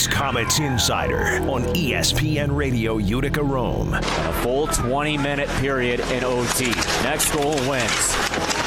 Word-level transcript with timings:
week's 0.00 0.14
Comets 0.14 0.58
Insider 0.58 1.42
on 1.50 1.62
ESPN 1.74 2.56
Radio 2.56 2.96
Utica 2.96 3.42
Rome. 3.42 3.92
A 3.92 4.32
full 4.42 4.66
20 4.66 5.18
minute 5.18 5.48
period 5.60 6.00
in 6.12 6.24
OT. 6.24 6.70
Next 7.02 7.30
goal 7.32 7.54
wins. 7.68 8.16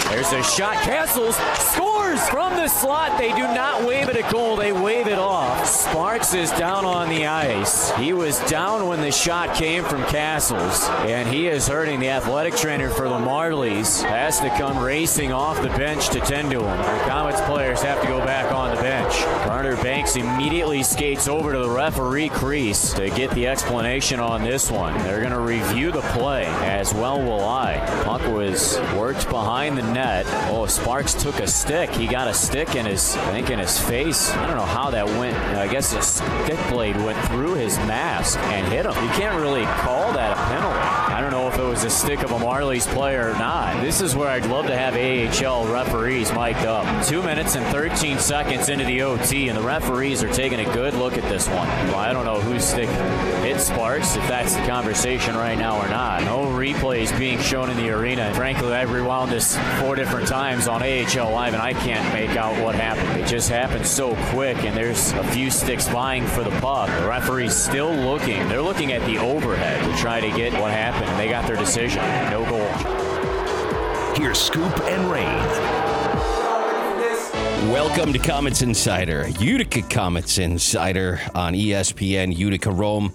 There's 0.09 0.31
a 0.31 0.43
shot, 0.43 0.75
Cassels, 0.83 1.35
scores 1.57 2.29
from 2.29 2.55
the 2.55 2.67
slot. 2.67 3.17
They 3.17 3.29
do 3.29 3.41
not 3.41 3.83
wave 3.83 4.09
it 4.09 4.15
a 4.15 4.31
goal, 4.31 4.55
they 4.55 4.71
wave 4.71 5.07
it 5.07 5.17
off. 5.17 5.65
Sparks 5.65 6.35
is 6.35 6.51
down 6.51 6.85
on 6.85 7.09
the 7.09 7.25
ice. 7.25 7.89
He 7.95 8.13
was 8.13 8.39
down 8.41 8.87
when 8.87 9.01
the 9.01 9.11
shot 9.11 9.55
came 9.55 9.83
from 9.83 10.03
Cassels, 10.03 10.87
and 11.07 11.27
he 11.27 11.47
is 11.47 11.67
hurting 11.67 11.99
the 11.99 12.09
athletic 12.09 12.55
trainer 12.55 12.91
for 12.91 13.09
the 13.09 13.17
Marlies. 13.17 14.03
Has 14.03 14.39
to 14.41 14.49
come 14.49 14.77
racing 14.77 15.31
off 15.31 15.59
the 15.63 15.69
bench 15.69 16.09
to 16.09 16.19
tend 16.19 16.51
to 16.51 16.59
him. 16.59 16.77
The 16.77 17.09
Comets 17.09 17.41
players 17.41 17.81
have 17.81 17.99
to 18.01 18.07
go 18.07 18.19
back 18.19 18.51
on 18.51 18.75
the 18.75 18.81
bench. 18.83 19.15
Banks 19.63 20.17
immediately 20.17 20.83
skates 20.83 21.29
over 21.29 21.53
to 21.53 21.59
the 21.59 21.69
referee 21.69 22.27
crease 22.27 22.91
to 22.93 23.09
get 23.09 23.31
the 23.31 23.47
explanation 23.47 24.19
on 24.19 24.43
this 24.43 24.69
one. 24.69 24.93
They're 24.99 25.21
going 25.21 25.31
to 25.31 25.39
review 25.39 25.89
the 25.89 26.01
play, 26.01 26.45
as 26.45 26.93
well 26.93 27.21
will 27.21 27.45
I. 27.45 27.77
Puck 28.03 28.21
was 28.27 28.77
worked 28.97 29.29
behind 29.29 29.77
the 29.77 29.81
net. 29.81 30.25
Oh, 30.51 30.65
Sparks 30.65 31.13
took 31.13 31.39
a 31.39 31.47
stick. 31.47 31.89
He 31.91 32.07
got 32.07 32.27
a 32.27 32.33
stick 32.33 32.75
in 32.75 32.85
his, 32.85 33.15
I 33.15 33.31
think, 33.31 33.51
in 33.51 33.59
his 33.59 33.79
face. 33.79 34.31
I 34.31 34.45
don't 34.47 34.57
know 34.57 34.65
how 34.65 34.89
that 34.89 35.05
went. 35.05 35.37
I 35.37 35.67
guess 35.69 35.93
the 35.93 36.01
stick 36.01 36.59
blade 36.69 36.97
went 36.97 37.17
through 37.27 37.53
his 37.53 37.77
mask 37.77 38.37
and 38.39 38.67
hit 38.67 38.85
him. 38.85 38.91
You 39.01 39.09
can't 39.11 39.41
really 39.41 39.63
call 39.63 40.11
that 40.11 40.33
a 40.33 40.35
penalty. 40.35 40.82
Was 41.73 41.83
a 41.85 41.89
stick 41.89 42.21
of 42.21 42.29
a 42.29 42.37
Marlies 42.37 42.85
player 42.93 43.31
or 43.31 43.33
not. 43.33 43.81
This 43.81 43.99
is 43.99 44.15
where 44.15 44.29
I'd 44.29 44.45
love 44.45 44.67
to 44.67 44.77
have 44.77 44.93
AHL 44.93 45.65
referees 45.65 46.31
mic'd 46.31 46.67
up. 46.67 47.03
Two 47.07 47.23
minutes 47.23 47.55
and 47.55 47.65
13 47.73 48.19
seconds 48.19 48.69
into 48.69 48.85
the 48.85 49.01
OT, 49.01 49.49
and 49.49 49.57
the 49.57 49.63
referees 49.63 50.21
are 50.21 50.31
taking 50.31 50.59
a 50.59 50.71
good 50.71 50.93
look 50.93 51.17
at 51.17 51.23
this 51.23 51.47
one. 51.47 51.67
Well, 51.87 51.95
I 51.95 52.13
don't 52.13 52.25
know 52.25 52.39
whose 52.39 52.63
stick 52.63 52.89
hit 53.41 53.59
Sparks, 53.59 54.15
if 54.15 54.27
that's 54.27 54.53
the 54.55 54.61
conversation 54.67 55.35
right 55.35 55.57
now 55.57 55.83
or 55.83 55.89
not. 55.89 56.21
No 56.25 56.45
replays 56.45 57.17
being 57.17 57.41
shown 57.41 57.71
in 57.71 57.77
the 57.77 57.89
arena. 57.89 58.31
Frankly, 58.35 58.71
I've 58.71 58.91
rewound 58.91 59.31
this 59.31 59.57
four 59.79 59.95
different 59.95 60.27
times 60.27 60.67
on 60.67 60.83
AHL 60.83 61.31
Live, 61.31 61.55
and 61.55 61.61
I 61.63 61.73
can't 61.73 62.13
make 62.13 62.37
out 62.37 62.61
what 62.63 62.75
happened. 62.75 63.19
It 63.19 63.25
just 63.25 63.49
happened 63.49 63.87
so 63.87 64.15
quick, 64.29 64.63
and 64.63 64.77
there's 64.77 65.11
a 65.13 65.23
few 65.31 65.49
sticks 65.49 65.87
vying 65.87 66.27
for 66.27 66.43
the 66.43 66.51
puck. 66.59 66.87
The 66.99 67.07
referee's 67.07 67.55
still 67.55 67.91
looking. 67.91 68.47
They're 68.47 68.61
looking 68.61 68.93
at 68.93 69.03
the 69.07 69.17
overhead 69.17 69.83
to 69.83 69.97
try 69.99 70.19
to 70.19 70.29
get 70.37 70.53
what 70.53 70.71
happened, 70.71 71.19
they 71.19 71.29
got 71.29 71.47
their 71.47 71.62
decision. 71.63 72.03
No 72.29 72.43
goal. 72.49 72.67
Here's 74.17 74.37
Scoop 74.37 74.77
and 74.81 75.09
Rain. 75.09 75.37
Welcome 77.71 78.11
to 78.11 78.19
Comets 78.19 78.61
Insider, 78.61 79.29
Utica 79.39 79.81
Comets 79.83 80.39
Insider 80.39 81.21
on 81.33 81.53
ESPN 81.53 82.35
Utica 82.35 82.69
Rome. 82.69 83.13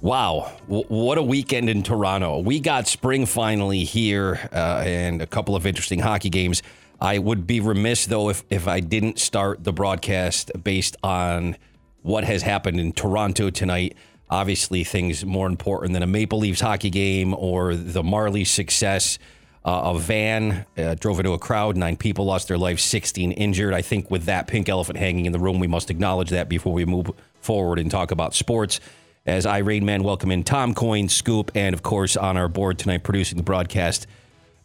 Wow, 0.00 0.52
w- 0.68 0.84
what 0.86 1.18
a 1.18 1.22
weekend 1.22 1.68
in 1.68 1.82
Toronto. 1.82 2.38
We 2.38 2.60
got 2.60 2.86
spring 2.86 3.26
finally 3.26 3.82
here 3.82 4.48
uh, 4.52 4.84
and 4.86 5.20
a 5.20 5.26
couple 5.26 5.56
of 5.56 5.66
interesting 5.66 5.98
hockey 5.98 6.30
games. 6.30 6.62
I 7.00 7.18
would 7.18 7.44
be 7.44 7.58
remiss, 7.58 8.06
though, 8.06 8.28
if, 8.28 8.44
if 8.50 8.68
I 8.68 8.78
didn't 8.78 9.18
start 9.18 9.64
the 9.64 9.72
broadcast 9.72 10.52
based 10.62 10.96
on 11.02 11.56
what 12.02 12.22
has 12.22 12.42
happened 12.42 12.78
in 12.78 12.92
Toronto 12.92 13.50
tonight. 13.50 13.96
Obviously, 14.30 14.84
things 14.84 15.24
more 15.24 15.46
important 15.46 15.94
than 15.94 16.02
a 16.02 16.06
Maple 16.06 16.38
Leafs 16.38 16.60
hockey 16.60 16.90
game 16.90 17.34
or 17.34 17.74
the 17.74 18.02
Marley 18.02 18.44
success. 18.44 19.18
Uh, 19.64 19.92
a 19.94 19.98
van 19.98 20.64
uh, 20.76 20.94
drove 20.94 21.18
into 21.18 21.32
a 21.32 21.38
crowd. 21.38 21.76
Nine 21.76 21.96
people 21.96 22.24
lost 22.24 22.48
their 22.48 22.58
lives, 22.58 22.82
16 22.82 23.32
injured. 23.32 23.74
I 23.74 23.82
think 23.82 24.10
with 24.10 24.24
that 24.24 24.46
pink 24.46 24.68
elephant 24.68 24.98
hanging 24.98 25.26
in 25.26 25.32
the 25.32 25.38
room, 25.38 25.58
we 25.58 25.66
must 25.66 25.90
acknowledge 25.90 26.30
that 26.30 26.48
before 26.48 26.72
we 26.72 26.84
move 26.84 27.10
forward 27.40 27.78
and 27.78 27.90
talk 27.90 28.10
about 28.10 28.34
sports. 28.34 28.80
As 29.26 29.44
I, 29.44 29.58
Rain 29.58 29.84
Man, 29.84 30.04
welcome 30.04 30.30
in 30.30 30.42
Tom 30.42 30.74
Coyne, 30.74 31.08
Scoop, 31.08 31.50
and 31.54 31.74
of 31.74 31.82
course, 31.82 32.16
on 32.16 32.36
our 32.36 32.48
board 32.48 32.78
tonight, 32.78 33.02
producing 33.02 33.36
the 33.36 33.42
broadcast, 33.42 34.06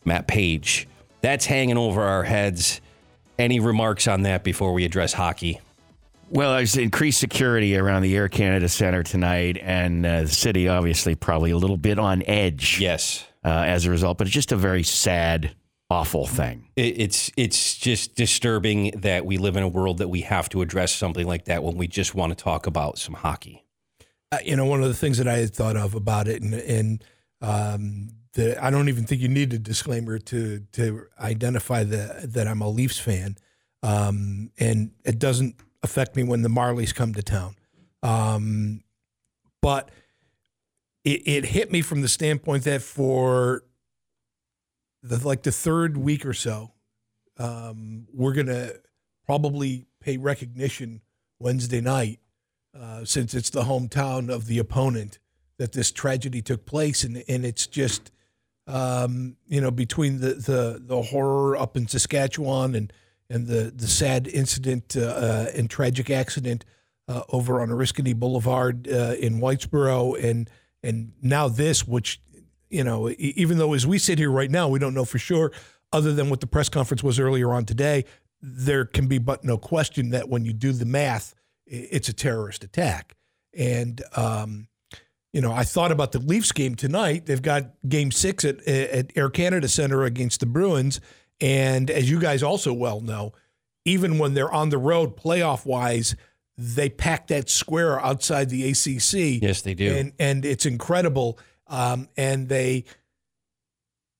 Matt 0.05 0.27
Page. 0.27 0.87
That's 1.21 1.45
hanging 1.45 1.77
over 1.77 2.02
our 2.02 2.23
heads. 2.23 2.80
Any 3.39 3.60
remarks 3.60 4.08
on 4.08 4.21
that 4.21 4.43
before 4.43 4.73
we 4.73 4.86
address 4.86 5.14
hockey? 5.14 5.60
Well, 6.33 6.55
there's 6.55 6.76
increased 6.77 7.20
security 7.20 7.77
around 7.77 8.02
the 8.02 8.16
Air 8.16 8.27
Canada 8.27 8.67
Center 8.67 9.04
tonight, 9.04 9.60
and 9.61 10.04
uh, 10.04 10.21
the 10.23 10.27
city 10.30 10.67
obviously 10.67 11.14
probably 11.14 11.52
a 11.52 11.58
little 11.58 11.77
bit 11.77 11.99
on 11.99 12.23
edge 12.23 12.80
Yes. 12.82 13.23
uh, 13.45 13.49
as 13.49 13.86
a 13.86 13.92
result, 13.92 14.17
but 14.17 14.26
it's 14.26 14.33
just 14.33 14.52
a 14.52 14.55
very 14.55 14.82
sad, 14.82 15.55
awful 15.92 16.26
thing. 16.26 16.70
It- 16.76 16.99
It's 16.99 17.32
it's 17.38 17.76
just 17.77 18.16
disturbing 18.16 18.92
that 19.02 19.27
we 19.27 19.38
live 19.38 19.55
in 19.58 19.61
a 19.64 19.67
world 19.67 19.99
that 19.99 20.08
we 20.08 20.22
have 20.22 20.49
to 20.49 20.64
address 20.64 20.92
something 20.95 21.27
like 21.27 21.45
that 21.45 21.64
when 21.64 21.77
we 21.77 21.88
just 21.88 22.16
want 22.16 22.36
to 22.36 22.43
talk 22.43 22.66
about 22.66 22.98
some 22.98 23.14
hockey. 23.14 23.64
uh, 24.32 24.39
you 24.43 24.55
know, 24.55 24.66
one 24.66 24.82
of 24.82 24.88
the 24.88 24.95
things 24.95 25.20
that 25.20 25.27
I 25.27 25.38
had 25.38 25.54
thought 25.54 25.77
of 25.77 25.93
about 25.93 26.27
it, 26.27 26.42
and 26.42 26.55
and 26.55 27.04
um, 27.42 28.10
the, 28.33 28.58
I 28.64 28.72
don't 28.72 28.89
even 28.89 29.05
think 29.05 29.22
you 29.22 29.27
need 29.27 29.54
a 29.54 29.60
disclaimer 29.60 30.17
to 30.17 30.61
to 30.72 31.05
identify 31.20 31.83
the, 31.83 32.22
that 32.23 32.48
I'm 32.48 32.61
a 32.61 32.70
Leafs 32.70 32.98
fan, 32.98 33.38
um, 33.83 34.49
and 34.58 34.89
it 35.05 35.20
doesn't 35.20 35.58
affect 35.83 36.16
me 36.16 36.23
when 36.23 36.42
the 36.42 36.49
Marlies 36.49 36.95
come 36.95 37.14
to 37.14 37.21
town, 37.21 37.55
um, 38.02 38.83
but 39.61 39.89
it, 41.04 41.21
it 41.26 41.45
hit 41.45 41.71
me 41.71 41.82
from 41.82 42.02
the 42.02 42.08
standpoint 42.08 42.64
that 42.64 42.82
for 42.82 43.64
the 45.02 45.26
like 45.27 45.43
the 45.43 45.52
third 45.52 45.98
week 45.98 46.26
or 46.26 46.33
so, 46.33 46.72
um, 47.38 48.08
we're 48.14 48.33
gonna 48.33 48.72
probably 49.26 49.86
pay 49.99 50.17
recognition 50.17 51.02
Wednesday 51.39 51.82
night 51.82 52.20
uh, 52.77 53.04
since 53.05 53.33
it's 53.33 53.49
the 53.49 53.64
hometown 53.64 54.30
of 54.30 54.48
the 54.48 54.60
opponent 54.60 55.20
that 55.58 55.73
this 55.73 55.92
tragedy 55.92 56.42
took 56.42 56.66
place, 56.66 57.04
and 57.04 57.23
and 57.27 57.45
it's 57.45 57.67
just 57.67 58.11
um, 58.66 59.36
you 59.48 59.61
know 59.61 59.72
between 59.72 60.20
the, 60.20 60.33
the 60.36 60.82
the 60.82 61.02
horror 61.02 61.58
up 61.58 61.76
in 61.76 61.88
Saskatchewan 61.88 62.76
and 62.76 62.93
and 63.30 63.48
the 63.48 63.72
the 63.76 63.88
sad 63.88 64.28
incident 64.28 64.95
uh, 64.98 65.02
uh, 65.02 65.45
and 65.56 65.70
tragic 65.70 66.10
accident 66.10 66.66
uh, 67.08 67.23
over 67.30 67.61
on 67.61 67.70
Oriskany 67.70 68.16
Boulevard 68.16 68.88
in 68.88 69.39
Whitesboro, 69.39 70.22
and 70.23 70.50
and 70.82 71.14
now 71.22 71.48
this, 71.48 71.88
which 71.88 72.20
you 72.70 72.84
know, 72.84 73.10
even 73.20 73.60
though 73.60 73.73
as 73.73 73.86
we 73.86 74.00
sit 74.00 74.17
here 74.17 74.32
right 74.32 74.50
now, 74.50 74.67
we 74.67 74.80
don't 74.80 74.95
know 74.95 75.06
for 75.06 75.20
sure, 75.20 75.52
other 75.92 76.11
than 76.11 76.30
what 76.32 76.39
the 76.39 76.48
press 76.48 76.70
conference 76.70 77.04
was 77.04 77.20
earlier 77.20 77.54
on 77.54 77.66
today, 77.66 78.04
there 78.42 78.84
can 78.84 79.08
be 79.08 79.20
but 79.20 79.44
no 79.44 79.58
question 79.58 80.10
that 80.10 80.28
when 80.28 80.44
you 80.44 80.54
do 80.54 80.72
the 80.73 80.86
math, 80.86 81.36
it's 81.67 82.10
a 82.10 82.14
terrorist 82.14 82.64
attack. 82.64 83.16
And, 83.55 84.02
um, 84.16 84.67
you 85.32 85.42
know, 85.42 85.54
I 85.54 85.64
thought 85.64 85.92
about 85.92 86.14
the 86.14 86.20
Leafs 86.20 86.52
game 86.52 86.73
tonight. 86.73 87.28
They've 87.28 87.42
got 87.42 87.72
game 87.88 88.11
six 88.11 88.44
at, 88.44 88.67
at 88.67 89.11
Air 89.16 89.30
Canada 89.30 89.67
Center 89.67 90.04
against 90.04 90.40
the 90.40 90.48
Bruins. 90.48 91.00
And 91.42 91.89
as 91.89 92.10
you 92.10 92.20
guys 92.20 92.44
also 92.44 92.73
well 92.73 93.02
know, 93.02 93.33
even 93.86 94.17
when 94.17 94.33
they're 94.33 94.52
on 94.52 94.70
the 94.70 94.77
road 94.77 95.17
playoff 95.17 95.66
wise, 95.66 96.16
they 96.58 96.89
pack 96.89 97.27
that 97.27 97.49
square 97.49 97.99
outside 97.99 98.49
the 98.49 98.70
ACC. 98.70 99.42
Yes, 99.42 99.61
they 99.61 99.73
do. 99.73 99.93
And, 99.93 100.14
and 100.20 100.45
it's 100.45 100.66
incredible. 100.66 101.39
Um, 101.67 102.08
and 102.16 102.48
they 102.48 102.86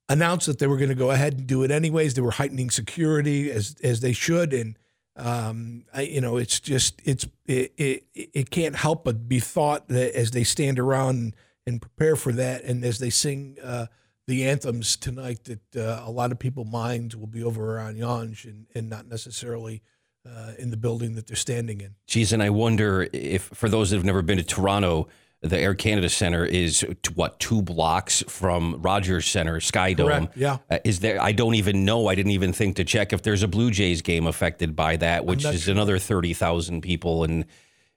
announced 0.10 0.48
that 0.48 0.60
they 0.60 0.68
were 0.68 0.78
going 0.78 0.90
to 0.90 0.96
go 0.96 1.12
ahead 1.12 1.34
and 1.34 1.48
do 1.48 1.64
it 1.64 1.72
anyways. 1.72 2.14
They 2.14 2.22
were 2.22 2.32
heightening 2.32 2.70
security 2.70 3.52
as 3.52 3.76
as 3.84 4.00
they 4.02 4.14
should, 4.14 4.54
and 4.54 4.78
um, 5.16 5.86
I, 5.94 6.02
you 6.02 6.22
know, 6.22 6.38
it's 6.38 6.60
just 6.60 7.02
it's 7.06 7.26
it, 7.46 7.74
it 7.78 8.04
it 8.14 8.50
can't 8.50 8.76
help 8.76 9.04
but 9.04 9.28
be 9.28 9.40
thought 9.40 9.88
that 9.90 10.16
as 10.16 10.32
they 10.32 10.44
stand 10.44 10.80
around 10.80 11.16
and, 11.18 11.36
and 11.68 11.82
prepare 11.82 12.16
for 12.16 12.32
that, 12.34 12.64
and 12.64 12.84
as 12.84 13.00
they 13.00 13.10
sing 13.10 13.58
uh, 13.64 13.88
the 14.28 14.48
anthems 14.48 14.96
tonight, 14.96 15.44
that 15.46 15.76
uh, 15.76 16.04
a 16.06 16.12
lot 16.12 16.32
of 16.32 16.40
people 16.40 16.66
minds 16.66 17.16
will 17.16 17.28
be 17.28 17.44
over 17.44 17.76
around 17.76 17.98
Yonge 17.98 18.46
and, 18.46 18.68
and 18.74 18.90
not 18.90 19.08
necessarily 19.08 19.82
uh, 20.26 20.54
in 20.58 20.70
the 20.70 20.78
building 20.78 21.16
that 21.16 21.28
they're 21.28 21.36
standing 21.36 21.82
in. 21.82 21.96
Geez, 22.08 22.32
and 22.32 22.42
I 22.42 22.50
wonder 22.50 23.08
if 23.12 23.44
for 23.44 23.68
those 23.68 23.90
that 23.90 23.98
have 23.98 24.06
never 24.06 24.22
been 24.22 24.38
to 24.38 24.44
Toronto, 24.44 25.08
the 25.42 25.60
Air 25.60 25.74
Canada 25.74 26.08
Center 26.08 26.46
is 26.46 26.86
what 27.16 27.38
two 27.38 27.62
blocks 27.62 28.24
from 28.30 28.82
Rogers 28.82 29.26
Center, 29.26 29.60
Sky 29.60 29.92
Dome. 29.92 30.08
Correct, 30.08 30.38
yeah. 30.38 30.60
Uh, 30.72 30.78
is 30.86 31.02
there? 31.02 31.22
I 31.22 31.34
don't 31.34 31.56
even 31.56 31.84
know. 31.84 32.08
I 32.08 32.16
didn't 32.16 32.32
even 32.32 32.54
think 32.54 32.78
to 32.78 32.86
check 32.86 33.12
if 33.12 33.24
there's 33.24 33.44
a 33.44 33.48
Blue 33.50 33.70
Jays 33.70 34.02
game 34.02 34.26
affected 34.26 34.74
by 34.74 34.96
that, 34.98 35.26
which 35.26 35.44
is 35.44 35.64
sure. 35.64 35.74
another 35.74 36.00
thirty 36.00 36.34
thousand 36.34 36.82
people, 36.82 37.26
and 37.26 37.46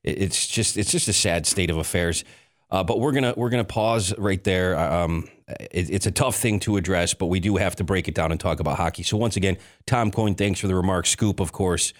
it's 0.02 0.48
just 0.48 0.76
it's 0.76 0.90
just 0.90 1.06
a 1.06 1.12
sad 1.12 1.46
state 1.46 1.70
of 1.70 1.76
affairs. 1.76 2.24
Uh, 2.70 2.82
but 2.82 2.98
we're 2.98 3.12
gonna 3.12 3.32
we're 3.36 3.50
gonna 3.50 3.64
pause 3.64 4.16
right 4.18 4.42
there. 4.42 4.76
Um, 4.76 5.28
it, 5.48 5.90
it's 5.90 6.06
a 6.06 6.10
tough 6.10 6.36
thing 6.36 6.58
to 6.60 6.76
address, 6.76 7.14
but 7.14 7.26
we 7.26 7.38
do 7.38 7.56
have 7.56 7.76
to 7.76 7.84
break 7.84 8.08
it 8.08 8.14
down 8.14 8.32
and 8.32 8.40
talk 8.40 8.58
about 8.60 8.76
hockey. 8.76 9.02
So 9.04 9.16
once 9.16 9.36
again, 9.36 9.56
Tom 9.86 10.10
Coyne, 10.10 10.34
thanks 10.34 10.60
for 10.60 10.66
the 10.66 10.74
remarks. 10.74 11.10
Scoop, 11.10 11.40
of 11.40 11.52
course. 11.52 11.92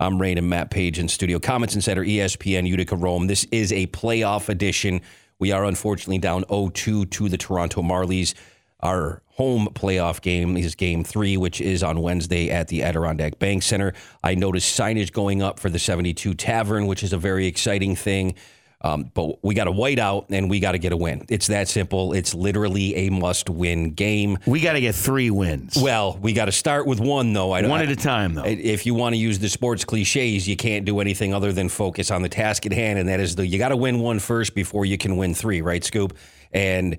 I'm 0.00 0.20
Rain 0.20 0.38
and 0.38 0.48
Matt 0.48 0.70
Page 0.70 1.00
in 1.00 1.08
studio. 1.08 1.40
Comets 1.40 1.74
Insider, 1.74 2.04
ESPN, 2.04 2.68
Utica, 2.68 2.94
Rome. 2.94 3.26
This 3.26 3.44
is 3.50 3.72
a 3.72 3.88
playoff 3.88 4.48
edition. 4.48 5.00
We 5.40 5.50
are 5.50 5.64
unfortunately 5.64 6.18
down 6.18 6.44
0-2 6.44 7.10
to 7.10 7.28
the 7.28 7.36
Toronto 7.36 7.82
Marlies. 7.82 8.34
Our 8.80 9.22
home 9.26 9.68
playoff 9.72 10.20
game 10.20 10.56
is 10.56 10.76
game 10.76 11.02
three, 11.02 11.36
which 11.36 11.60
is 11.60 11.82
on 11.82 12.00
Wednesday 12.00 12.48
at 12.48 12.68
the 12.68 12.84
Adirondack 12.84 13.40
Bank 13.40 13.64
Center. 13.64 13.92
I 14.22 14.36
noticed 14.36 14.78
signage 14.78 15.12
going 15.12 15.42
up 15.42 15.58
for 15.58 15.68
the 15.68 15.80
72 15.80 16.34
Tavern, 16.34 16.86
which 16.86 17.02
is 17.02 17.12
a 17.12 17.18
very 17.18 17.46
exciting 17.46 17.96
thing. 17.96 18.36
Um, 18.80 19.10
but 19.12 19.42
we 19.44 19.54
got 19.54 19.64
to 19.64 19.72
white 19.72 19.98
out 19.98 20.26
and 20.30 20.48
we 20.48 20.60
got 20.60 20.72
to 20.72 20.78
get 20.78 20.92
a 20.92 20.96
win. 20.96 21.26
It's 21.28 21.48
that 21.48 21.68
simple. 21.68 22.12
It's 22.12 22.32
literally 22.32 22.94
a 22.94 23.10
must 23.10 23.50
win 23.50 23.92
game. 23.92 24.38
We 24.46 24.60
got 24.60 24.74
to 24.74 24.80
get 24.80 24.94
three 24.94 25.30
wins. 25.30 25.76
Well, 25.76 26.16
we 26.22 26.32
got 26.32 26.44
to 26.44 26.52
start 26.52 26.86
with 26.86 27.00
one, 27.00 27.32
though. 27.32 27.50
I, 27.50 27.66
one 27.66 27.80
at 27.80 27.88
a 27.88 27.96
time, 27.96 28.34
though. 28.34 28.44
If 28.44 28.86
you 28.86 28.94
want 28.94 29.14
to 29.14 29.18
use 29.18 29.40
the 29.40 29.48
sports 29.48 29.84
cliches, 29.84 30.46
you 30.46 30.56
can't 30.56 30.84
do 30.84 31.00
anything 31.00 31.34
other 31.34 31.52
than 31.52 31.68
focus 31.68 32.12
on 32.12 32.22
the 32.22 32.28
task 32.28 32.66
at 32.66 32.72
hand. 32.72 33.00
And 33.00 33.08
that 33.08 33.18
is 33.18 33.34
the 33.34 33.44
you 33.44 33.58
got 33.58 33.70
to 33.70 33.76
win 33.76 33.98
one 33.98 34.20
first 34.20 34.54
before 34.54 34.84
you 34.84 34.96
can 34.96 35.16
win 35.16 35.34
three, 35.34 35.60
right, 35.60 35.82
Scoop? 35.82 36.16
And 36.52 36.98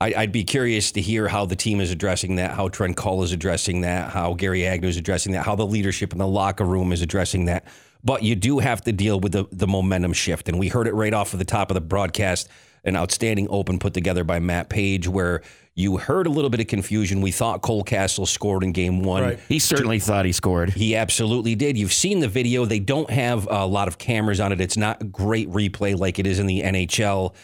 I, 0.00 0.12
would 0.18 0.32
be 0.32 0.44
curious 0.44 0.92
to 0.92 1.00
hear 1.00 1.26
how 1.26 1.46
the 1.46 1.56
team 1.56 1.80
is 1.80 1.90
addressing 1.90 2.36
that, 2.36 2.52
how 2.52 2.68
Trent 2.68 2.96
Cull 2.96 3.22
is 3.24 3.32
addressing 3.32 3.80
that, 3.80 4.10
how 4.10 4.34
Gary 4.34 4.64
Agnew 4.66 4.88
is 4.88 4.96
addressing 4.96 5.32
that, 5.32 5.44
how 5.44 5.56
the 5.56 5.66
leadership 5.66 6.12
in 6.12 6.18
the 6.18 6.26
locker 6.26 6.64
room 6.64 6.92
is 6.92 7.02
addressing 7.02 7.46
that. 7.46 7.64
But 8.04 8.22
you 8.22 8.34
do 8.34 8.58
have 8.60 8.82
to 8.82 8.92
deal 8.92 9.20
with 9.20 9.32
the, 9.32 9.46
the 9.50 9.66
momentum 9.66 10.12
shift. 10.12 10.48
And 10.48 10.58
we 10.58 10.68
heard 10.68 10.86
it 10.86 10.94
right 10.94 11.12
off 11.12 11.32
of 11.32 11.38
the 11.38 11.44
top 11.44 11.70
of 11.70 11.74
the 11.74 11.80
broadcast, 11.80 12.48
an 12.84 12.96
outstanding 12.96 13.48
open 13.50 13.78
put 13.78 13.94
together 13.94 14.24
by 14.24 14.38
Matt 14.38 14.68
Page, 14.68 15.08
where 15.08 15.42
you 15.74 15.96
heard 15.96 16.26
a 16.26 16.30
little 16.30 16.50
bit 16.50 16.60
of 16.60 16.66
confusion. 16.66 17.20
We 17.20 17.30
thought 17.30 17.62
Cole 17.62 17.84
Castle 17.84 18.26
scored 18.26 18.64
in 18.64 18.72
game 18.72 19.02
one. 19.02 19.22
Right. 19.22 19.38
He 19.48 19.60
certainly 19.60 20.00
thought 20.00 20.24
he 20.24 20.32
scored. 20.32 20.70
He 20.70 20.96
absolutely 20.96 21.54
did. 21.54 21.78
You've 21.78 21.92
seen 21.92 22.20
the 22.20 22.28
video. 22.28 22.64
They 22.64 22.80
don't 22.80 23.08
have 23.10 23.46
a 23.48 23.64
lot 23.64 23.86
of 23.86 23.96
cameras 23.96 24.40
on 24.40 24.52
it. 24.52 24.60
It's 24.60 24.76
not 24.76 25.12
great 25.12 25.48
replay 25.50 25.96
like 25.96 26.18
it 26.18 26.26
is 26.26 26.40
in 26.40 26.46
the 26.46 26.62
NHL. 26.62 27.34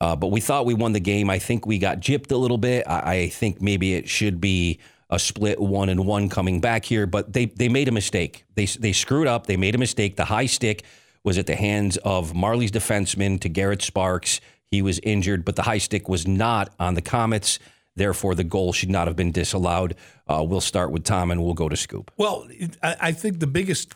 Uh, 0.00 0.16
but 0.16 0.32
we 0.32 0.40
thought 0.40 0.66
we 0.66 0.74
won 0.74 0.92
the 0.92 1.00
game. 1.00 1.30
I 1.30 1.38
think 1.38 1.64
we 1.64 1.78
got 1.78 2.00
gypped 2.00 2.32
a 2.32 2.36
little 2.36 2.58
bit. 2.58 2.84
I, 2.88 3.14
I, 3.14 3.28
think 3.28 3.62
maybe 3.62 3.94
it 3.94 4.08
should 4.08 4.40
be 4.40 4.80
a 5.12 5.18
split 5.18 5.60
one 5.60 5.90
and 5.90 6.06
one 6.06 6.30
coming 6.30 6.58
back 6.60 6.86
here, 6.86 7.06
but 7.06 7.32
they 7.34 7.44
they 7.44 7.68
made 7.68 7.86
a 7.86 7.92
mistake. 7.92 8.44
They 8.54 8.64
they 8.64 8.92
screwed 8.92 9.28
up. 9.28 9.46
They 9.46 9.58
made 9.58 9.74
a 9.74 9.78
mistake. 9.78 10.16
The 10.16 10.24
high 10.24 10.46
stick 10.46 10.84
was 11.22 11.38
at 11.38 11.46
the 11.46 11.54
hands 11.54 11.98
of 11.98 12.34
Marley's 12.34 12.72
defenseman 12.72 13.38
to 13.40 13.48
Garret 13.48 13.82
Sparks. 13.82 14.40
He 14.70 14.80
was 14.80 14.98
injured, 15.02 15.44
but 15.44 15.54
the 15.54 15.62
high 15.62 15.78
stick 15.78 16.08
was 16.08 16.26
not 16.26 16.72
on 16.80 16.94
the 16.94 17.02
Comets. 17.02 17.58
Therefore, 17.94 18.34
the 18.34 18.42
goal 18.42 18.72
should 18.72 18.88
not 18.88 19.06
have 19.06 19.14
been 19.14 19.32
disallowed. 19.32 19.96
Uh, 20.26 20.42
we'll 20.48 20.62
start 20.62 20.90
with 20.90 21.04
Tom, 21.04 21.30
and 21.30 21.44
we'll 21.44 21.52
go 21.52 21.68
to 21.68 21.76
Scoop. 21.76 22.10
Well, 22.16 22.48
I, 22.82 22.96
I 23.00 23.12
think 23.12 23.38
the 23.38 23.46
biggest 23.46 23.92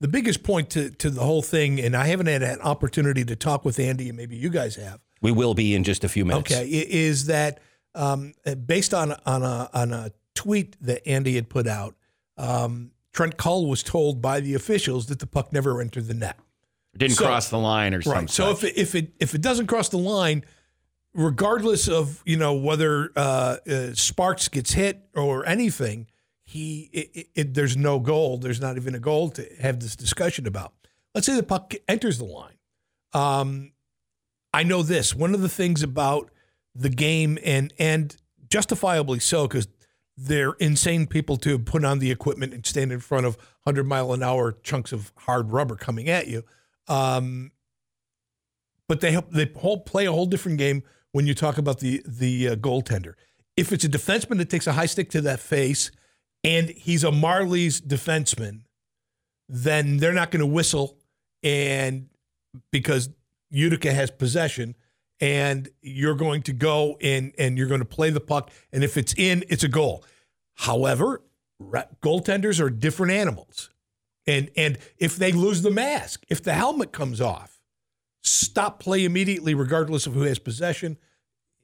the 0.00 0.08
biggest 0.08 0.44
point 0.44 0.70
to, 0.70 0.90
to 0.90 1.10
the 1.10 1.22
whole 1.22 1.42
thing, 1.42 1.80
and 1.80 1.96
I 1.96 2.06
haven't 2.06 2.26
had 2.26 2.44
an 2.44 2.60
opportunity 2.60 3.24
to 3.24 3.34
talk 3.34 3.64
with 3.64 3.78
Andy, 3.80 4.08
and 4.08 4.16
maybe 4.16 4.36
you 4.36 4.50
guys 4.50 4.76
have, 4.76 5.00
we 5.20 5.32
will 5.32 5.54
be 5.54 5.74
in 5.74 5.82
just 5.82 6.04
a 6.04 6.08
few 6.08 6.24
minutes. 6.24 6.52
Okay, 6.52 6.68
is 6.68 7.26
that 7.26 7.58
um, 7.96 8.34
based 8.66 8.94
on 8.94 9.16
on 9.26 9.42
a 9.42 9.68
on 9.74 9.92
a 9.92 10.12
tweet 10.40 10.76
that 10.80 11.06
Andy 11.06 11.34
had 11.34 11.50
put 11.50 11.66
out? 11.66 11.94
Um, 12.38 12.92
Trent 13.12 13.36
Cull 13.36 13.66
was 13.66 13.82
told 13.82 14.22
by 14.22 14.40
the 14.40 14.54
officials 14.54 15.06
that 15.06 15.18
the 15.18 15.26
puck 15.26 15.52
never 15.52 15.80
entered 15.80 16.06
the 16.06 16.14
net. 16.14 16.38
Didn't 16.96 17.16
so, 17.16 17.26
cross 17.26 17.50
the 17.50 17.58
line 17.58 17.92
or 17.92 18.00
something. 18.00 18.22
Right. 18.22 18.30
So 18.30 18.50
if 18.50 18.64
it, 18.64 18.76
if 18.76 18.94
it 18.94 19.12
if 19.20 19.34
it 19.34 19.42
doesn't 19.42 19.66
cross 19.66 19.90
the 19.90 19.98
line, 19.98 20.44
regardless 21.14 21.88
of 21.88 22.22
you 22.24 22.36
know 22.38 22.54
whether 22.54 23.12
uh, 23.14 23.56
uh, 23.68 23.94
Sparks 23.94 24.48
gets 24.48 24.72
hit 24.72 25.02
or 25.14 25.46
anything, 25.46 26.06
he 26.42 26.88
it, 26.92 27.28
it, 27.34 27.54
there's 27.54 27.76
no 27.76 28.00
goal. 28.00 28.38
There's 28.38 28.60
not 28.60 28.76
even 28.76 28.94
a 28.94 28.98
goal 28.98 29.28
to 29.30 29.46
have 29.60 29.80
this 29.80 29.94
discussion 29.94 30.46
about. 30.46 30.72
Let's 31.14 31.26
say 31.26 31.36
the 31.36 31.42
puck 31.42 31.74
enters 31.86 32.18
the 32.18 32.24
line. 32.24 32.58
Um, 33.12 33.72
I 34.54 34.62
know 34.62 34.82
this. 34.82 35.14
One 35.14 35.34
of 35.34 35.42
the 35.42 35.48
things 35.48 35.82
about 35.82 36.30
the 36.74 36.88
game, 36.88 37.38
and 37.44 37.74
and 37.78 38.16
justifiably 38.48 39.20
so, 39.20 39.46
because 39.46 39.68
they're 40.22 40.52
insane 40.60 41.06
people 41.06 41.38
to 41.38 41.58
put 41.58 41.82
on 41.82 41.98
the 41.98 42.10
equipment 42.10 42.52
and 42.52 42.66
stand 42.66 42.92
in 42.92 43.00
front 43.00 43.24
of 43.24 43.36
100 43.64 43.84
mile 43.84 44.12
an 44.12 44.22
hour 44.22 44.52
chunks 44.62 44.92
of 44.92 45.12
hard 45.16 45.50
rubber 45.50 45.76
coming 45.76 46.10
at 46.10 46.26
you. 46.26 46.44
Um, 46.88 47.52
but 48.86 49.00
they 49.00 49.16
they 49.30 49.50
whole 49.56 49.80
play 49.80 50.06
a 50.06 50.12
whole 50.12 50.26
different 50.26 50.58
game 50.58 50.82
when 51.12 51.26
you 51.26 51.34
talk 51.34 51.56
about 51.56 51.80
the 51.80 52.02
the 52.06 52.48
uh, 52.48 52.54
goaltender. 52.56 53.14
If 53.56 53.72
it's 53.72 53.84
a 53.84 53.88
defenseman 53.88 54.38
that 54.38 54.50
takes 54.50 54.66
a 54.66 54.72
high 54.72 54.86
stick 54.86 55.10
to 55.10 55.20
that 55.22 55.40
face, 55.40 55.90
and 56.44 56.68
he's 56.68 57.04
a 57.04 57.10
Marlies 57.10 57.80
defenseman, 57.80 58.62
then 59.48 59.98
they're 59.98 60.12
not 60.12 60.30
going 60.30 60.40
to 60.40 60.46
whistle, 60.46 60.98
and 61.42 62.08
because 62.72 63.08
Utica 63.50 63.92
has 63.92 64.10
possession 64.10 64.74
and 65.20 65.68
you're 65.82 66.14
going 66.14 66.42
to 66.42 66.52
go 66.52 66.96
in 67.00 67.32
and 67.38 67.58
you're 67.58 67.68
going 67.68 67.80
to 67.80 67.86
play 67.86 68.10
the 68.10 68.20
puck. 68.20 68.50
And 68.72 68.82
if 68.82 68.96
it's 68.96 69.14
in, 69.16 69.44
it's 69.48 69.62
a 69.62 69.68
goal. 69.68 70.04
However, 70.54 71.22
goaltenders 72.02 72.60
are 72.60 72.70
different 72.70 73.12
animals. 73.12 73.70
And, 74.26 74.50
and 74.56 74.78
if 74.98 75.16
they 75.16 75.32
lose 75.32 75.62
the 75.62 75.70
mask, 75.70 76.24
if 76.28 76.42
the 76.42 76.54
helmet 76.54 76.92
comes 76.92 77.20
off, 77.20 77.60
stop 78.22 78.80
play 78.80 79.04
immediately, 79.04 79.54
regardless 79.54 80.06
of 80.06 80.14
who 80.14 80.22
has 80.22 80.38
possession. 80.38 80.96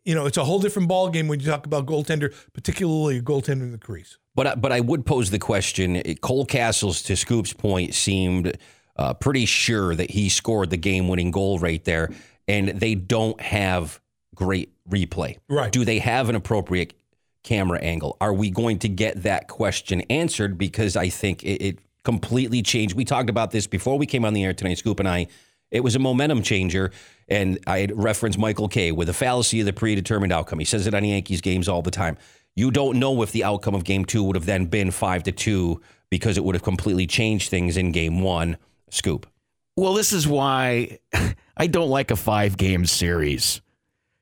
You 0.05 0.14
know, 0.14 0.26
it's 0.26 0.37
a 0.37 0.44
whole 0.44 0.61
different 0.61 0.88
ball 0.88 1.09
game 1.09 1.29
when 1.29 1.41
you 1.41 1.47
talk 1.47 1.67
about 1.67 1.87
goaltender, 1.87 2.35
particularly 2.52 3.19
a 3.19 3.23
goaltender 3.23 3.62
in 3.62 3.73
the 3.73 3.79
crease. 3.79 4.19
But 4.35 4.61
but 4.61 4.70
I 4.70 4.81
would 4.81 5.05
pose 5.05 5.31
the 5.31 5.38
question: 5.38 6.00
Cole 6.20 6.47
Cassels, 6.47 7.02
to 7.02 7.14
Scoop's 7.14 7.52
point, 7.52 7.93
seemed 7.93 8.56
uh, 8.97 9.14
pretty 9.14 9.47
sure 9.47 9.94
that 9.94 10.11
he 10.11 10.29
scored 10.29 10.70
the 10.70 10.76
game 10.76 11.09
winning 11.09 11.31
goal 11.32 11.59
right 11.59 11.82
there. 11.85 12.11
And 12.49 12.69
they 12.69 12.95
don't 12.95 13.41
have 13.41 14.01
great 14.35 14.73
replay. 14.89 15.39
Right. 15.49 15.73
Do 15.73 15.85
they 15.85 15.99
have 15.99 16.29
an 16.29 16.37
appropriate 16.37 16.95
camera 17.43 17.79
angle? 17.81 18.17
Are 18.21 18.33
we 18.33 18.51
going 18.51 18.79
to 18.81 18.89
get 18.89 19.23
that 19.25 19.49
question 19.49 20.03
answered? 20.03 20.59
Because 20.59 20.97
I 20.97 21.09
think 21.09 21.43
it, 21.43 21.63
it 21.63 21.79
completely 22.05 22.63
changed. 22.63 22.95
We 22.95 23.05
talked 23.05 23.31
about 23.31 23.51
this 23.51 23.67
before 23.67 23.99
we 23.99 24.07
came 24.07 24.25
on 24.25 24.33
the 24.33 24.45
air 24.45 24.55
tonight, 24.55 24.79
Scoop 24.79 25.01
and 25.01 25.09
I. 25.09 25.27
It 25.73 25.81
was 25.81 25.97
a 25.97 25.99
momentum 25.99 26.43
changer. 26.43 26.93
And 27.29 27.59
I 27.67 27.81
had 27.81 27.97
referenced 28.01 28.39
Michael 28.39 28.69
Kay 28.69 28.93
with 28.93 29.09
the 29.09 29.13
fallacy 29.13 29.61
of 29.61 29.67
the 29.67 29.73
predetermined 29.73 30.33
outcome. 30.33 30.61
He 30.61 30.65
says 30.65 30.87
it 30.87 30.95
on 30.95 31.05
Yankees 31.05 31.41
games 31.41 31.69
all 31.69 31.83
the 31.83 31.91
time. 31.91 32.17
You 32.55 32.71
don't 32.71 32.99
know 32.99 33.23
if 33.23 33.33
the 33.33 33.45
outcome 33.45 33.75
of 33.75 33.85
game 33.85 34.05
two 34.05 34.23
would 34.23 34.37
have 34.37 34.47
then 34.47 34.67
been 34.67 34.91
five 34.91 35.25
to 35.25 35.33
two 35.33 35.83
because 36.09 36.39
it 36.39 36.45
would 36.45 36.55
have 36.55 36.63
completely 36.63 37.07
changed 37.07 37.51
things 37.51 37.77
in 37.77 37.93
game 37.93 38.21
one 38.21 38.57
Scoop. 38.91 39.27
Well, 39.76 39.94
this 39.94 40.12
is 40.12 40.26
why 40.26 40.99
I 41.56 41.67
don't 41.67 41.90
like 41.90 42.11
a 42.11 42.17
five 42.17 42.56
game 42.56 42.87
series. 42.87 43.61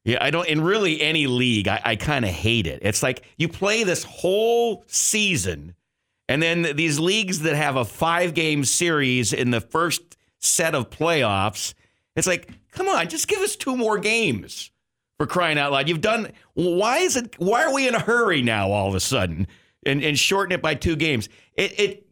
Yeah, 0.04 0.18
I 0.20 0.30
don't. 0.30 0.46
In 0.46 0.60
really 0.60 1.00
any 1.00 1.26
league, 1.26 1.68
I, 1.68 1.80
I 1.82 1.96
kind 1.96 2.24
of 2.24 2.30
hate 2.30 2.66
it. 2.66 2.80
It's 2.82 3.02
like 3.02 3.24
you 3.38 3.48
play 3.48 3.84
this 3.84 4.04
whole 4.04 4.84
season, 4.86 5.74
and 6.28 6.42
then 6.42 6.76
these 6.76 6.98
leagues 6.98 7.40
that 7.40 7.54
have 7.54 7.76
a 7.76 7.84
five 7.84 8.34
game 8.34 8.64
series 8.64 9.32
in 9.32 9.50
the 9.50 9.62
first 9.62 10.18
set 10.40 10.74
of 10.74 10.90
playoffs, 10.90 11.72
it's 12.16 12.26
like, 12.26 12.50
come 12.70 12.86
on, 12.88 13.08
just 13.08 13.28
give 13.28 13.40
us 13.40 13.56
two 13.56 13.76
more 13.76 13.96
games 13.96 14.70
for 15.16 15.26
crying 15.26 15.56
out 15.56 15.72
loud. 15.72 15.88
You've 15.88 16.02
done. 16.02 16.32
Why 16.52 16.98
is 16.98 17.16
it? 17.16 17.38
Why 17.38 17.64
are 17.64 17.72
we 17.72 17.88
in 17.88 17.94
a 17.94 18.00
hurry 18.00 18.42
now 18.42 18.72
all 18.72 18.88
of 18.88 18.94
a 18.94 19.00
sudden 19.00 19.46
and, 19.86 20.02
and 20.02 20.18
shorten 20.18 20.52
it 20.52 20.60
by 20.60 20.74
two 20.74 20.96
games? 20.96 21.30
It, 21.54 21.80
it 21.80 22.06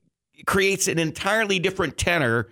creates 0.47 0.89
an 0.89 0.99
entirely 0.99 1.59
different 1.59 1.99
tenor 1.99 2.49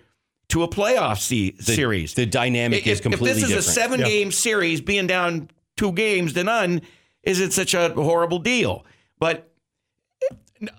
to 0.51 0.63
a 0.63 0.67
playoff 0.67 1.19
se- 1.19 1.51
the, 1.51 1.63
series. 1.63 2.13
The 2.13 2.25
dynamic 2.25 2.81
if, 2.81 2.93
is 2.93 3.01
completely 3.01 3.41
different. 3.41 3.51
If 3.51 3.57
this 3.57 3.67
is 3.67 3.75
different. 3.75 3.77
a 3.77 3.81
seven 3.81 3.99
yep. 4.01 4.09
game 4.09 4.31
series, 4.31 4.81
being 4.81 5.07
down 5.07 5.49
two 5.77 5.91
games 5.91 6.33
to 6.33 6.43
none 6.43 6.81
isn't 7.23 7.51
such 7.51 7.73
a 7.73 7.89
horrible 7.93 8.39
deal. 8.39 8.85
But 9.19 9.49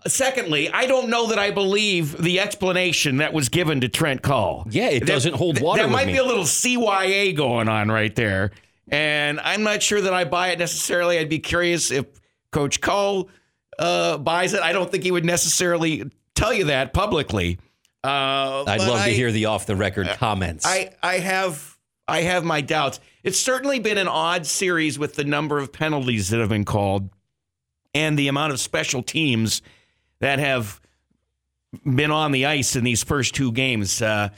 secondly, 0.07 0.71
I 0.71 0.87
don't 0.87 1.09
know 1.09 1.29
that 1.29 1.39
I 1.39 1.51
believe 1.51 2.21
the 2.21 2.41
explanation 2.41 3.19
that 3.19 3.33
was 3.33 3.49
given 3.49 3.81
to 3.81 3.89
Trent 3.89 4.23
Cull. 4.23 4.67
Yeah, 4.71 4.89
it 4.89 5.07
doesn't 5.07 5.35
hold 5.35 5.61
water. 5.61 5.83
There 5.83 5.91
might 5.91 6.07
me. 6.07 6.15
be 6.15 6.19
a 6.19 6.25
little 6.25 6.45
CYA 6.45 7.35
going 7.37 7.69
on 7.69 7.91
right 7.91 8.15
there. 8.15 8.53
And 8.89 9.41
I'm 9.41 9.63
not 9.63 9.83
sure 9.83 10.01
that 10.01 10.13
I 10.13 10.25
buy 10.25 10.49
it 10.49 10.59
necessarily. 10.59 11.19
I'd 11.19 11.29
be 11.29 11.39
curious 11.39 11.91
if 11.91 12.07
Coach 12.51 12.81
Cull 12.81 13.31
uh, 13.79 14.19
buys 14.19 14.53
it. 14.53 14.61
I 14.61 14.73
don't 14.73 14.91
think 14.91 15.05
he 15.05 15.11
would 15.11 15.25
necessarily 15.25 16.11
tell 16.35 16.53
you 16.53 16.65
that 16.65 16.93
publicly. 16.93 17.59
Uh, 18.05 18.65
I'd 18.67 18.81
love 18.81 19.01
I, 19.01 19.09
to 19.09 19.15
hear 19.15 19.31
the 19.31 19.47
off 19.47 19.67
the 19.67 19.77
record 19.77 20.09
comments. 20.17 20.67
I, 20.67 20.91
I 21.03 21.19
have 21.19 21.77
I 22.09 22.23
have 22.23 22.45
my 22.45 22.61
doubts. 22.61 23.01
It's 23.23 23.39
certainly 23.39 23.79
been 23.79 23.99
an 23.99 24.09
odd 24.09 24.47
series 24.47 24.99
with 24.99 25.15
the 25.15 25.25
number 25.25 25.59
of 25.59 25.73
penalties 25.73 26.31
that 26.31 26.41
have 26.41 26.49
been 26.49 26.65
called 26.65 27.11
and 27.95 28.19
the 28.19 28.29
amount 28.29 28.53
of 28.53 28.61
special 28.61 29.03
teams 29.03 29.63
that 30.19 30.39
have 30.39 30.81
been 31.85 32.11
on 32.11 32.33
the 32.33 32.47
ice 32.47 32.77
in 32.77 32.85
these 32.85 33.03
first 33.03 33.35
two 33.35 33.53
games. 33.53 34.03
Uh, 34.03 34.31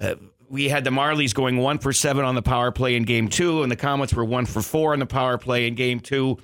uh, 0.00 0.14
we 0.48 0.68
had 0.68 0.84
the 0.84 0.90
Marlies 0.90 1.34
going 1.34 1.58
one 1.58 1.78
for 1.78 1.92
seven 1.92 2.24
on 2.24 2.34
the 2.34 2.42
power 2.42 2.70
play 2.70 2.94
in 2.94 3.02
game 3.02 3.28
two, 3.28 3.62
and 3.62 3.70
the 3.70 3.76
Comets 3.76 4.14
were 4.14 4.24
one 4.24 4.46
for 4.46 4.62
four 4.62 4.92
on 4.92 4.98
the 4.98 5.06
power 5.06 5.36
play 5.38 5.66
in 5.66 5.74
game 5.74 6.00
two. 6.00 6.38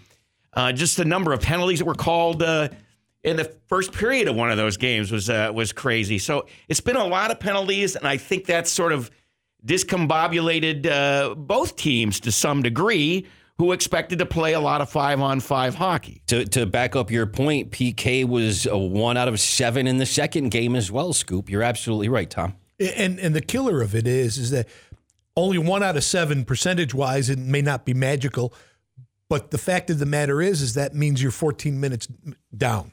Uh, 0.53 0.73
just 0.73 0.97
the 0.97 1.05
number 1.05 1.33
of 1.33 1.41
penalties 1.41 1.79
that 1.79 1.87
were 1.87 1.95
called 1.95 2.43
uh, 2.43 2.69
in 3.25 3.37
the 3.37 3.45
first 3.67 3.93
period 3.93 4.29
of 4.29 4.37
one 4.37 4.51
of 4.51 4.57
those 4.57 4.77
games 4.77 5.11
was 5.11 5.29
uh, 5.31 5.51
was 5.53 5.73
crazy. 5.73 6.19
So 6.19 6.47
it's 6.69 6.81
been 6.81 6.97
a 6.97 7.07
lot 7.07 7.31
of 7.31 7.41
penalties, 7.41 7.97
and 7.97 8.07
I 8.07 8.19
think 8.19 8.45
that's 8.47 8.71
sort 8.71 8.93
of 8.93 9.11
discombobulated 9.67 10.87
uh, 10.87 11.35
both 11.35 11.77
teams 11.77 12.21
to 12.21 12.33
some 12.33 12.63
degree. 12.63 13.27
who 13.57 13.71
expected 13.71 14.19
to 14.19 14.27
play 14.27 14.55
a 14.55 14.61
lot 14.61 14.81
of 14.81 14.91
five 14.91 15.21
on 15.21 15.39
five 15.39 15.77
hockey. 15.77 16.21
To, 16.27 16.45
to 16.47 16.67
back 16.67 16.97
up 16.97 17.09
your 17.09 17.25
point, 17.25 17.71
PK 17.71 18.27
was 18.27 18.67
a 18.67 18.77
one 18.77 19.17
out 19.17 19.29
of 19.29 19.39
seven 19.39 19.87
in 19.87 19.99
the 19.99 20.07
second 20.07 20.51
game 20.51 20.75
as 20.75 20.91
well, 20.91 21.13
Scoop. 21.13 21.49
You're 21.49 21.63
absolutely 21.63 22.09
right, 22.09 22.29
Tom. 22.29 22.57
And 22.81 23.21
and 23.21 23.33
the 23.33 23.41
killer 23.41 23.81
of 23.81 23.95
it 23.95 24.09
is 24.09 24.39
is 24.39 24.51
that 24.51 24.67
only 25.37 25.59
one 25.59 25.85
out 25.85 25.97
of 25.97 26.03
seven 26.03 26.45
percentage 26.45 26.95
wise, 26.95 27.31
it 27.31 27.39
may 27.39 27.63
not 27.63 27.85
be 27.85 27.95
magical, 27.95 28.53
but 29.29 29.53
the 29.53 29.59
fact 29.59 29.89
of 29.89 30.01
the 30.01 30.07
matter 30.07 30.43
is 30.43 30.61
is 30.61 30.75
that 30.75 30.93
means 30.95 31.23
you're 31.23 31.31
14 31.31 31.79
minutes 31.79 32.09
down. 32.57 32.91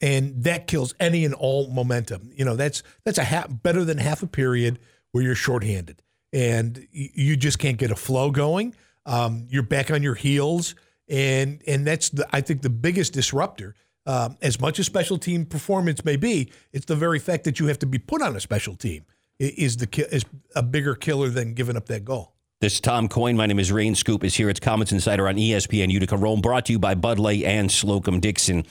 And 0.00 0.44
that 0.44 0.66
kills 0.66 0.94
any 0.98 1.24
and 1.24 1.34
all 1.34 1.70
momentum. 1.70 2.30
You 2.34 2.44
know, 2.44 2.56
that's 2.56 2.82
that's 3.04 3.18
a 3.18 3.24
half 3.24 3.48
better 3.62 3.84
than 3.84 3.98
half 3.98 4.22
a 4.22 4.26
period 4.26 4.78
where 5.12 5.22
you're 5.22 5.34
shorthanded 5.34 6.02
and 6.32 6.86
you 6.92 7.36
just 7.36 7.58
can't 7.58 7.78
get 7.78 7.90
a 7.90 7.96
flow 7.96 8.30
going. 8.30 8.74
Um, 9.06 9.46
you're 9.50 9.62
back 9.62 9.90
on 9.90 10.02
your 10.02 10.14
heels, 10.14 10.74
and 11.08 11.62
and 11.66 11.86
that's 11.86 12.10
the 12.10 12.26
I 12.32 12.40
think 12.40 12.62
the 12.62 12.70
biggest 12.70 13.12
disruptor. 13.12 13.74
Um, 14.06 14.38
as 14.40 14.58
much 14.58 14.78
as 14.78 14.86
special 14.86 15.18
team 15.18 15.44
performance 15.44 16.04
may 16.04 16.16
be, 16.16 16.50
it's 16.72 16.86
the 16.86 16.96
very 16.96 17.18
fact 17.18 17.44
that 17.44 17.60
you 17.60 17.66
have 17.66 17.78
to 17.80 17.86
be 17.86 17.98
put 17.98 18.22
on 18.22 18.34
a 18.34 18.40
special 18.40 18.74
team 18.74 19.04
is 19.38 19.76
the 19.76 20.14
is 20.14 20.24
a 20.54 20.62
bigger 20.62 20.94
killer 20.94 21.28
than 21.28 21.54
giving 21.54 21.76
up 21.76 21.86
that 21.86 22.04
goal. 22.04 22.34
This 22.60 22.74
is 22.74 22.80
Tom 22.80 23.08
Coyne. 23.08 23.36
My 23.36 23.46
name 23.46 23.58
is 23.58 23.72
Rain 23.72 23.94
Scoop. 23.94 24.22
is 24.22 24.34
here. 24.34 24.50
It's 24.50 24.60
Comets 24.60 24.92
Insider 24.92 25.26
on 25.26 25.36
ESPN 25.36 25.90
Utica 25.90 26.16
Rome, 26.16 26.42
brought 26.42 26.66
to 26.66 26.72
you 26.72 26.78
by 26.78 26.94
Bud 26.94 27.18
Light 27.18 27.42
and 27.42 27.70
Slocum 27.70 28.20
Dickson. 28.20 28.64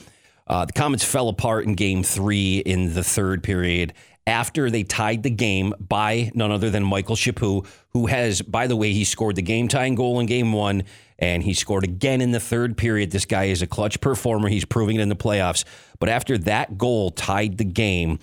Uh, 0.50 0.64
the 0.64 0.72
Comets 0.72 1.04
fell 1.04 1.28
apart 1.28 1.64
in 1.64 1.74
Game 1.74 2.02
Three 2.02 2.58
in 2.58 2.92
the 2.92 3.04
third 3.04 3.44
period 3.44 3.94
after 4.26 4.68
they 4.68 4.82
tied 4.82 5.22
the 5.22 5.30
game 5.30 5.72
by 5.78 6.32
none 6.34 6.50
other 6.50 6.70
than 6.70 6.82
Michael 6.82 7.14
Chaput, 7.14 7.68
who 7.90 8.06
has, 8.06 8.42
by 8.42 8.66
the 8.66 8.74
way, 8.74 8.92
he 8.92 9.04
scored 9.04 9.36
the 9.36 9.42
game 9.42 9.68
tying 9.68 9.94
goal 9.94 10.18
in 10.18 10.26
game 10.26 10.52
one, 10.52 10.82
and 11.20 11.44
he 11.44 11.54
scored 11.54 11.84
again 11.84 12.20
in 12.20 12.32
the 12.32 12.40
third 12.40 12.76
period. 12.76 13.12
This 13.12 13.26
guy 13.26 13.44
is 13.44 13.62
a 13.62 13.66
clutch 13.68 14.00
performer. 14.00 14.48
He's 14.48 14.64
proving 14.64 14.96
it 14.96 15.02
in 15.02 15.08
the 15.08 15.14
playoffs. 15.14 15.64
But 16.00 16.08
after 16.08 16.36
that 16.38 16.76
goal 16.76 17.12
tied 17.12 17.56
the 17.56 17.64
game, 17.64 18.18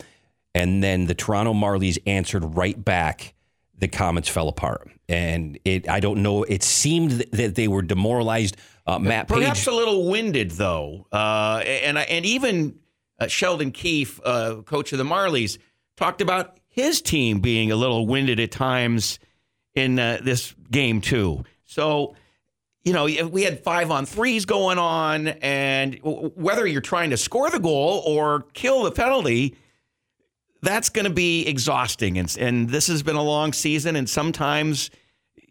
and 0.54 0.84
then 0.84 1.06
the 1.06 1.16
Toronto 1.16 1.54
Marlies 1.54 1.98
answered 2.06 2.44
right 2.58 2.84
back, 2.84 3.36
the 3.78 3.88
Comets 3.88 4.28
fell 4.28 4.50
apart. 4.50 4.92
And 5.08 5.58
it, 5.64 5.88
I 5.88 6.02
don't 6.02 6.22
know, 6.22 6.44
it 6.44 6.62
seemed 6.62 7.12
that 7.32 7.56
they 7.56 7.70
were 7.70 7.82
demoralized. 7.82 8.58
Uh, 8.88 8.98
Matt 9.00 9.28
Perhaps 9.28 9.60
Page, 9.60 9.68
a 9.68 9.76
little 9.76 10.10
winded, 10.10 10.52
though. 10.52 11.06
Uh, 11.12 11.62
and, 11.66 11.98
and 11.98 12.26
even 12.26 12.80
uh, 13.20 13.28
Sheldon 13.28 13.72
Keefe, 13.72 14.22
uh, 14.24 14.62
coach 14.66 14.94
of 14.94 14.98
the 14.98 15.04
Marlies, 15.04 15.58
talked 15.98 16.22
about 16.22 16.58
his 16.70 17.02
team 17.02 17.42
being 17.42 17.72
a 17.72 17.76
little 17.76 18.08
winded 18.08 18.40
at 18.40 18.52
times 18.52 19.20
in 19.76 20.00
uh, 20.00 20.20
this 20.24 20.56
game 20.72 21.02
too. 21.02 21.44
So, 21.66 22.16
you 22.84 22.94
know, 22.94 23.06
we 23.28 23.44
had 23.44 23.62
five 23.62 23.92
on 23.92 24.06
threes 24.06 24.46
going 24.46 24.78
on, 24.78 25.28
and 25.28 26.00
whether 26.04 26.66
you're 26.66 26.80
trying 26.80 27.10
to 27.10 27.18
score 27.18 27.50
the 27.50 27.60
goal 27.60 28.04
or 28.06 28.46
kill 28.54 28.84
the 28.84 28.92
penalty, 28.92 29.58
that's 30.62 30.90
going 30.90 31.06
to 31.06 31.14
be 31.14 31.46
exhausting. 31.46 32.18
And, 32.18 32.34
and 32.40 32.70
this 32.70 32.88
has 32.88 33.04
been 33.04 33.18
a 33.18 33.24
long 33.24 33.52
season, 33.52 33.98
and 33.98 34.10
sometimes 34.10 34.92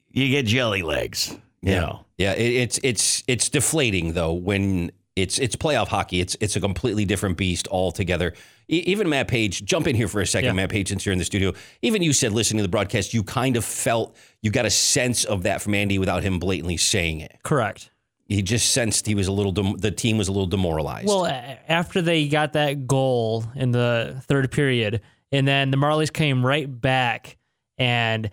you 0.09 0.29
get 0.31 0.47
jelly 0.47 0.83
legs. 0.83 1.37
You 1.61 1.73
yeah. 1.73 1.81
know. 1.81 2.06
Yeah, 2.19 2.33
it, 2.33 2.53
it's 2.53 2.81
it's 2.83 3.23
it's 3.27 3.49
deflating 3.49 4.13
though 4.15 4.33
when 4.33 4.91
it's 5.17 5.39
it's 5.39 5.57
playoff 5.57 5.89
hockey. 5.89 6.21
It's 6.21 6.37
it's 6.41 6.57
a 6.57 6.61
completely 6.61 7.05
different 7.05 7.37
beast 7.37 7.69
altogether. 7.71 8.35
even 8.69 9.09
Matt 9.09 9.29
Page, 9.29 9.65
jump 9.65 9.87
in 9.87 9.97
here 9.97 10.09
for 10.09 10.21
a 10.21 10.27
second, 10.27 10.49
yeah. 10.49 10.53
Matt 10.53 10.71
Page, 10.71 10.89
since 10.89 11.05
you're 11.07 11.13
in 11.13 11.19
the 11.19 11.25
studio. 11.25 11.53
Even 11.83 12.03
you 12.03 12.13
said 12.13 12.33
listening 12.33 12.59
to 12.59 12.63
the 12.63 12.71
broadcast, 12.71 13.15
you 13.15 13.23
kind 13.23 13.57
of 13.57 13.65
felt 13.65 14.17
you 14.43 14.51
got 14.51 14.67
a 14.67 14.71
sense 14.71 15.25
of 15.25 15.45
that 15.45 15.63
from 15.63 15.75
Andy 15.75 15.99
without 15.99 16.23
him 16.23 16.39
blatantly 16.39 16.77
saying 16.77 17.21
it. 17.21 17.39
Correct. 17.43 17.91
He 18.29 18.43
just 18.43 18.73
sensed 18.73 19.07
he 19.07 19.15
was 19.15 19.29
a 19.29 19.33
little 19.33 19.53
dem- 19.53 19.77
the 19.77 19.91
team 19.91 20.19
was 20.19 20.29
a 20.29 20.33
little 20.33 20.47
demoralized. 20.47 21.07
Well, 21.07 21.27
after 21.69 22.03
they 22.03 22.29
got 22.29 22.55
that 22.55 22.87
goal 22.87 23.45
in 23.55 23.71
the 23.71 24.21
third 24.27 24.51
period, 24.51 25.01
and 25.33 25.47
then 25.47 25.71
the 25.71 25.77
Marlies 25.77 26.13
came 26.13 26.45
right 26.45 26.69
back 26.69 27.37
and 27.79 28.31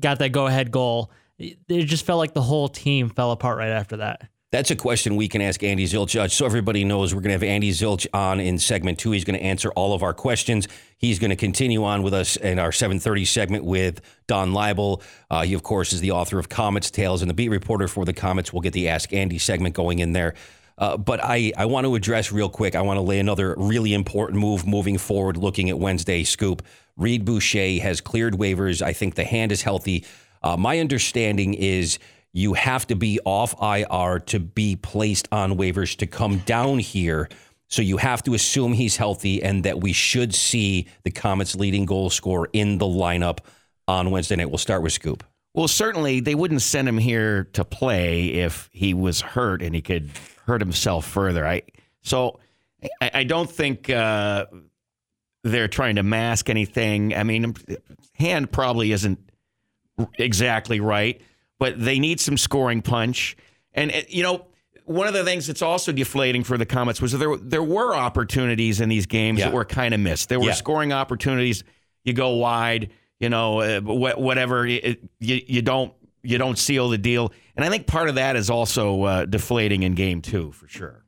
got 0.00 0.18
that 0.18 0.30
go 0.30 0.46
ahead 0.46 0.70
goal. 0.70 1.10
It 1.38 1.84
just 1.84 2.06
felt 2.06 2.18
like 2.18 2.32
the 2.32 2.42
whole 2.42 2.68
team 2.68 3.08
fell 3.08 3.32
apart 3.32 3.58
right 3.58 3.70
after 3.70 3.98
that. 3.98 4.28
That's 4.54 4.70
a 4.70 4.76
question 4.76 5.16
we 5.16 5.26
can 5.26 5.40
ask 5.40 5.64
Andy 5.64 5.84
Zilch. 5.84 6.14
Uh, 6.14 6.28
so 6.28 6.46
everybody 6.46 6.84
knows 6.84 7.12
we're 7.12 7.22
going 7.22 7.30
to 7.30 7.32
have 7.32 7.42
Andy 7.42 7.72
Zilch 7.72 8.06
on 8.14 8.38
in 8.38 8.60
segment 8.60 9.00
two. 9.00 9.10
He's 9.10 9.24
going 9.24 9.36
to 9.36 9.44
answer 9.44 9.72
all 9.72 9.94
of 9.94 10.04
our 10.04 10.14
questions. 10.14 10.68
He's 10.96 11.18
going 11.18 11.30
to 11.30 11.36
continue 11.36 11.82
on 11.82 12.04
with 12.04 12.14
us 12.14 12.36
in 12.36 12.60
our 12.60 12.70
7:30 12.70 13.26
segment 13.26 13.64
with 13.64 14.00
Don 14.28 14.52
Laible. 14.52 15.02
Uh, 15.28 15.42
he, 15.42 15.54
of 15.54 15.64
course, 15.64 15.92
is 15.92 16.00
the 16.00 16.12
author 16.12 16.38
of 16.38 16.48
Comets 16.48 16.92
Tales 16.92 17.20
and 17.20 17.28
the 17.28 17.34
beat 17.34 17.48
reporter 17.48 17.88
for 17.88 18.04
the 18.04 18.12
Comets. 18.12 18.52
We'll 18.52 18.62
get 18.62 18.74
the 18.74 18.88
Ask 18.88 19.12
Andy 19.12 19.38
segment 19.38 19.74
going 19.74 19.98
in 19.98 20.12
there. 20.12 20.34
Uh, 20.78 20.96
but 20.96 21.18
I, 21.22 21.52
I 21.56 21.66
want 21.66 21.84
to 21.86 21.94
address 21.96 22.30
real 22.30 22.48
quick. 22.48 22.76
I 22.76 22.82
want 22.82 22.98
to 22.98 23.02
lay 23.02 23.18
another 23.18 23.54
really 23.56 23.92
important 23.92 24.38
move 24.38 24.66
moving 24.66 24.98
forward, 24.98 25.36
looking 25.36 25.68
at 25.68 25.80
Wednesday 25.80 26.22
scoop. 26.22 26.62
Reid 26.96 27.24
Boucher 27.24 27.80
has 27.80 28.00
cleared 28.00 28.34
waivers. 28.34 28.82
I 28.82 28.92
think 28.92 29.16
the 29.16 29.24
hand 29.24 29.50
is 29.50 29.62
healthy. 29.62 30.04
Uh, 30.44 30.58
my 30.58 30.78
understanding 30.78 31.54
is 31.54 31.98
you 32.34 32.52
have 32.52 32.86
to 32.88 32.94
be 32.94 33.18
off 33.24 33.54
IR 33.62 34.18
to 34.26 34.38
be 34.38 34.76
placed 34.76 35.26
on 35.32 35.56
waivers 35.56 35.96
to 35.96 36.06
come 36.06 36.38
down 36.40 36.78
here. 36.78 37.30
So 37.68 37.80
you 37.80 37.96
have 37.96 38.22
to 38.24 38.34
assume 38.34 38.74
he's 38.74 38.96
healthy 38.96 39.42
and 39.42 39.64
that 39.64 39.80
we 39.80 39.94
should 39.94 40.34
see 40.34 40.86
the 41.02 41.10
Comets' 41.10 41.56
leading 41.56 41.86
goal 41.86 42.10
scorer 42.10 42.50
in 42.52 42.76
the 42.76 42.84
lineup 42.84 43.38
on 43.88 44.10
Wednesday 44.10 44.36
night. 44.36 44.50
We'll 44.50 44.58
start 44.58 44.82
with 44.82 44.92
Scoop. 44.92 45.24
Well, 45.54 45.66
certainly 45.66 46.20
they 46.20 46.34
wouldn't 46.34 46.62
send 46.62 46.88
him 46.88 46.98
here 46.98 47.44
to 47.54 47.64
play 47.64 48.26
if 48.26 48.68
he 48.70 48.92
was 48.92 49.22
hurt 49.22 49.62
and 49.62 49.74
he 49.74 49.80
could 49.80 50.10
hurt 50.46 50.60
himself 50.60 51.06
further. 51.06 51.46
I 51.46 51.62
so 52.02 52.38
I, 53.00 53.10
I 53.14 53.24
don't 53.24 53.50
think 53.50 53.88
uh, 53.88 54.44
they're 55.42 55.68
trying 55.68 55.94
to 55.94 56.02
mask 56.02 56.50
anything. 56.50 57.14
I 57.14 57.22
mean, 57.22 57.54
hand 58.14 58.52
probably 58.52 58.92
isn't 58.92 59.18
exactly 60.18 60.80
right 60.80 61.20
but 61.58 61.82
they 61.82 61.98
need 61.98 62.20
some 62.20 62.36
scoring 62.36 62.82
punch. 62.82 63.36
And 63.72 63.90
uh, 63.90 64.02
you 64.08 64.22
know, 64.22 64.46
one 64.84 65.06
of 65.06 65.14
the 65.14 65.24
things 65.24 65.46
that's 65.46 65.62
also 65.62 65.92
deflating 65.92 66.44
for 66.44 66.58
the 66.58 66.66
Comets 66.66 67.00
was 67.00 67.12
there 67.12 67.36
there 67.36 67.62
were 67.62 67.94
opportunities 67.94 68.80
in 68.80 68.88
these 68.88 69.06
games 69.06 69.38
yeah. 69.38 69.46
that 69.46 69.54
were 69.54 69.64
kind 69.64 69.94
of 69.94 70.00
missed. 70.00 70.28
There 70.28 70.38
were 70.38 70.46
yeah. 70.46 70.52
scoring 70.52 70.92
opportunities. 70.92 71.64
You 72.04 72.12
go 72.12 72.36
wide, 72.36 72.90
you 73.18 73.28
know, 73.30 73.60
uh, 73.60 73.80
whatever. 73.80 74.66
you, 74.66 74.96
you 75.20 75.62
don't 75.62 75.94
you 76.22 76.38
don't 76.38 76.58
seal 76.58 76.88
the 76.88 76.98
deal. 76.98 77.32
And 77.56 77.64
I 77.64 77.70
think 77.70 77.86
part 77.86 78.08
of 78.08 78.16
that 78.16 78.36
is 78.36 78.50
also 78.50 79.02
uh, 79.04 79.24
deflating 79.24 79.84
in 79.84 79.94
game 79.94 80.22
two 80.22 80.52
for 80.52 80.68
sure. 80.68 81.04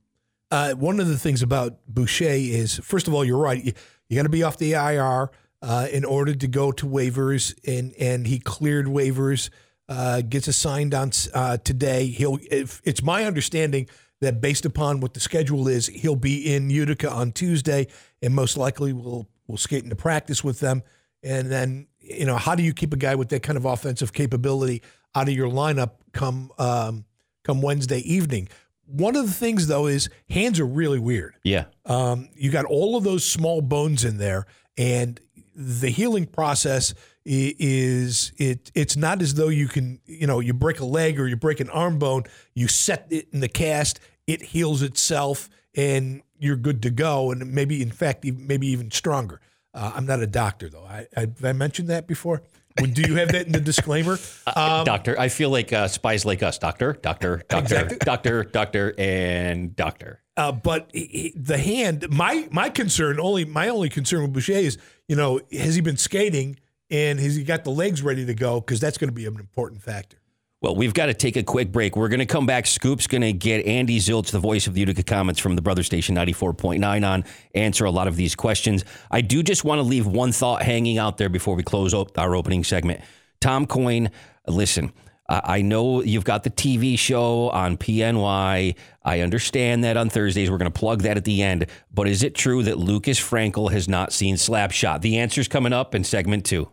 Uh, 0.50 0.72
one 0.72 1.00
of 1.00 1.08
the 1.08 1.18
things 1.18 1.42
about 1.42 1.78
Boucher 1.88 2.24
is, 2.24 2.76
first 2.78 3.08
of 3.08 3.14
all, 3.14 3.24
you're 3.24 3.36
right. 3.36 3.62
You, 3.62 3.72
you 4.08 4.16
got 4.16 4.22
to 4.22 4.28
be 4.28 4.44
off 4.44 4.58
the 4.58 4.72
IR 4.74 5.30
uh, 5.66 5.88
in 5.92 6.04
order 6.04 6.32
to 6.32 6.46
go 6.46 6.70
to 6.70 6.86
waivers, 6.86 7.52
and 7.66 7.92
and 7.98 8.26
he 8.28 8.38
cleared 8.38 8.86
waivers 8.86 9.50
uh, 9.88 10.20
gets 10.22 10.46
assigned 10.46 10.94
on 10.94 11.10
uh, 11.34 11.56
today. 11.58 12.06
He'll. 12.06 12.38
If, 12.50 12.80
it's 12.84 13.02
my 13.02 13.24
understanding 13.24 13.88
that 14.20 14.40
based 14.40 14.64
upon 14.64 15.00
what 15.00 15.12
the 15.14 15.20
schedule 15.20 15.66
is, 15.66 15.88
he'll 15.88 16.14
be 16.14 16.54
in 16.54 16.70
Utica 16.70 17.10
on 17.10 17.32
Tuesday, 17.32 17.88
and 18.22 18.32
most 18.32 18.56
likely 18.56 18.92
will 18.92 19.28
will 19.48 19.56
skate 19.56 19.82
into 19.82 19.96
practice 19.96 20.44
with 20.44 20.60
them. 20.60 20.84
And 21.24 21.50
then 21.50 21.88
you 21.98 22.26
know, 22.26 22.36
how 22.36 22.54
do 22.54 22.62
you 22.62 22.72
keep 22.72 22.94
a 22.94 22.96
guy 22.96 23.16
with 23.16 23.30
that 23.30 23.42
kind 23.42 23.56
of 23.56 23.64
offensive 23.64 24.12
capability 24.12 24.82
out 25.16 25.28
of 25.28 25.34
your 25.34 25.50
lineup 25.50 25.94
come 26.12 26.52
um, 26.58 27.04
come 27.42 27.60
Wednesday 27.60 27.98
evening? 27.98 28.48
One 28.86 29.16
of 29.16 29.26
the 29.26 29.32
things 29.32 29.66
though 29.66 29.88
is 29.88 30.08
hands 30.30 30.60
are 30.60 30.66
really 30.66 31.00
weird. 31.00 31.34
Yeah. 31.42 31.64
Um, 31.84 32.28
you 32.36 32.52
got 32.52 32.66
all 32.66 32.96
of 32.96 33.02
those 33.02 33.24
small 33.24 33.62
bones 33.62 34.04
in 34.04 34.18
there, 34.18 34.46
and 34.78 35.20
the 35.56 35.88
healing 35.88 36.26
process 36.26 36.92
is 37.24 38.30
it 38.36 38.70
it's 38.74 38.96
not 38.96 39.22
as 39.22 39.34
though 39.34 39.48
you 39.48 39.66
can 39.66 39.98
you 40.04 40.26
know 40.26 40.38
you 40.38 40.52
break 40.52 40.80
a 40.80 40.84
leg 40.84 41.18
or 41.18 41.26
you 41.26 41.34
break 41.34 41.60
an 41.60 41.70
arm 41.70 41.98
bone 41.98 42.22
you 42.54 42.68
set 42.68 43.06
it 43.10 43.26
in 43.32 43.40
the 43.40 43.48
cast 43.48 43.98
it 44.26 44.42
heals 44.42 44.82
itself 44.82 45.48
and 45.74 46.22
you're 46.38 46.56
good 46.56 46.82
to 46.82 46.90
go 46.90 47.32
and 47.32 47.52
maybe 47.52 47.82
in 47.82 47.90
fact 47.90 48.24
maybe 48.24 48.66
even 48.66 48.90
stronger. 48.90 49.40
Uh, 49.72 49.92
i'm 49.94 50.06
not 50.06 50.20
a 50.20 50.26
doctor 50.26 50.68
though. 50.68 50.84
I, 50.84 51.06
I, 51.16 51.26
i 51.42 51.52
mentioned 51.52 51.88
that 51.88 52.06
before? 52.06 52.42
Do 52.76 53.00
you 53.00 53.14
have 53.16 53.32
that 53.32 53.46
in 53.46 53.52
the 53.52 53.60
disclaimer? 53.60 54.18
Uh, 54.46 54.78
um, 54.78 54.84
doctor 54.84 55.18
i 55.18 55.28
feel 55.28 55.50
like 55.50 55.72
uh, 55.72 55.88
spies 55.88 56.24
like 56.24 56.42
us. 56.42 56.58
Doctor 56.58 56.92
doctor 56.92 57.42
doctor 57.48 57.58
exactly. 57.58 57.98
doctor 57.98 58.44
doctor 58.44 58.94
and 58.98 59.74
doctor. 59.74 60.22
Uh, 60.36 60.52
but 60.52 60.90
he, 60.92 61.32
the 61.34 61.56
hand 61.56 62.06
my 62.10 62.46
my 62.52 62.68
concern 62.68 63.18
only 63.18 63.44
my 63.44 63.68
only 63.68 63.88
concern 63.88 64.22
with 64.22 64.32
boucher 64.34 64.52
is 64.52 64.78
you 65.08 65.16
know 65.16 65.40
has 65.52 65.74
he 65.74 65.80
been 65.80 65.96
skating 65.96 66.58
and 66.90 67.18
has 67.18 67.36
he 67.36 67.44
got 67.44 67.64
the 67.64 67.70
legs 67.70 68.02
ready 68.02 68.24
to 68.26 68.34
go? 68.34 68.60
Because 68.60 68.80
that's 68.80 68.98
going 68.98 69.08
to 69.08 69.14
be 69.14 69.26
an 69.26 69.36
important 69.36 69.82
factor. 69.82 70.18
Well, 70.62 70.74
we've 70.74 70.94
got 70.94 71.06
to 71.06 71.14
take 71.14 71.36
a 71.36 71.42
quick 71.42 71.70
break. 71.70 71.96
We're 71.96 72.08
going 72.08 72.20
to 72.20 72.26
come 72.26 72.46
back. 72.46 72.64
Scoop's 72.64 73.06
going 73.06 73.20
to 73.20 73.32
get 73.32 73.66
Andy 73.66 73.98
Zilch, 73.98 74.30
the 74.30 74.38
voice 74.38 74.66
of 74.66 74.72
the 74.74 74.80
Utica 74.80 75.02
Comets 75.02 75.38
from 75.38 75.54
the 75.54 75.60
Brother 75.60 75.82
Station 75.82 76.16
94.9, 76.16 77.06
on, 77.06 77.24
answer 77.54 77.84
a 77.84 77.90
lot 77.90 78.08
of 78.08 78.16
these 78.16 78.34
questions. 78.34 78.84
I 79.10 79.20
do 79.20 79.42
just 79.42 79.64
want 79.64 79.80
to 79.80 79.82
leave 79.82 80.06
one 80.06 80.32
thought 80.32 80.62
hanging 80.62 80.96
out 80.96 81.18
there 81.18 81.28
before 81.28 81.54
we 81.56 81.62
close 81.62 81.92
up 81.92 82.18
our 82.18 82.34
opening 82.34 82.64
segment. 82.64 83.02
Tom 83.40 83.66
Coyne, 83.66 84.10
listen, 84.48 84.92
I 85.28 85.60
know 85.60 86.02
you've 86.02 86.24
got 86.24 86.44
the 86.44 86.50
TV 86.50 86.98
show 86.98 87.50
on 87.50 87.76
PNY. 87.76 88.76
I 89.06 89.20
understand 89.20 89.84
that 89.84 89.96
on 89.96 90.10
Thursdays. 90.10 90.50
We're 90.50 90.58
going 90.58 90.70
to 90.70 90.78
plug 90.78 91.02
that 91.02 91.16
at 91.16 91.24
the 91.24 91.40
end. 91.40 91.66
But 91.94 92.08
is 92.08 92.24
it 92.24 92.34
true 92.34 92.64
that 92.64 92.76
Lucas 92.76 93.20
Frankel 93.20 93.70
has 93.70 93.88
not 93.88 94.12
seen 94.12 94.34
Slapshot? 94.34 95.00
The 95.00 95.18
answer's 95.18 95.46
coming 95.46 95.72
up 95.72 95.94
in 95.94 96.02
segment 96.02 96.44
two. 96.44 96.68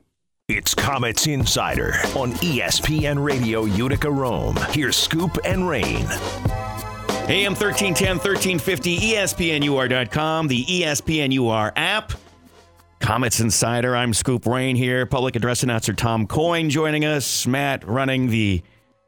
It's 0.49 0.75
Comets 0.75 1.27
Insider 1.27 1.93
on 2.17 2.33
ESPN 2.33 3.23
Radio 3.23 3.65
Utica 3.65 4.11
Rome. 4.11 4.57
Here's 4.71 4.97
Scoop 4.97 5.37
and 5.45 5.69
Rain. 5.69 6.05
AM 7.29 7.53
1310, 7.53 8.17
1350, 8.17 8.99
ESPNUR.com, 9.13 10.47
the 10.49 10.65
ESPNUR 10.65 11.71
app. 11.77 12.11
Comets 12.99 13.39
Insider, 13.39 13.95
I'm 13.95 14.13
Scoop 14.13 14.45
Rain 14.45 14.75
here. 14.75 15.05
Public 15.05 15.35
address 15.37 15.63
announcer 15.63 15.93
Tom 15.93 16.27
Coyne 16.27 16.69
joining 16.69 17.05
us. 17.05 17.47
Matt 17.47 17.87
running 17.87 18.27
the 18.29 18.61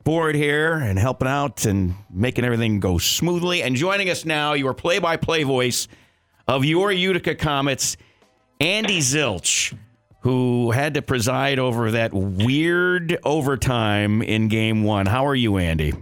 board 0.05 0.35
here 0.35 0.75
and 0.75 0.97
helping 0.97 1.27
out 1.27 1.65
and 1.65 1.95
making 2.09 2.45
everything 2.45 2.79
go 2.79 2.97
smoothly. 2.97 3.61
And 3.61 3.75
joining 3.75 4.09
us 4.09 4.23
now, 4.23 4.53
your 4.53 4.73
play 4.73 4.99
by 4.99 5.17
play 5.17 5.43
voice 5.43 5.89
of 6.47 6.63
your 6.63 6.93
Utica 6.93 7.35
Comets, 7.35 7.97
Andy 8.61 8.99
Zilch 8.99 9.75
who 10.25 10.71
had 10.71 10.95
to 10.95 11.03
preside 11.03 11.59
over 11.59 11.91
that 11.91 12.11
weird 12.11 13.15
overtime 13.23 14.23
in 14.23 14.47
game 14.47 14.83
one. 14.83 15.05
How 15.05 15.27
are 15.27 15.35
you, 15.35 15.57
Andy? 15.57 15.93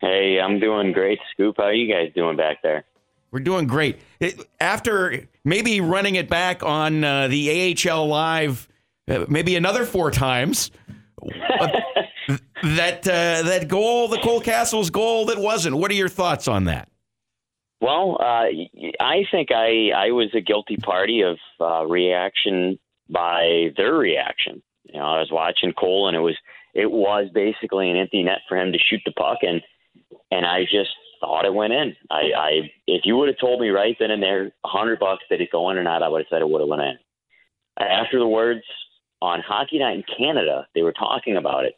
Hey, 0.00 0.40
I'm 0.42 0.58
doing 0.58 0.90
great, 0.90 1.20
Scoop. 1.30 1.54
How 1.58 1.66
are 1.66 1.72
you 1.72 1.86
guys 1.86 2.10
doing 2.12 2.36
back 2.36 2.60
there? 2.64 2.84
We're 3.30 3.38
doing 3.38 3.68
great. 3.68 4.00
After 4.60 5.28
maybe 5.44 5.80
running 5.80 6.16
it 6.16 6.28
back 6.28 6.64
on 6.64 7.04
uh, 7.04 7.28
the 7.28 7.76
AHL 7.88 8.08
Live, 8.08 8.66
uh, 9.06 9.26
maybe 9.28 9.54
another 9.54 9.84
four 9.84 10.10
times, 10.10 10.72
that 12.28 13.06
uh, 13.06 13.42
that 13.42 13.66
goal, 13.68 14.08
the 14.08 14.18
Cole 14.18 14.40
Cassels 14.40 14.90
goal, 14.90 15.26
that 15.26 15.38
wasn't. 15.38 15.76
What 15.76 15.90
are 15.90 15.94
your 15.94 16.08
thoughts 16.08 16.48
on 16.48 16.64
that? 16.64 16.88
Well, 17.80 18.16
uh, 18.20 18.46
I 19.00 19.24
think 19.30 19.50
I 19.50 19.90
I 19.94 20.10
was 20.12 20.30
a 20.34 20.40
guilty 20.40 20.76
party 20.76 21.22
of 21.22 21.38
uh, 21.60 21.84
reaction 21.84 22.78
by 23.10 23.70
their 23.76 23.94
reaction. 23.94 24.62
You 24.84 25.00
know, 25.00 25.06
I 25.06 25.18
was 25.18 25.30
watching 25.32 25.72
Cole, 25.72 26.08
and 26.08 26.16
it 26.16 26.20
was 26.20 26.36
it 26.74 26.90
was 26.90 27.28
basically 27.34 27.90
an 27.90 27.96
empty 27.96 28.22
net 28.22 28.40
for 28.48 28.56
him 28.56 28.72
to 28.72 28.78
shoot 28.78 29.00
the 29.04 29.12
puck, 29.12 29.38
and 29.42 29.62
and 30.30 30.46
I 30.46 30.62
just 30.62 30.90
thought 31.20 31.44
it 31.44 31.54
went 31.54 31.72
in. 31.72 31.96
I, 32.10 32.22
I 32.36 32.50
if 32.86 33.02
you 33.04 33.16
would 33.16 33.28
have 33.28 33.38
told 33.38 33.60
me 33.60 33.68
right 33.68 33.96
then 33.98 34.10
and 34.10 34.22
there, 34.22 34.52
a 34.64 34.68
hundred 34.68 34.98
bucks 34.98 35.24
that 35.30 35.40
it 35.40 35.50
go 35.50 35.70
in 35.70 35.76
or 35.76 35.82
not, 35.84 36.02
I 36.02 36.08
would 36.08 36.20
have 36.20 36.26
said 36.30 36.42
it 36.42 36.48
would 36.48 36.60
have 36.60 36.68
went 36.68 36.82
in. 36.82 36.98
After 37.78 38.18
the 38.18 38.26
words 38.26 38.62
on 39.20 39.40
Hockey 39.40 39.78
Night 39.78 39.96
in 39.96 40.04
Canada, 40.16 40.66
they 40.74 40.82
were 40.82 40.92
talking 40.92 41.36
about 41.36 41.64
it. 41.64 41.74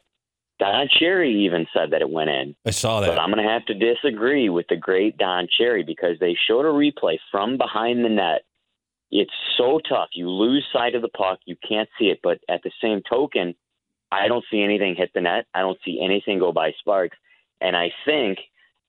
Don 0.57 0.87
Cherry 0.99 1.45
even 1.45 1.67
said 1.73 1.91
that 1.91 2.01
it 2.01 2.09
went 2.09 2.29
in. 2.29 2.55
I 2.65 2.71
saw 2.71 3.01
that. 3.01 3.07
But 3.07 3.19
I'm 3.19 3.31
going 3.31 3.45
to 3.45 3.51
have 3.51 3.65
to 3.65 3.73
disagree 3.73 4.49
with 4.49 4.67
the 4.69 4.77
great 4.77 5.17
Don 5.17 5.47
Cherry 5.57 5.83
because 5.83 6.17
they 6.19 6.37
showed 6.47 6.65
a 6.65 6.69
replay 6.69 7.17
from 7.31 7.57
behind 7.57 8.05
the 8.05 8.09
net 8.09 8.43
it's 9.11 9.31
so 9.57 9.79
tough. 9.87 10.09
You 10.13 10.29
lose 10.29 10.65
sight 10.73 10.95
of 10.95 11.01
the 11.01 11.09
puck. 11.09 11.39
You 11.45 11.55
can't 11.67 11.89
see 11.97 12.05
it. 12.05 12.19
But 12.23 12.39
at 12.49 12.63
the 12.63 12.71
same 12.81 13.01
token, 13.09 13.55
I 14.11 14.27
don't 14.27 14.43
see 14.51 14.61
anything 14.61 14.95
hit 14.95 15.11
the 15.13 15.21
net. 15.21 15.45
I 15.53 15.61
don't 15.61 15.77
see 15.85 16.01
anything 16.03 16.39
go 16.39 16.51
by 16.51 16.71
Sparks. 16.79 17.17
And 17.61 17.75
I 17.75 17.91
think 18.05 18.39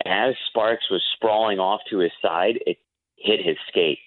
as 0.04 0.34
Sparks 0.48 0.90
was 0.90 1.02
sprawling 1.14 1.58
off 1.58 1.80
to 1.90 1.98
his 1.98 2.12
side, 2.20 2.58
it 2.66 2.78
hit 3.16 3.44
his 3.44 3.56
skate. 3.68 3.98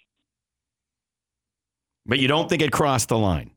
But 2.06 2.20
you 2.20 2.28
don't 2.28 2.50
think 2.50 2.62
it 2.62 2.72
crossed 2.72 3.10
the 3.10 3.18
line? 3.18 3.52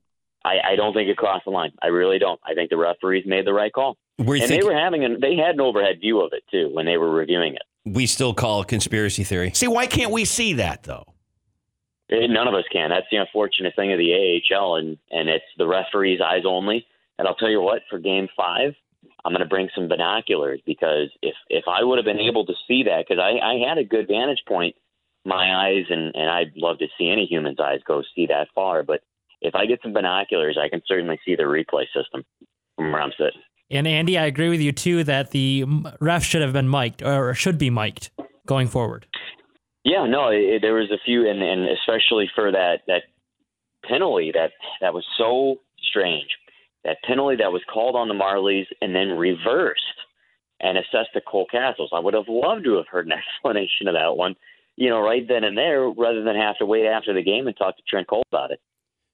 I, 0.45 0.73
I 0.73 0.77
don't 0.77 0.93
think 0.95 1.09
it 1.09 1.17
crossed 1.17 1.45
the 1.45 1.51
line. 1.51 1.73
I 1.83 1.87
really 1.89 2.19
don't. 2.19 2.41
I 2.45 2.55
think 2.55 2.71
the 2.71 2.77
referees 2.77 3.25
made 3.27 3.47
the 3.47 3.53
right 3.53 3.73
call. 3.73 3.97
Were 4.19 4.35
and 4.35 4.45
think- 4.45 4.63
they 4.63 4.67
were 4.69 4.77
having 4.77 5.05
an, 5.05 5.19
they 5.21 5.37
had 5.37 5.55
an 5.55 5.61
overhead 5.61 6.01
view 6.01 6.21
of 6.21 6.33
it 6.33 6.43
too 6.51 6.71
when 6.73 6.87
they 6.87 6.97
were 6.97 7.11
reviewing 7.11 7.55
it. 7.55 7.63
we 7.85 8.07
still 8.07 8.35
call 8.35 8.63
it 8.63 8.69
conspiracy 8.69 9.25
theory. 9.25 9.53
See, 9.55 9.69
why 9.69 9.87
can't 9.87 10.11
we 10.11 10.25
see 10.25 10.55
that 10.55 10.83
though? 10.85 11.05
Eh, 12.11 12.27
None 12.29 12.49
of 12.49 12.55
us 12.55 12.65
can. 12.73 12.91
That's 12.91 13.07
the 13.11 13.17
unfortunate 13.19 13.75
thing 13.77 13.93
of 13.93 13.99
the 13.99 14.13
AHL, 14.53 14.77
and 14.77 14.99
and 15.11 15.29
it's 15.29 15.45
the 15.59 15.67
referee's 15.67 16.21
eyes 16.21 16.43
only. 16.47 16.87
And 17.19 17.29
I'll 17.29 17.35
tell 17.37 17.51
you 17.51 17.61
what, 17.61 17.83
for 17.89 17.99
Game 17.99 18.29
Five, 18.37 18.75
I'm 19.25 19.33
going 19.33 19.43
to 19.43 19.49
bring 19.49 19.69
some 19.75 19.89
binoculars 19.89 20.61
because 20.67 21.09
if 21.23 21.35
if 21.49 21.65
I 21.69 21.83
would 21.85 21.99
have 21.99 22.05
been 22.05 22.21
able 22.21 22.45
to 22.47 22.55
see 22.69 22.83
that, 22.85 23.05
because 23.07 23.23
I, 23.23 23.39
I 23.39 23.69
had 23.69 23.79
a 23.79 23.85
good 23.85 24.09
vantage 24.09 24.43
point, 24.47 24.75
my 25.25 25.69
eyes, 25.69 25.85
and 25.89 26.15
and 26.15 26.29
I'd 26.29 26.53
love 26.57 26.79
to 26.79 26.87
see 26.99 27.09
any 27.09 27.27
human's 27.27 27.61
eyes 27.61 27.81
go 27.87 28.03
see 28.15 28.27
that 28.27 28.49
far. 28.55 28.83
But 28.83 29.01
if 29.43 29.55
I 29.55 29.67
get 29.67 29.81
some 29.83 29.93
binoculars, 29.93 30.59
I 30.61 30.69
can 30.69 30.83
certainly 30.87 31.19
see 31.25 31.37
the 31.37 31.43
replay 31.43 31.85
system 31.95 32.25
from 32.77 32.93
where 32.93 33.03
I'm 33.03 33.13
sitting. 33.19 33.43
And 33.71 33.87
Andy, 33.87 34.19
I 34.19 34.27
agree 34.27 34.49
with 34.49 34.61
you 34.61 34.73
too 34.73 35.05
that 35.05 35.31
the 35.31 35.65
ref 36.01 36.23
should 36.23 36.43
have 36.43 36.53
been 36.53 36.69
mic'd 36.69 37.03
or 37.03 37.35
should 37.35 37.59
be 37.59 37.71
mic'd 37.71 38.11
going 38.47 38.69
forward. 38.69 39.07
Yeah, 39.85 40.07
no, 40.07 40.29
it, 40.29 40.61
there 40.63 40.75
was 40.75 40.91
a 40.91 40.99
few, 41.05 41.29
and, 41.29 41.43
and 41.43 41.69
especially 41.69 42.31
for 42.35 42.53
that 42.53 42.81
that 42.87 43.03
penalty 43.89 44.31
that 44.33 44.53
that 44.81 44.95
was 44.95 45.05
so 45.19 45.57
strange. 45.83 46.29
That 46.85 46.99
penalty 47.07 47.37
that 47.37 47.53
was 47.53 47.63
called 47.73 47.97
on 47.97 48.09
the 48.09 48.15
Marlies 48.15 48.67
and 48.81 48.95
then 48.95 49.11
reversed 49.11 49.83
and 50.61 50.79
assessed 50.79 51.15
to 51.15 51.21
Cole 51.21 51.47
Cassels. 51.51 51.91
I 51.93 51.99
would 51.99 52.15
have 52.15 52.29
loved 52.29 52.65
to 52.65 52.77
have 52.77 52.89
heard 52.89 53.07
an 53.07 53.13
explanation 53.37 53.89
of 53.89 53.95
that 53.95 54.17
one, 54.17 54.37
you 54.77 54.89
know, 54.89 55.01
right 55.01 55.27
then 55.27 55.45
and 55.45 55.57
there, 55.57 55.89
rather 55.89 56.23
than 56.23 56.37
have 56.37 56.59
to 56.59 56.67
wait 56.67 56.87
after 56.87 57.13
the 57.13 57.23
game 57.23 57.47
and 57.47 57.57
talk 57.57 57.77
to 57.77 57.83
Trent 57.89 58.09
Cull 58.09 58.23
about 58.31 58.53
it. 58.53 58.61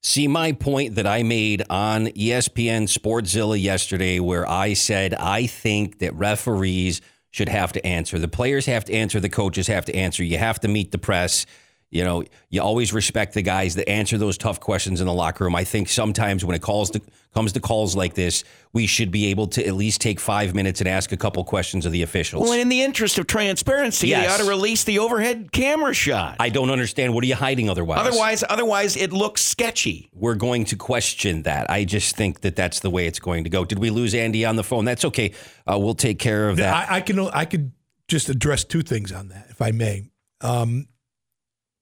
See 0.03 0.29
my 0.29 0.53
point 0.53 0.95
that 0.95 1.07
I 1.07 1.25
made 1.25 1.65
on 1.69 2.07
ESPN 2.07 2.85
Sportzilla 2.85 3.61
yesterday, 3.61 4.21
where 4.21 4.49
I 4.49 4.75
said 4.75 5.13
I 5.15 5.47
think 5.47 5.99
that 5.99 6.15
referees 6.15 7.01
should 7.31 7.49
have 7.49 7.73
to 7.73 7.85
answer. 7.85 8.19
The 8.19 8.29
players 8.29 8.67
have 8.67 8.85
to 8.87 8.95
answer. 8.95 9.19
The 9.19 9.29
coaches 9.29 9.67
have 9.67 9.85
to 9.87 9.97
answer. 9.97 10.23
You 10.23 10.39
have 10.39 10.61
to 10.61 10.69
meet 10.69 10.93
the 10.93 10.99
press. 10.99 11.47
You 11.91 12.05
know, 12.05 12.23
you 12.51 12.61
always 12.61 12.93
respect 12.93 13.33
the 13.33 13.41
guys 13.41 13.75
that 13.77 13.89
answer 13.89 14.19
those 14.19 14.37
tough 14.37 14.61
questions 14.61 15.01
in 15.01 15.07
the 15.07 15.13
locker 15.13 15.45
room. 15.45 15.55
I 15.55 15.65
think 15.65 15.89
sometimes 15.89 16.45
when 16.45 16.55
it 16.55 16.61
calls 16.61 16.91
to, 16.91 17.01
comes 17.33 17.53
to 17.53 17.61
calls 17.61 17.97
like 17.97 18.13
this, 18.13 18.45
we 18.75 18.87
should 18.87 19.11
be 19.11 19.27
able 19.29 19.47
to 19.47 19.67
at 19.67 19.73
least 19.73 20.03
take 20.03 20.21
five 20.21 20.55
minutes 20.55 20.81
and 20.83 20.89
ask 20.89 21.13
a 21.13 21.17
couple 21.17 21.43
questions 21.45 21.87
of 21.87 21.93
the 21.93 22.03
officials. 22.03 22.43
Well, 22.43 22.53
in 22.61 22.69
the 22.69 22.83
interest 22.83 23.17
of 23.19 23.27
transparency, 23.27 24.09
they 24.09 24.21
Yes. 24.21 24.39
ought 24.39 24.45
to 24.45 24.51
release 24.51 24.85
the 24.85 24.99
overhead 24.99 25.51
camera 25.51 25.95
shot. 25.95 26.37
I 26.39 26.51
don't 26.51 26.69
understand. 26.71 27.15
What 27.15 27.25
are 27.25 27.27
you 27.27 27.35
hiding 27.37 27.71
otherwise? 27.71 28.01
otherwise, 28.07 28.45
otherwise, 28.47 28.95
it 28.95 29.11
looks 29.11 29.41
sketchy. 29.41 30.11
we're 30.13 30.35
going 30.35 30.67
to 30.67 30.77
question 30.77 31.45
that. 31.45 31.71
I 31.71 31.85
just 31.87 32.17
think 32.17 32.43
that 32.43 32.55
that's 32.55 32.81
the 32.81 32.91
way 32.91 33.07
it's 33.07 33.19
going 33.21 33.45
to 33.45 33.51
go. 33.51 33.65
Did 33.65 33.79
we 33.79 33.89
lose 33.89 34.15
Andy 34.15 34.45
on 34.45 34.57
the 34.57 34.65
phone? 34.65 34.85
That's 34.85 35.07
okay. 35.07 35.33
Uh, 35.67 35.79
we'll 35.79 35.95
take 35.95 36.19
care 36.19 36.51
of 36.51 36.59
that. 36.59 36.91
I, 36.91 36.97
I 36.97 37.01
can 37.01 37.19
I 37.19 37.47
could 37.47 37.73
just 38.09 38.29
address 38.29 38.65
two 38.65 38.83
things 38.83 39.11
on 39.11 39.29
that, 39.29 39.47
if 39.49 39.63
I 39.63 39.71
may. 39.71 40.11
Um, 40.43 40.87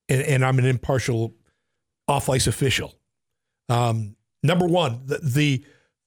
and, 0.09 0.23
and 0.23 0.45
I'm 0.45 0.59
an 0.59 0.67
impartial 0.67 1.35
off 2.09 2.29
ice 2.29 2.47
official. 2.47 2.95
Um, 3.69 4.17
number 4.43 4.67
one, 4.67 5.03
the, 5.07 5.19
the 5.19 5.65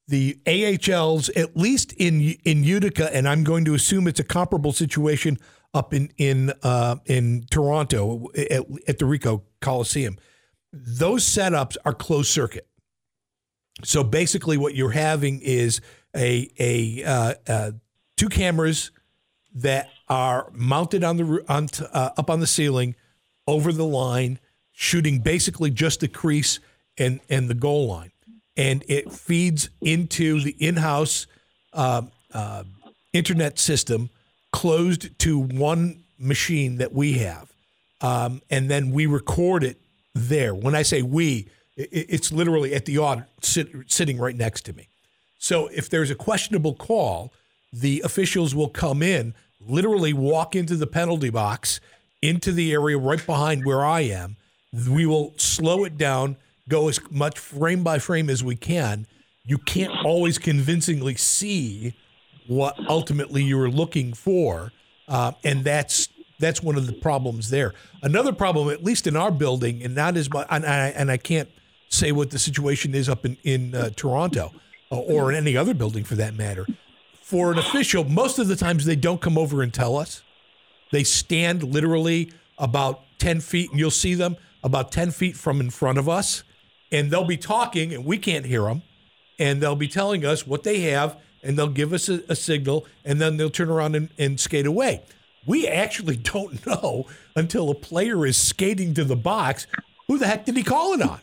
the 0.08 0.40
AHLs, 0.48 1.30
at 1.38 1.56
least 1.56 1.94
in 1.94 2.22
in 2.44 2.64
Utica, 2.64 3.16
and 3.16 3.28
I'm 3.28 3.44
going 3.44 3.66
to 3.66 3.74
assume 3.74 4.08
it's 4.08 4.20
a 4.20 4.24
comparable 4.24 4.72
situation 4.72 5.38
up 5.74 5.94
in 5.94 6.12
in 6.18 6.52
uh, 6.64 6.98
in 7.06 7.46
Toronto 7.52 8.28
at, 8.36 8.66
at 8.88 8.98
the 9.00 9.06
Ricoh 9.06 9.44
Coliseum. 9.62 10.18
Those 10.72 11.24
setups 11.24 11.78
are 11.86 11.94
closed 11.94 12.30
circuit. 12.30 12.68
So 13.84 14.04
basically, 14.04 14.58
what 14.58 14.76
you're 14.76 14.92
having 14.92 15.42
is 15.42 15.82
a 16.16 16.50
a 16.60 17.04
uh, 17.04 17.34
uh, 17.48 17.72
two 18.18 18.30
cameras 18.30 18.92
that 19.54 19.90
are 20.08 20.50
mounted 20.54 21.04
on 21.04 21.18
the 21.18 21.46
on 21.48 21.68
uh, 21.94 22.12
up 22.18 22.30
on 22.30 22.40
the 22.40 22.48
ceiling 22.48 22.96
over 23.50 23.72
the 23.74 23.86
line, 23.86 24.40
shooting 24.72 25.20
basically 25.20 25.72
just 25.72 26.00
the 26.00 26.08
crease 26.08 26.60
and 26.98 27.20
and 27.30 27.50
the 27.50 27.60
goal 27.68 27.88
line, 27.88 28.12
and 28.56 28.84
it 28.88 29.12
feeds 29.12 29.70
into 29.82 30.42
the 30.42 30.56
in-house 30.60 31.28
uh, 31.74 32.02
uh, 32.34 32.64
internet 33.14 33.58
system, 33.60 34.10
closed 34.52 35.18
to 35.20 35.40
one 35.40 36.04
machine 36.18 36.78
that 36.78 36.92
we 36.94 37.14
have, 37.14 37.48
um, 38.02 38.42
and 38.50 38.70
then 38.70 38.92
we 38.92 39.06
record 39.06 39.64
it 39.64 39.78
there. 40.14 40.54
When 40.54 40.76
I 40.76 40.84
say 40.84 41.02
we, 41.02 41.48
it's 41.76 42.32
literally 42.32 42.74
at 42.76 42.86
the 42.86 42.98
audit 42.98 43.26
sit, 43.42 43.68
sitting 43.88 44.18
right 44.18 44.36
next 44.36 44.66
to 44.66 44.74
me. 44.74 44.88
So 45.38 45.68
if 45.68 45.90
there's 45.90 46.12
a 46.12 46.16
questionable 46.16 46.76
call, 46.76 47.32
the 47.72 48.02
officials 48.04 48.54
will 48.54 48.70
come 48.70 49.02
in, 49.02 49.34
literally 49.60 50.14
walk 50.14 50.56
into 50.56 50.76
the 50.76 50.88
penalty 50.88 51.30
box, 51.30 51.80
into 52.22 52.52
the 52.52 52.74
area 52.74 52.98
right 52.98 53.26
behind 53.26 53.66
where 53.66 53.86
I 53.86 54.02
am. 54.02 54.38
We 54.88 55.06
will 55.06 55.34
slow 55.38 55.84
it 55.86 55.98
down, 55.98 56.38
go 56.68 56.90
as 56.90 57.00
much 57.10 57.40
frame 57.40 57.84
by 57.84 58.00
frame 58.00 58.30
as 58.30 58.44
we 58.44 58.56
can. 58.56 59.08
You 59.46 59.58
can't 59.58 59.94
always 60.06 60.38
convincingly 60.38 61.16
see 61.16 61.96
what 62.48 62.76
ultimately 62.88 63.44
you 63.44 63.58
were 63.58 63.70
looking 63.70 64.14
for, 64.14 64.72
uh, 65.08 65.32
and 65.44 65.64
that's 65.64 66.10
that's 66.40 66.62
one 66.64 66.76
of 66.78 66.88
the 66.88 66.94
problems 66.94 67.50
there. 67.50 67.74
Another 68.02 68.32
problem, 68.32 68.70
at 68.70 68.84
least 68.84 69.08
in 69.08 69.16
our 69.16 69.32
building, 69.32 69.84
and 69.84 69.96
not 69.96 70.16
as 70.18 70.30
much, 70.32 70.48
and 70.50 70.66
I, 70.66 70.88
and 70.90 71.12
I 71.12 71.18
can't 71.18 71.50
say 71.90 72.12
what 72.12 72.30
the 72.32 72.40
situation 72.40 72.94
is 72.96 73.10
up 73.10 73.26
in 73.26 73.38
in 73.44 73.74
uh, 73.76 73.90
Toronto 73.96 74.52
uh, 74.92 74.98
or 75.00 75.32
in 75.32 75.38
any 75.38 75.58
other 75.58 75.74
building 75.74 76.04
for 76.04 76.16
that 76.16 76.36
matter. 76.36 76.66
for 77.22 77.52
an 77.52 77.60
official, 77.60 78.04
most 78.04 78.40
of 78.40 78.48
the 78.48 78.56
times 78.56 78.86
they 78.86 78.96
don't 78.96 79.22
come 79.22 79.38
over 79.38 79.62
and 79.62 79.72
tell 79.74 79.98
us. 79.98 80.24
They 80.91 81.04
stand 81.04 81.63
literally 81.63 82.32
about 82.58 83.02
10 83.19 83.41
feet, 83.41 83.71
and 83.71 83.80
you'll 83.80 83.91
see 83.91 84.15
them 84.15 84.38
about 84.63 84.91
10 84.91 85.12
feet 85.12 85.36
from 85.36 85.60
in 85.60 85.69
front 85.69 85.97
of 85.97 86.10
us, 86.10 86.43
and 86.91 87.12
they'll 87.12 87.25
be 87.25 87.38
talking, 87.38 87.93
and 87.93 88.06
we 88.06 88.17
can't 88.17 88.45
hear 88.45 88.63
them, 88.63 88.82
and 89.38 89.62
they'll 89.62 89.75
be 89.75 89.88
telling 89.88 90.25
us 90.25 90.45
what 90.45 90.63
they 90.63 90.82
have, 90.82 91.17
and 91.43 91.58
they'll 91.58 91.67
give 91.67 91.93
us 91.93 92.10
a, 92.10 92.21
a 92.28 92.36
signal, 92.36 92.86
and 93.06 93.21
then 93.21 93.38
they'll 93.38 93.49
turn 93.49 93.69
around 93.69 93.95
and, 93.95 94.10
and 94.17 94.39
skate 94.39 94.65
away. 94.65 95.02
We 95.45 95.67
actually 95.67 96.17
don't 96.17 96.65
know 96.65 97.08
until 97.36 97.69
a 97.69 97.75
player 97.75 98.25
is 98.25 98.38
skating 98.38 98.93
to 98.95 99.04
the 99.04 99.15
box 99.15 99.67
who 100.10 100.17
the 100.17 100.28
heck 100.28 100.43
did 100.43 100.58
he 100.58 100.63
call 100.63 100.93
it 100.93 101.02
on? 101.04 101.21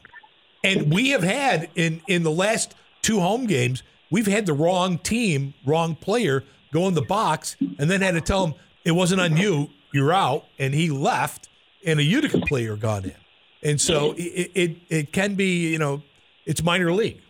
And 0.63 0.95
we 0.95 1.11
have 1.11 1.25
had 1.25 1.69
in 1.75 2.01
in 2.07 2.23
the 2.23 2.31
last 2.31 2.75
two 3.03 3.19
home 3.21 3.47
games, 3.47 3.83
we've 4.11 4.29
had 4.29 4.47
the 4.47 4.53
wrong 4.53 4.99
team, 4.99 5.55
wrong 5.67 5.97
player 5.97 6.45
go 6.73 6.87
in 6.87 6.95
the 6.95 7.03
box, 7.03 7.57
and 7.61 7.91
then 7.91 8.01
had 8.01 8.15
to 8.15 8.21
tell 8.21 8.47
him 8.47 8.55
it 8.87 8.93
wasn't 8.93 9.21
on 9.21 9.37
you, 9.37 9.71
you're 9.93 10.13
out, 10.13 10.45
and 10.61 10.73
he 10.73 10.91
left, 10.91 11.49
and 11.85 11.99
a 11.99 12.05
Utica 12.05 12.39
player 12.41 12.77
got 12.77 13.05
in. 13.05 13.15
And 13.63 13.81
so 13.81 14.15
it 14.17 14.53
it, 14.55 14.77
it 14.89 15.13
can 15.13 15.35
be, 15.35 15.73
you 15.73 15.79
know, 15.79 16.03
it's 16.45 16.63
minor 16.63 16.93
league. 16.93 17.21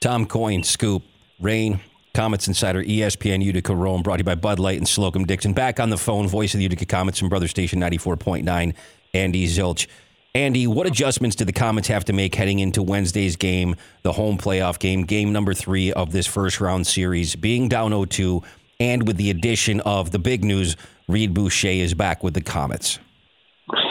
Tom 0.00 0.26
Coyne, 0.26 0.64
Scoop, 0.64 1.04
Rain, 1.38 1.80
Comets 2.14 2.48
Insider, 2.48 2.82
ESPN 2.82 3.44
Utica 3.44 3.74
Rome, 3.74 4.02
brought 4.02 4.16
to 4.16 4.20
you 4.20 4.24
by 4.24 4.34
Bud 4.34 4.58
Light 4.58 4.78
and 4.78 4.88
Slocum 4.88 5.24
Dickson. 5.24 5.52
Back 5.52 5.78
on 5.78 5.90
the 5.90 5.96
phone, 5.96 6.26
voice 6.26 6.52
of 6.52 6.58
the 6.58 6.64
Utica 6.64 6.84
Comets 6.84 7.20
from 7.20 7.28
Brother 7.28 7.46
Station 7.46 7.80
94.9, 7.80 8.74
Andy 9.14 9.46
Zilch. 9.46 9.86
Andy, 10.34 10.66
what 10.66 10.86
adjustments 10.86 11.36
do 11.36 11.44
the 11.44 11.52
Comets 11.52 11.88
have 11.88 12.04
to 12.06 12.12
make 12.12 12.34
heading 12.34 12.58
into 12.58 12.82
Wednesday's 12.82 13.36
game, 13.36 13.76
the 14.02 14.12
home 14.12 14.36
playoff 14.36 14.78
game, 14.80 15.02
game 15.04 15.32
number 15.32 15.54
three 15.54 15.92
of 15.92 16.10
this 16.10 16.26
first 16.26 16.60
round 16.60 16.86
series, 16.88 17.36
being 17.36 17.68
down 17.68 17.90
0 17.90 18.04
2, 18.04 18.42
and 18.80 19.06
with 19.06 19.16
the 19.16 19.30
addition 19.30 19.80
of 19.80 20.10
the 20.10 20.18
big 20.18 20.44
news, 20.44 20.76
Reid 21.08 21.34
Boucher 21.34 21.68
is 21.68 21.94
back 21.94 22.22
with 22.22 22.34
the 22.34 22.40
Comets? 22.40 22.98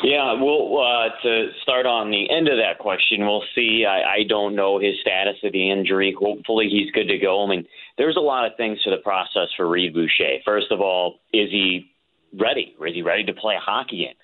Yeah, 0.03 0.33
well, 0.41 0.79
uh, 0.79 1.21
to 1.23 1.49
start 1.61 1.85
on 1.85 2.09
the 2.09 2.29
end 2.29 2.47
of 2.47 2.57
that 2.57 2.79
question, 2.79 3.25
we'll 3.25 3.43
see. 3.53 3.85
I, 3.85 4.01
I 4.01 4.23
don't 4.27 4.55
know 4.55 4.79
his 4.79 4.95
status 5.01 5.35
of 5.43 5.51
the 5.51 5.69
injury. 5.69 6.15
Hopefully, 6.17 6.67
he's 6.69 6.89
good 6.91 7.07
to 7.07 7.17
go. 7.17 7.43
I 7.45 7.49
mean, 7.49 7.67
there's 7.97 8.15
a 8.15 8.21
lot 8.21 8.45
of 8.45 8.55
things 8.57 8.81
to 8.83 8.89
the 8.89 8.97
process 8.97 9.49
for 9.55 9.67
Reid 9.67 9.93
Boucher. 9.93 10.37
First 10.45 10.71
of 10.71 10.81
all, 10.81 11.19
is 11.33 11.51
he 11.51 11.91
ready? 12.39 12.75
Is 12.79 12.95
he 12.95 13.01
ready 13.01 13.25
to 13.25 13.33
play 13.33 13.55
hockey 13.61 14.05
again? 14.05 14.15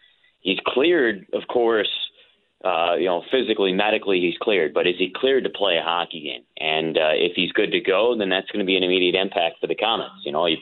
He's 0.41 0.59
cleared, 0.65 1.25
of 1.33 1.47
course. 1.47 1.89
Uh, 2.63 2.95
you 2.95 3.05
know, 3.05 3.21
physically, 3.29 3.73
medically, 3.73 4.21
he's 4.21 4.37
cleared. 4.41 4.73
But 4.73 4.87
is 4.87 4.95
he 4.97 5.11
cleared 5.13 5.43
to 5.43 5.49
play 5.49 5.77
a 5.77 5.83
hockey 5.83 6.21
game? 6.21 6.43
And 6.57 6.97
uh, 6.97 7.11
if 7.13 7.33
he's 7.35 7.51
good 7.51 7.71
to 7.71 7.81
go, 7.81 8.15
then 8.17 8.29
that's 8.29 8.49
going 8.51 8.59
to 8.59 8.65
be 8.65 8.77
an 8.77 8.83
immediate 8.83 9.15
impact 9.15 9.55
for 9.59 9.67
the 9.67 9.75
Comets. 9.75 10.23
You 10.23 10.31
know, 10.31 10.45
he, 10.45 10.57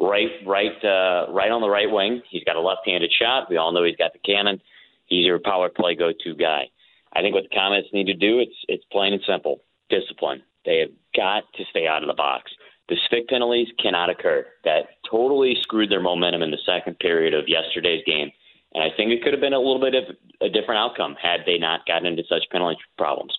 right, 0.00 0.30
right, 0.46 0.84
uh, 0.84 1.30
right 1.30 1.50
on 1.50 1.60
the 1.60 1.68
right 1.68 1.90
wing. 1.90 2.22
He's 2.30 2.44
got 2.44 2.56
a 2.56 2.60
left-handed 2.60 3.12
shot. 3.12 3.50
We 3.50 3.58
all 3.58 3.72
know 3.72 3.84
he's 3.84 3.96
got 3.96 4.14
the 4.14 4.20
cannon. 4.20 4.60
He's 5.06 5.26
your 5.26 5.38
power 5.38 5.68
play 5.68 5.94
go-to 5.94 6.34
guy. 6.34 6.70
I 7.12 7.20
think 7.20 7.34
what 7.34 7.44
the 7.44 7.54
Comets 7.54 7.88
need 7.92 8.06
to 8.06 8.14
do 8.14 8.40
it's 8.40 8.56
it's 8.68 8.84
plain 8.90 9.12
and 9.12 9.22
simple 9.26 9.60
discipline. 9.88 10.42
They 10.64 10.78
have 10.78 10.90
got 11.14 11.44
to 11.54 11.64
stay 11.70 11.86
out 11.86 12.02
of 12.02 12.08
the 12.08 12.14
box. 12.14 12.50
The 12.88 12.96
stick 13.06 13.28
penalties 13.28 13.68
cannot 13.78 14.10
occur. 14.10 14.46
That 14.64 14.86
totally 15.08 15.56
screwed 15.60 15.90
their 15.90 16.00
momentum 16.00 16.42
in 16.42 16.50
the 16.50 16.58
second 16.66 16.98
period 16.98 17.34
of 17.34 17.48
yesterday's 17.48 18.02
game. 18.04 18.30
And 18.74 18.82
I 18.82 18.94
think 18.96 19.12
it 19.12 19.22
could 19.22 19.32
have 19.32 19.40
been 19.40 19.52
a 19.52 19.58
little 19.58 19.80
bit 19.80 19.94
of 19.94 20.16
a 20.40 20.48
different 20.48 20.78
outcome 20.78 21.16
had 21.20 21.40
they 21.46 21.58
not 21.58 21.86
gotten 21.86 22.06
into 22.06 22.24
such 22.28 22.44
penalty 22.50 22.78
problems. 22.98 23.36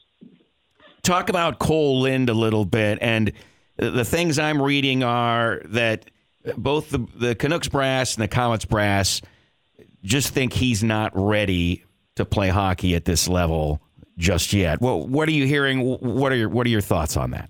Talk 1.04 1.30
about 1.30 1.60
Cole 1.60 2.02
Lind 2.02 2.30
a 2.30 2.34
little 2.34 2.66
bit. 2.66 2.98
And 3.02 3.32
the 3.78 4.06
things 4.06 4.40
I'm 4.40 4.62
reading 4.62 5.04
are 5.04 5.62
that 5.66 6.10
both 6.58 6.90
the, 6.90 7.06
the 7.16 7.36
Canucks 7.36 7.68
brass 7.68 8.16
and 8.16 8.24
the 8.24 8.28
Comets 8.28 8.66
brass 8.66 9.22
just 10.04 10.34
think 10.34 10.54
he's 10.54 10.84
not 10.84 11.12
ready 11.14 11.84
to 12.16 12.26
play 12.26 12.50
hockey 12.50 12.96
at 12.96 13.06
this 13.06 13.28
level 13.28 13.82
just 14.18 14.54
yet. 14.54 14.80
Well, 14.82 15.06
what 15.06 15.28
are 15.28 15.34
you 15.34 15.46
hearing? 15.46 15.82
What 15.82 16.32
are 16.32 16.36
your 16.36 16.50
what 16.50 16.66
are 16.66 16.70
your 16.70 16.82
thoughts 16.82 17.18
on 17.18 17.32
that? 17.32 17.50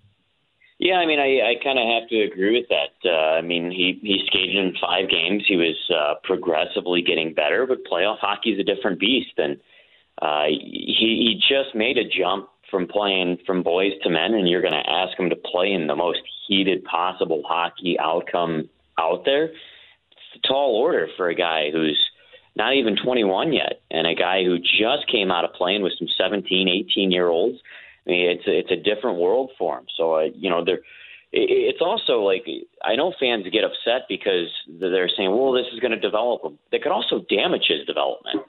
Yeah, 0.77 0.95
I 0.95 1.05
mean, 1.05 1.19
I, 1.19 1.51
I 1.51 1.63
kind 1.63 1.79
of 1.79 1.85
have 1.87 2.09
to 2.09 2.21
agree 2.21 2.59
with 2.59 2.67
that. 2.69 3.09
Uh, 3.09 3.37
I 3.37 3.41
mean, 3.41 3.71
he 3.71 3.97
he 4.01 4.23
skated 4.27 4.55
in 4.55 4.73
five 4.81 5.09
games. 5.09 5.43
He 5.47 5.55
was 5.55 5.77
uh, 5.89 6.15
progressively 6.23 7.01
getting 7.01 7.33
better, 7.33 7.65
but 7.65 7.85
playoff 7.85 8.19
hockey 8.19 8.51
is 8.51 8.59
a 8.59 8.63
different 8.63 8.99
beast, 8.99 9.31
and 9.37 9.57
uh, 10.21 10.45
he 10.47 11.39
he 11.39 11.41
just 11.47 11.75
made 11.75 11.97
a 11.97 12.03
jump 12.03 12.49
from 12.69 12.87
playing 12.87 13.37
from 13.45 13.63
boys 13.63 13.93
to 14.03 14.09
men, 14.09 14.33
and 14.33 14.49
you're 14.49 14.61
going 14.61 14.73
to 14.73 14.89
ask 14.89 15.17
him 15.17 15.29
to 15.29 15.35
play 15.35 15.71
in 15.71 15.87
the 15.87 15.95
most 15.95 16.19
heated 16.47 16.83
possible 16.83 17.41
hockey 17.47 17.97
outcome 17.97 18.69
out 18.99 19.23
there. 19.23 19.45
It's 19.45 20.43
a 20.43 20.47
tall 20.47 20.75
order 20.75 21.07
for 21.15 21.29
a 21.29 21.35
guy 21.35 21.69
who's 21.71 22.03
not 22.57 22.73
even 22.73 22.97
21 23.01 23.53
yet, 23.53 23.81
and 23.91 24.07
a 24.07 24.15
guy 24.15 24.43
who 24.43 24.57
just 24.59 25.09
came 25.09 25.31
out 25.31 25.45
of 25.45 25.53
playing 25.53 25.83
with 25.83 25.93
some 25.97 26.07
17, 26.17 26.67
18 26.67 27.11
year 27.11 27.27
olds. 27.27 27.59
I 28.05 28.09
mean, 28.09 28.29
it's 28.29 28.47
a, 28.47 28.59
it's 28.59 28.71
a 28.71 28.95
different 28.95 29.19
world 29.19 29.51
for 29.57 29.77
him. 29.77 29.85
So, 29.97 30.15
I, 30.15 30.29
you 30.35 30.49
know, 30.49 30.63
there. 30.63 30.79
It's 31.37 31.81
also 31.81 32.21
like 32.21 32.45
I 32.81 32.95
know 32.95 33.13
fans 33.19 33.45
get 33.51 33.65
upset 33.65 34.07
because 34.07 34.47
they're 34.69 35.09
saying, 35.09 35.29
"Well, 35.29 35.51
this 35.51 35.65
is 35.73 35.81
going 35.81 35.91
to 35.91 35.99
develop 35.99 36.43
him." 36.43 36.57
That 36.71 36.81
could 36.81 36.93
also 36.93 37.25
damage 37.27 37.65
his 37.67 37.85
development. 37.85 38.45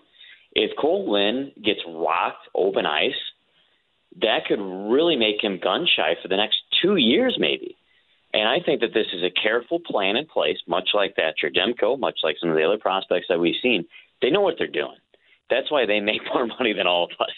If 0.52 0.76
Cole 0.78 1.10
Lind 1.10 1.52
gets 1.64 1.80
rocked 1.88 2.48
open 2.54 2.86
ice, 2.86 3.18
that 4.20 4.46
could 4.46 4.60
really 4.60 5.16
make 5.16 5.42
him 5.42 5.58
gun 5.62 5.86
shy 5.86 6.14
for 6.22 6.28
the 6.28 6.36
next 6.36 6.58
two 6.80 6.96
years, 6.96 7.36
maybe. 7.38 7.76
And 8.32 8.48
I 8.48 8.58
think 8.64 8.80
that 8.80 8.94
this 8.94 9.06
is 9.12 9.22
a 9.22 9.30
careful 9.30 9.80
plan 9.80 10.16
in 10.16 10.26
place, 10.26 10.58
much 10.66 10.90
like 10.94 11.16
that 11.16 11.34
Demko, 11.42 11.98
much 11.98 12.18
like 12.22 12.36
some 12.40 12.50
of 12.50 12.56
the 12.56 12.64
other 12.64 12.78
prospects 12.78 13.26
that 13.28 13.40
we've 13.40 13.60
seen. 13.62 13.86
They 14.22 14.30
know 14.30 14.40
what 14.40 14.54
they're 14.58 14.66
doing. 14.66 14.96
That's 15.50 15.70
why 15.70 15.86
they 15.86 16.00
make 16.10 16.20
more 16.32 16.46
money 16.46 16.72
than 16.72 16.86
all 16.86 17.04
of 17.04 17.10
us. 17.20 17.34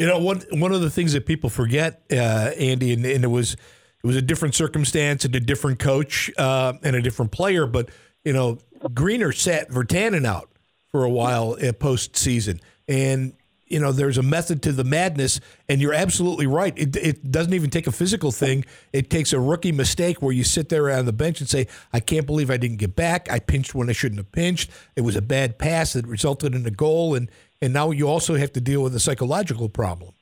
You 0.00 0.06
know, 0.06 0.18
one 0.18 0.40
one 0.52 0.72
of 0.72 0.80
the 0.80 0.88
things 0.88 1.12
that 1.12 1.26
people 1.26 1.50
forget, 1.50 2.00
uh, 2.10 2.14
Andy, 2.14 2.94
and, 2.94 3.04
and, 3.04 3.22
it 3.22 3.26
was 3.26 3.52
it 3.52 4.06
was 4.06 4.16
a 4.16 4.22
different 4.22 4.54
circumstance 4.54 5.26
and 5.26 5.36
a 5.36 5.40
different 5.40 5.78
coach 5.78 6.30
uh, 6.38 6.72
and 6.82 6.96
a 6.96 7.02
different 7.02 7.32
player, 7.32 7.66
but 7.66 7.90
you 8.24 8.32
know, 8.32 8.56
Greener 8.94 9.30
sat 9.30 9.68
Virtanen 9.68 10.24
out 10.24 10.48
for 10.86 11.04
a 11.04 11.10
while 11.10 11.52
uh, 11.52 11.72
postseason, 11.72 12.62
and 12.88 13.34
you 13.66 13.78
know, 13.78 13.92
there's 13.92 14.16
a 14.16 14.22
method 14.22 14.62
to 14.62 14.72
the 14.72 14.84
madness, 14.84 15.38
and 15.68 15.82
you're 15.82 15.92
absolutely 15.92 16.46
right. 16.46 16.72
It, 16.78 16.96
it 16.96 17.30
doesn't 17.30 17.52
even 17.52 17.68
take 17.68 17.86
a 17.86 17.92
physical 17.92 18.32
thing. 18.32 18.64
It 18.94 19.10
takes 19.10 19.34
a 19.34 19.38
rookie 19.38 19.70
mistake 19.70 20.22
where 20.22 20.32
you 20.32 20.44
sit 20.44 20.70
there 20.70 20.90
on 20.90 21.04
the 21.04 21.12
bench 21.12 21.40
and 21.40 21.48
say, 21.48 21.66
I 21.92 22.00
can't 22.00 22.26
believe 22.26 22.50
I 22.50 22.56
didn't 22.56 22.78
get 22.78 22.96
back. 22.96 23.30
I 23.30 23.38
pinched 23.38 23.74
when 23.74 23.90
I 23.90 23.92
shouldn't 23.92 24.18
have 24.18 24.32
pinched. 24.32 24.70
It 24.96 25.02
was 25.02 25.14
a 25.14 25.22
bad 25.22 25.58
pass 25.58 25.92
that 25.92 26.06
resulted 26.06 26.54
in 26.54 26.64
a 26.64 26.70
goal, 26.70 27.14
and 27.14 27.30
and 27.62 27.72
now 27.72 27.90
you 27.90 28.08
also 28.08 28.36
have 28.36 28.52
to 28.54 28.60
deal 28.60 28.82
with 28.82 28.94
a 28.94 29.00
psychological 29.00 29.68
problem. 29.68 30.12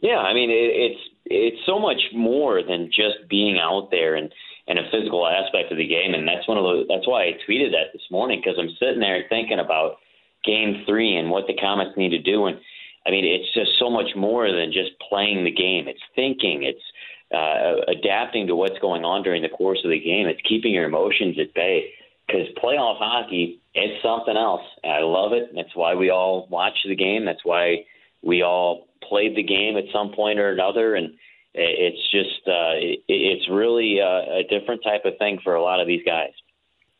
Yeah, 0.00 0.18
I 0.18 0.34
mean, 0.34 0.50
it, 0.50 0.54
it's 0.54 1.00
it's 1.26 1.66
so 1.66 1.78
much 1.78 2.00
more 2.12 2.62
than 2.62 2.88
just 2.88 3.28
being 3.28 3.58
out 3.58 3.88
there 3.90 4.16
and 4.16 4.32
and 4.68 4.78
a 4.78 4.90
physical 4.90 5.26
aspect 5.26 5.72
of 5.72 5.78
the 5.78 5.86
game, 5.86 6.14
and 6.14 6.26
that's 6.26 6.46
one 6.46 6.58
of 6.58 6.64
the 6.64 6.84
that's 6.88 7.06
why 7.06 7.24
I 7.24 7.38
tweeted 7.48 7.70
that 7.72 7.92
this 7.92 8.02
morning 8.10 8.40
because 8.42 8.58
I'm 8.58 8.74
sitting 8.78 9.00
there 9.00 9.24
thinking 9.28 9.58
about 9.58 9.96
game 10.44 10.82
three 10.86 11.16
and 11.16 11.30
what 11.30 11.46
the 11.46 11.54
Comets 11.54 11.96
need 11.96 12.10
to 12.10 12.22
do. 12.22 12.46
And 12.46 12.58
I 13.06 13.10
mean, 13.10 13.24
it's 13.24 13.52
just 13.54 13.78
so 13.78 13.90
much 13.90 14.14
more 14.16 14.50
than 14.50 14.72
just 14.72 14.90
playing 15.08 15.44
the 15.44 15.50
game. 15.50 15.88
It's 15.88 16.02
thinking. 16.14 16.62
It's 16.62 16.82
uh, 17.34 17.90
adapting 17.90 18.46
to 18.46 18.56
what's 18.56 18.78
going 18.80 19.04
on 19.04 19.22
during 19.22 19.42
the 19.42 19.48
course 19.48 19.80
of 19.84 19.90
the 19.90 19.98
game. 19.98 20.26
It's 20.26 20.40
keeping 20.48 20.72
your 20.72 20.84
emotions 20.84 21.38
at 21.40 21.54
bay. 21.54 21.90
Because 22.26 22.46
playoff 22.62 22.98
hockey, 22.98 23.60
it's 23.74 24.02
something 24.02 24.36
else. 24.36 24.62
And 24.82 24.92
I 24.92 25.00
love 25.00 25.32
it. 25.32 25.50
That's 25.54 25.74
why 25.74 25.94
we 25.94 26.10
all 26.10 26.46
watch 26.50 26.78
the 26.86 26.96
game. 26.96 27.24
That's 27.24 27.44
why 27.44 27.84
we 28.22 28.42
all 28.42 28.88
played 29.06 29.36
the 29.36 29.42
game 29.42 29.76
at 29.76 29.84
some 29.92 30.12
point 30.12 30.38
or 30.38 30.50
another. 30.50 30.94
And 30.94 31.14
it's 31.54 32.10
just, 32.10 32.46
uh, 32.46 32.78
it's 33.08 33.48
really 33.50 34.00
uh, 34.00 34.40
a 34.40 34.42
different 34.48 34.82
type 34.82 35.04
of 35.04 35.18
thing 35.18 35.40
for 35.44 35.54
a 35.54 35.62
lot 35.62 35.80
of 35.80 35.86
these 35.86 36.02
guys. 36.06 36.30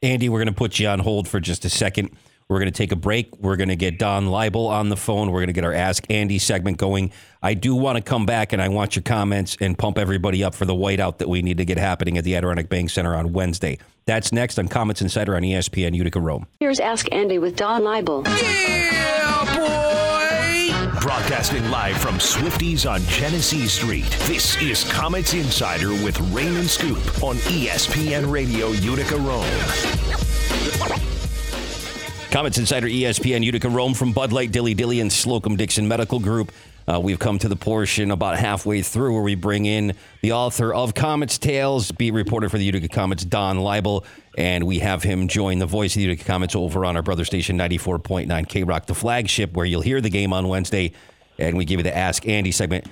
Andy, 0.02 0.28
we're 0.28 0.38
going 0.38 0.48
to 0.48 0.52
put 0.52 0.78
you 0.78 0.88
on 0.88 0.98
hold 0.98 1.28
for 1.28 1.40
just 1.40 1.64
a 1.64 1.70
second. 1.70 2.10
We're 2.52 2.58
going 2.58 2.70
to 2.70 2.76
take 2.76 2.92
a 2.92 2.96
break. 2.96 3.34
We're 3.38 3.56
going 3.56 3.70
to 3.70 3.76
get 3.76 3.98
Don 3.98 4.26
Laible 4.26 4.66
on 4.66 4.90
the 4.90 4.96
phone. 4.96 5.30
We're 5.30 5.40
going 5.40 5.46
to 5.46 5.54
get 5.54 5.64
our 5.64 5.72
Ask 5.72 6.04
Andy 6.10 6.38
segment 6.38 6.76
going. 6.76 7.10
I 7.42 7.54
do 7.54 7.74
want 7.74 7.96
to 7.96 8.02
come 8.02 8.26
back 8.26 8.52
and 8.52 8.60
I 8.60 8.68
want 8.68 8.94
your 8.94 9.02
comments 9.02 9.56
and 9.58 9.78
pump 9.78 9.96
everybody 9.96 10.44
up 10.44 10.54
for 10.54 10.66
the 10.66 10.74
whiteout 10.74 11.16
that 11.18 11.30
we 11.30 11.40
need 11.40 11.56
to 11.56 11.64
get 11.64 11.78
happening 11.78 12.18
at 12.18 12.24
the 12.24 12.36
Adirondack 12.36 12.68
Bank 12.68 12.90
Center 12.90 13.16
on 13.16 13.32
Wednesday. 13.32 13.78
That's 14.04 14.32
next 14.32 14.58
on 14.58 14.68
Comets 14.68 15.00
Insider 15.00 15.34
on 15.34 15.42
ESPN 15.42 15.94
Utica 15.94 16.20
Rome. 16.20 16.46
Here's 16.60 16.78
Ask 16.78 17.10
Andy 17.10 17.38
with 17.38 17.56
Don 17.56 17.84
Laible. 17.84 18.22
Yeah, 18.26 19.56
boy! 19.56 21.00
Broadcasting 21.00 21.70
live 21.70 21.96
from 21.96 22.16
Swifties 22.16 22.88
on 22.88 23.00
Genesee 23.06 23.66
Street. 23.66 24.10
This 24.24 24.60
is 24.60 24.84
Comets 24.92 25.32
Insider 25.32 25.90
with 25.90 26.20
Raymond 26.32 26.68
Scoop 26.68 26.98
on 27.22 27.36
ESPN 27.36 28.30
Radio 28.30 28.72
Utica 28.72 29.16
Rome. 29.16 31.21
Comets 32.32 32.56
Insider 32.56 32.86
ESPN 32.86 33.44
Utica 33.44 33.68
Rome 33.68 33.92
from 33.92 34.12
Bud 34.12 34.32
Light, 34.32 34.50
Dilly 34.52 34.72
Dilly, 34.72 35.00
and 35.00 35.12
Slocum 35.12 35.54
Dickson 35.54 35.86
Medical 35.86 36.18
Group. 36.18 36.50
Uh, 36.88 36.98
we've 36.98 37.18
come 37.18 37.38
to 37.38 37.46
the 37.46 37.56
portion 37.56 38.10
about 38.10 38.38
halfway 38.38 38.80
through 38.80 39.12
where 39.12 39.22
we 39.22 39.34
bring 39.34 39.66
in 39.66 39.94
the 40.22 40.32
author 40.32 40.72
of 40.72 40.94
Comets 40.94 41.36
Tales, 41.36 41.92
beat 41.92 42.14
reporter 42.14 42.48
for 42.48 42.56
the 42.56 42.64
Utica 42.64 42.88
Comets, 42.88 43.22
Don 43.22 43.58
Laible, 43.58 44.06
and 44.38 44.64
we 44.64 44.78
have 44.78 45.02
him 45.02 45.28
join 45.28 45.58
the 45.58 45.66
voice 45.66 45.92
of 45.92 45.96
the 45.96 46.04
Utica 46.04 46.24
Comets 46.24 46.56
over 46.56 46.86
on 46.86 46.96
our 46.96 47.02
brother 47.02 47.26
station 47.26 47.58
94.9 47.58 48.48
K 48.48 48.62
Rock, 48.62 48.86
the 48.86 48.94
flagship, 48.94 49.52
where 49.52 49.66
you'll 49.66 49.82
hear 49.82 50.00
the 50.00 50.08
game 50.08 50.32
on 50.32 50.48
Wednesday, 50.48 50.92
and 51.38 51.58
we 51.58 51.66
give 51.66 51.80
you 51.80 51.84
the 51.84 51.94
Ask 51.94 52.26
Andy 52.26 52.50
segment. 52.50 52.86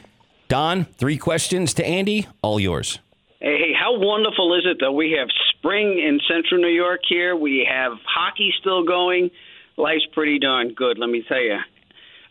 Don, 0.48 0.84
three 0.84 1.16
questions 1.16 1.72
to 1.74 1.86
Andy, 1.86 2.28
all 2.42 2.60
yours. 2.60 2.98
Hey, 3.40 3.72
how 3.72 3.98
wonderful 3.98 4.54
is 4.58 4.66
it 4.66 4.76
that 4.80 4.92
we 4.92 5.16
have 5.18 5.28
spring 5.60 5.98
in 5.98 6.20
central 6.26 6.60
New 6.60 6.72
York 6.72 7.00
here? 7.08 7.36
We 7.36 7.66
have 7.70 7.92
hockey 8.04 8.52
still 8.60 8.84
going. 8.84 9.30
Life's 9.76 10.06
pretty 10.12 10.38
darn 10.38 10.74
good, 10.74 10.98
let 10.98 11.08
me 11.08 11.22
tell 11.26 11.40
you. 11.40 11.58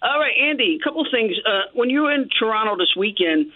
All 0.02 0.20
right, 0.20 0.34
Andy, 0.50 0.80
a 0.80 0.84
couple 0.84 1.06
things. 1.12 1.36
Uh, 1.46 1.70
when 1.74 1.90
you 1.90 2.04
were 2.04 2.14
in 2.14 2.30
Toronto 2.40 2.76
this 2.78 2.96
weekend, 2.98 3.52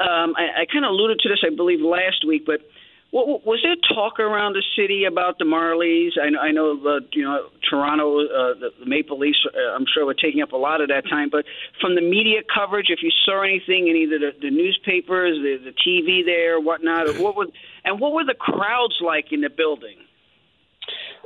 um, 0.00 0.34
I, 0.36 0.62
I 0.62 0.66
kind 0.72 0.84
of 0.84 0.90
alluded 0.90 1.20
to 1.20 1.28
this, 1.28 1.44
I 1.46 1.54
believe, 1.54 1.80
last 1.80 2.26
week, 2.26 2.44
but 2.46 2.60
what, 3.12 3.44
was 3.44 3.60
there 3.62 3.76
talk 3.94 4.18
around 4.18 4.54
the 4.54 4.64
city 4.74 5.04
about 5.04 5.38
the 5.38 5.44
Marlies? 5.44 6.16
I, 6.16 6.48
I 6.48 6.50
know, 6.50 6.80
uh, 6.80 7.00
you 7.12 7.22
know, 7.22 7.50
Toronto, 7.68 8.24
uh, 8.24 8.58
the, 8.58 8.70
the 8.80 8.86
Maple 8.86 9.18
Leafs, 9.18 9.36
uh, 9.46 9.76
I'm 9.76 9.84
sure 9.92 10.06
were 10.06 10.14
taking 10.14 10.40
up 10.40 10.52
a 10.52 10.56
lot 10.56 10.80
of 10.80 10.88
that 10.88 11.04
time. 11.10 11.28
But 11.30 11.44
from 11.78 11.94
the 11.94 12.00
media 12.00 12.40
coverage, 12.48 12.86
if 12.88 13.00
you 13.02 13.10
saw 13.26 13.42
anything 13.44 13.88
in 13.88 13.96
either 13.96 14.18
the, 14.18 14.30
the 14.40 14.50
newspapers, 14.50 15.36
the, 15.44 15.60
the 15.62 15.74
TV 15.76 16.24
there, 16.24 16.58
whatnot, 16.58 17.06
what 17.20 17.36
was, 17.36 17.50
and 17.84 18.00
what 18.00 18.12
were 18.14 18.24
the 18.24 18.34
crowds 18.34 18.96
like 19.04 19.26
in 19.30 19.42
the 19.42 19.50
building? 19.50 19.98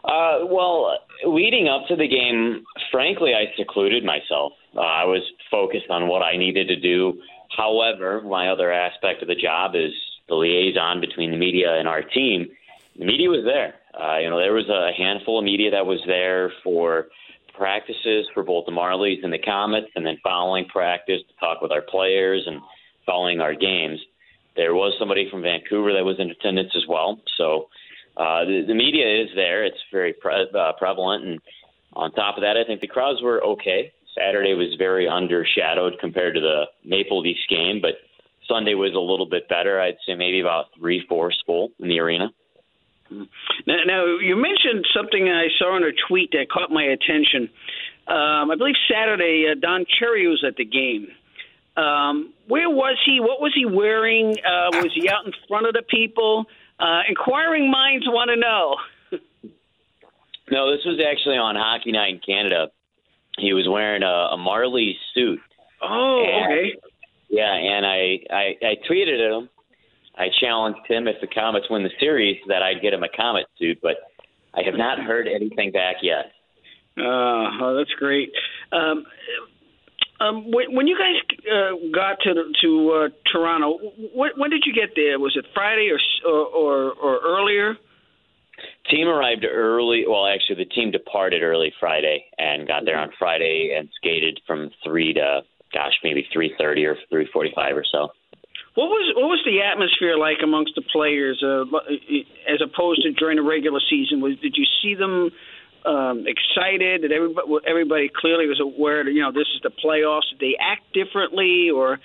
Uh, 0.03 0.43
well, 0.51 0.99
leading 1.25 1.69
up 1.69 1.87
to 1.87 1.95
the 1.95 2.09
game, 2.09 2.65
frankly, 2.91 3.31
I 3.33 3.55
secluded 3.57 4.05
myself. 4.05 4.53
Uh, 4.75 4.81
I 4.81 5.05
was 5.05 5.23
focused 5.53 5.89
on 5.89 6.09
what 6.09 6.23
I 6.23 6.37
needed 6.37 6.67
to 6.67 6.77
do. 6.77 7.23
However, 7.57 8.23
my 8.23 8.51
other 8.51 8.73
aspect 8.73 9.23
of 9.23 9.29
the 9.29 9.37
job 9.37 9.77
is 9.77 9.93
the 10.29 10.35
liaison 10.35 11.01
between 11.01 11.31
the 11.31 11.37
media 11.37 11.79
and 11.79 11.89
our 11.89 12.03
team. 12.03 12.49
The 12.99 13.05
media 13.05 13.29
was 13.29 13.45
there. 13.45 13.75
Uh, 13.99 14.19
you 14.19 14.31
know, 14.31 14.39
there 14.39 14.53
was 14.53 14.69
a 14.69 14.91
handful 14.97 15.39
of 15.39 15.45
media 15.45 15.71
that 15.71 15.87
was 15.87 16.01
there 16.07 16.53
for 16.63 17.07
practices 17.57 18.27
for 18.35 18.43
both 18.43 18.67
the 18.67 18.73
Marlies 18.73 19.25
and 19.25 19.33
the 19.33 19.39
Comets, 19.39 19.89
and 19.95 20.05
then 20.05 20.19
following 20.23 20.67
practice 20.67 21.21
to 21.29 21.35
talk 21.41 21.63
with 21.63 21.73
our 21.73 21.81
players 21.81 22.43
and 22.47 22.61
following 23.07 23.41
our 23.41 23.55
games. 23.55 23.99
There 24.57 24.75
was 24.75 24.95
somebody 24.99 25.29
from 25.31 25.43
Vancouver 25.43 25.93
that 25.93 26.05
was 26.05 26.17
in 26.19 26.31
attendance 26.31 26.73
as 26.75 26.85
well. 26.89 27.21
So 27.37 27.69
uh, 28.17 28.45
the, 28.45 28.65
the 28.67 28.75
media 28.75 29.23
is 29.23 29.29
there. 29.35 29.65
It's 29.65 29.77
very 29.93 30.13
pre- 30.13 30.49
uh, 30.55 30.73
prevalent. 30.79 31.25
And 31.25 31.41
on 31.95 32.13
top 32.13 32.37
of 32.37 32.43
that, 32.43 32.57
I 32.57 32.65
think 32.65 32.81
the 32.81 32.87
crowds 32.87 33.23
were 33.23 33.43
okay. 33.45 33.93
Saturday 34.17 34.55
was 34.55 34.75
very 34.79 35.07
undershadowed 35.07 35.99
compared 36.01 36.35
to 36.35 36.41
the 36.41 36.65
Maple 36.85 37.21
Leafs 37.21 37.47
game, 37.51 37.81
but 37.83 37.95
Sunday 38.49 38.75
was 38.75 38.95
a 38.95 39.01
little 39.01 39.27
bit 39.27 39.49
better. 39.49 39.81
I'd 39.81 39.97
say 40.07 40.15
maybe 40.15 40.41
about 40.41 40.67
three 40.79 41.05
fourths 41.09 41.43
full 41.47 41.71
in 41.81 41.89
the 41.89 42.01
arena. 42.01 42.31
Now, 43.11 43.77
now, 43.87 44.05
you 44.19 44.37
mentioned 44.37 44.85
something 44.95 45.29
I 45.29 45.47
saw 45.59 45.77
in 45.77 45.85
a 45.85 45.93
tweet 46.09 46.33
that 46.33 46.49
caught 46.51 46.71
my 46.71 46.83
attention. 46.83 47.49
Um, 48.09 48.51
I 48.51 48.55
believe 48.57 48.75
Saturday, 48.91 49.47
uh, 49.51 49.55
Don 49.61 49.85
Cherry 49.99 50.27
was 50.27 50.45
at 50.47 50.57
the 50.57 50.65
game. 50.65 51.09
Um, 51.77 52.33
where 52.49 52.71
was 52.71 52.97
he? 53.05 53.21
What 53.21 53.41
was 53.41 53.53
he 53.55 53.67
wearing? 53.67 54.35
Uh, 54.39 54.71
was 54.73 54.91
he 54.95 55.09
out 55.09 55.27
in 55.27 55.33
front 55.47 55.67
of 55.67 55.75
the 55.75 55.83
people? 55.83 56.47
Uh, 56.79 57.01
inquiring 57.09 57.71
minds 57.71 58.07
want 58.09 58.31
to 58.31 58.37
know. 58.37 58.77
no, 60.51 60.75
this 60.75 60.85
was 60.85 61.01
actually 61.01 61.37
on 61.37 61.55
Hockey 61.57 61.93
Night 61.93 62.15
in 62.15 62.21
Canada. 62.25 62.71
He 63.39 63.53
was 63.53 63.69
wearing 63.69 64.03
a, 64.03 64.35
a 64.35 64.37
Marley 64.37 64.97
suit. 65.15 65.41
Oh, 65.83 66.25
and, 66.27 66.53
okay. 66.53 66.75
Yeah, 67.29 67.53
and 67.53 67.85
I, 67.85 68.19
I 68.31 68.55
I 68.63 68.75
tweeted 68.89 69.15
at 69.15 69.39
him. 69.39 69.49
I 70.17 70.29
challenged 70.41 70.81
him 70.89 71.09
if 71.09 71.17
the 71.21 71.27
Comets 71.27 71.67
win 71.69 71.83
the 71.83 71.91
series 72.01 72.39
that 72.49 72.63
I'd 72.63 72.81
get 72.81 72.95
him 72.95 73.03
a 73.03 73.09
Comet 73.15 73.47
suit, 73.59 73.79
but 73.83 73.97
I 74.55 74.63
have 74.65 74.75
not 74.75 74.99
heard 74.99 75.29
anything 75.29 75.73
back 75.73 75.97
yet. 76.03 76.33
Uh, 76.97 77.61
oh, 77.61 77.75
that's 77.77 77.93
great. 77.99 78.33
Um, 78.73 79.05
um, 80.19 80.51
when, 80.51 80.75
when 80.75 80.87
you 80.87 80.97
guys 80.97 81.21
uh, 81.53 81.77
got 81.95 82.19
to 82.23 82.35
to 82.63 82.91
uh, 82.91 83.09
Toronto, 83.31 83.79
wh- 84.15 84.39
when 84.39 84.51
did 84.51 84.65
you 84.65 84.73
get 84.73 84.95
there? 84.97 85.19
Was 85.19 85.37
it 85.37 85.45
Friday 85.53 85.91
or 85.91 86.01
or, 86.31 86.47
or, 86.47 86.93
or 86.93 87.21
earlier? 87.23 87.77
Team 88.91 89.09
arrived 89.09 89.45
early. 89.45 90.05
Well, 90.09 90.27
actually, 90.27 90.65
the 90.65 90.71
team 90.71 90.91
departed 90.91 91.43
early 91.43 91.73
Friday 91.79 92.25
and 92.39 92.67
got 92.67 92.87
there 92.87 92.99
on 92.99 93.11
Friday 93.19 93.77
and 93.79 93.91
skated 93.97 94.41
from 94.47 94.71
three 94.83 95.13
to 95.13 95.43
gosh, 95.77 96.01
maybe 96.03 96.27
three 96.33 96.55
thirty 96.57 96.87
or 96.87 96.97
three 97.11 97.29
forty-five 97.31 97.77
or 97.77 97.85
so. 97.85 98.09
What 98.75 98.89
was 98.89 99.13
what 99.17 99.29
was 99.29 99.43
the 99.45 99.61
atmosphere 99.61 100.17
like 100.17 100.39
amongst 100.43 100.73
the 100.75 100.83
players, 100.83 101.43
uh, 101.45 101.65
as 102.49 102.61
opposed 102.65 103.03
to 103.03 103.13
during 103.13 103.37
the 103.37 103.43
regular 103.43 103.81
season? 103.89 104.21
Was 104.21 104.37
did 104.41 104.57
you 104.57 104.65
see 104.81 104.95
them 104.95 105.31
um, 105.85 106.25
excited? 106.27 107.03
Did 107.03 107.13
everybody 107.13 107.49
everybody 107.67 108.09
clearly 108.09 108.47
was 108.47 108.61
aware 108.61 109.05
that 109.05 109.13
you 109.13 109.21
know 109.21 109.33
this 109.33 109.49
is 109.55 109.61
the 109.63 109.71
playoffs? 109.71 110.29
Did 110.33 110.41
they 110.41 110.57
act 110.61 110.93
differently, 110.93 111.71
or 111.75 112.01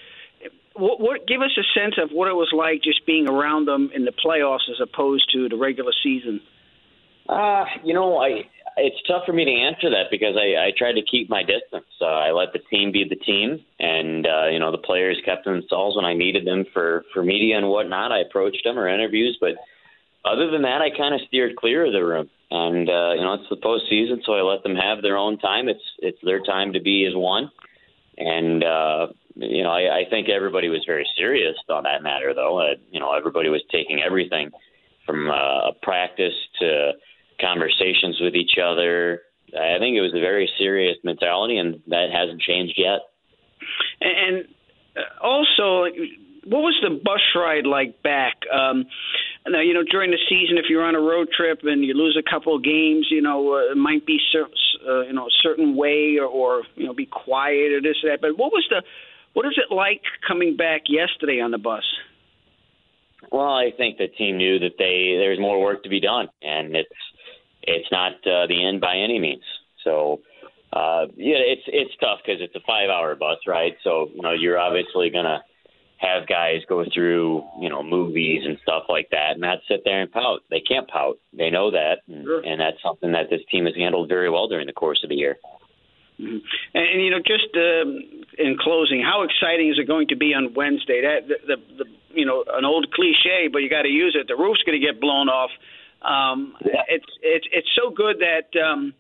what, 0.76 1.00
what? 1.00 1.28
Give 1.28 1.42
us 1.42 1.52
a 1.60 1.66
sense 1.78 1.96
of 2.02 2.12
what 2.12 2.28
it 2.28 2.36
was 2.36 2.52
like 2.56 2.84
just 2.84 3.06
being 3.06 3.28
around 3.28 3.68
them 3.68 3.92
in 3.94 4.04
the 4.04 4.14
playoffs 4.14 4.68
as 4.72 4.80
opposed 4.80 5.32
to 5.34 5.50
the 5.50 5.58
regular 5.58 5.92
season. 6.04 6.42
Uh, 7.28 7.66
you 7.84 7.94
know, 7.94 8.18
I 8.18 8.48
it's 8.82 9.02
tough 9.08 9.24
for 9.26 9.34
me 9.34 9.46
to 9.46 9.52
answer 9.52 9.90
that 9.90 10.10
because 10.10 10.36
I, 10.36 10.68
I 10.68 10.72
tried 10.78 10.94
to 10.94 11.02
keep 11.10 11.30
my 11.30 11.44
distance. 11.44 11.86
Uh, 12.02 12.06
I 12.06 12.32
let 12.32 12.54
the 12.54 12.60
team 12.70 12.92
be 12.92 13.06
the 13.08 13.16
team, 13.16 13.64
and 13.80 14.26
uh, 14.26 14.48
you 14.48 14.60
know 14.60 14.72
the 14.72 14.78
players 14.78 15.22
kept 15.24 15.46
themselves 15.46 15.96
when 15.96 16.06
I 16.06 16.14
needed 16.14 16.46
them 16.46 16.66
for 16.74 17.04
for 17.14 17.24
media 17.24 17.58
and 17.58 17.70
whatnot. 17.70 18.12
I 18.12 18.20
approached 18.20 18.64
them 18.64 18.78
or 18.78 18.88
interviews, 18.88 19.38
but 19.40 19.56
other 20.26 20.50
than 20.52 20.64
that, 20.64 20.82
I 20.82 20.96
kind 20.96 21.16
of 21.16 21.22
steered 21.28 21.56
clear 21.56 21.86
of 21.86 21.94
the 21.94 22.04
room. 22.04 22.30
And 22.50 22.90
uh, 22.90 23.14
you 23.14 23.22
know 23.22 23.38
it's 23.40 23.50
the 23.50 23.58
postseason, 23.58 24.26
so 24.26 24.34
I 24.34 24.42
let 24.42 24.64
them 24.64 24.76
have 24.76 25.02
their 25.02 25.18
own 25.18 25.38
time. 25.38 25.70
It's 25.70 25.84
it's 26.00 26.20
their 26.24 26.42
time 26.42 26.74
to 26.74 26.82
be 26.82 27.06
as 27.06 27.16
one, 27.16 27.52
and 28.18 28.64
uh, 28.64 29.08
you 29.36 29.64
know 29.64 29.72
I, 29.72 30.00
I 30.00 30.10
think 30.10 30.28
everybody 30.28 30.70
was 30.70 30.84
very 30.86 31.08
serious 31.16 31.56
on 31.70 31.84
that 31.84 32.04
matter, 32.04 32.34
though. 32.34 32.60
Uh, 32.60 32.76
you 32.92 33.00
know 33.00 33.14
everybody 33.14 33.50
was 33.50 33.62
taking 33.72 34.02
everything 34.02 34.50
from 35.06 35.30
uh, 35.32 35.72
practice 35.82 36.34
to 36.60 36.92
conversations 37.42 38.20
with 38.22 38.36
each 38.36 38.58
other. 38.62 39.22
I 39.50 39.80
think 39.80 39.98
it 39.98 40.02
was 40.02 40.14
a 40.16 40.20
very 40.20 40.50
serious 40.58 40.98
mentality, 41.04 41.58
and 41.58 41.82
that 41.88 42.08
hasn't 42.14 42.42
changed 42.42 42.76
yet. 42.78 43.00
And 44.00 44.46
uh, 44.96 45.24
also, 45.24 45.92
what 46.46 46.62
was 46.62 46.76
the 46.82 47.02
bus 47.04 47.22
ride 47.36 47.66
like 47.66 48.02
back? 48.02 48.36
Um, 48.52 48.86
now, 49.48 49.62
you 49.62 49.74
know, 49.74 49.84
during 49.84 50.12
the 50.12 50.20
season, 50.30 50.58
if 50.58 50.66
you're 50.70 50.84
on 50.84 50.96
a 50.96 51.02
road 51.02 51.30
trip 51.36 51.60
and 51.64 51.84
you 51.84 51.94
lose 51.94 52.18
a 52.18 52.30
couple 52.30 52.56
of 52.56 52.64
games, 52.64 53.08
you 53.10 53.22
know, 53.22 53.56
uh, 53.56 53.72
it 53.72 53.78
might 53.78 54.06
be 54.06 54.20
cer- 54.32 54.46
uh, 54.88 55.02
you 55.02 55.14
know 55.14 55.26
a 55.26 55.36
certain 55.42 55.76
way, 55.76 56.18
or, 56.20 56.26
or 56.26 56.64
you 56.76 56.86
know, 56.86 56.94
be 56.94 57.06
quiet 57.06 57.74
or 57.74 57.82
this 57.82 57.98
or 58.04 58.12
that. 58.12 58.22
But 58.22 58.38
what 58.38 58.52
was 58.52 58.66
the 58.70 58.84
what 59.34 59.46
is 59.46 59.58
it 59.58 59.74
like 59.74 60.02
coming 60.28 60.56
back 60.56 60.84
yesterday 60.88 61.42
on 61.42 61.52
the 61.52 61.58
bus? 61.58 61.84
Well, 63.32 63.54
I 63.54 63.72
think 63.76 63.98
the 63.98 64.08
team 64.08 64.38
knew 64.38 64.60
that 64.60 64.78
they 64.78 65.18
there's 65.18 65.40
more 65.40 65.62
work 65.62 65.84
to 65.84 65.90
be 65.90 66.00
done, 66.00 66.28
and 66.42 66.76
it's 66.76 66.90
it's 67.64 67.92
not 67.92 68.14
uh, 68.26 68.48
the 68.48 68.66
end 68.66 68.82
by 68.82 68.98
any 68.98 69.20
means. 69.20 69.44
So 69.84 70.22
uh, 70.74 71.08
yeah, 71.16 71.40
it's 71.40 71.64
it's 71.68 71.92
tough 72.00 72.20
because 72.26 72.42
it's 72.42 72.56
a 72.56 72.66
five 72.66 72.90
hour 72.90 73.16
bus 73.16 73.38
ride. 73.48 73.74
So 73.84 74.10
you 74.14 74.22
know 74.22 74.32
you're 74.32 74.60
obviously 74.60 75.10
gonna 75.10 75.44
have 75.98 76.28
guys 76.28 76.62
go 76.68 76.84
through 76.94 77.44
you 77.60 77.70
know 77.70 77.84
movies 77.84 78.44
and 78.46 78.58
stuff 78.64 78.84
like 78.88 79.10
that, 79.12 79.32
and 79.32 79.42
not 79.42 79.60
sit 79.68 79.82
there 79.84 80.02
and 80.02 80.12
pout. 80.12 80.42
They 80.50 80.62
can't 80.62 80.88
pout. 80.88 81.20
They 81.34 81.50
know 81.50 81.72
that, 81.72 82.00
and, 82.08 82.24
sure. 82.26 82.42
and 82.42 82.60
that's 82.60 82.82
something 82.84 83.12
that 83.12 83.30
this 83.30 83.42
team 83.52 83.66
has 83.66 83.76
handled 83.76 84.08
very 84.08 84.30
well 84.30 84.48
during 84.48 84.68
the 84.68 84.74
course 84.74 85.02
of 85.04 85.10
the 85.10 85.16
year. 85.16 85.38
Mm-hmm. 86.20 86.38
And, 86.74 86.86
and 86.88 87.04
you 87.04 87.10
know, 87.10 87.20
just 87.20 87.50
uh, 87.56 88.42
in 88.42 88.58
closing, 88.60 89.02
how 89.02 89.24
exciting 89.24 89.70
is 89.70 89.80
it 89.80 89.88
going 89.88 90.08
to 90.10 90.16
be 90.16 90.34
on 90.34 90.54
Wednesday? 90.54 91.02
That 91.02 91.28
the, 91.28 91.56
the, 91.56 91.84
the 91.84 91.86
you 92.14 92.26
know 92.26 92.46
an 92.48 92.64
old 92.64 92.92
cliche, 92.94 93.50
but 93.52 93.60
you 93.60 93.70
got 93.70 93.84
to 93.84 93.92
use 93.92 94.16
it. 94.20 94.28
The 94.28 94.38
roof's 94.38 94.64
going 94.64 94.80
to 94.80 94.86
get 94.86 95.02
blown 95.02 95.28
off 95.28 95.52
um. 96.04 96.56
It's 96.62 97.06
it's 97.22 97.48
it's 97.52 97.68
so 97.76 97.90
good 97.90 98.18
that 98.20 98.60
um, 98.60 98.94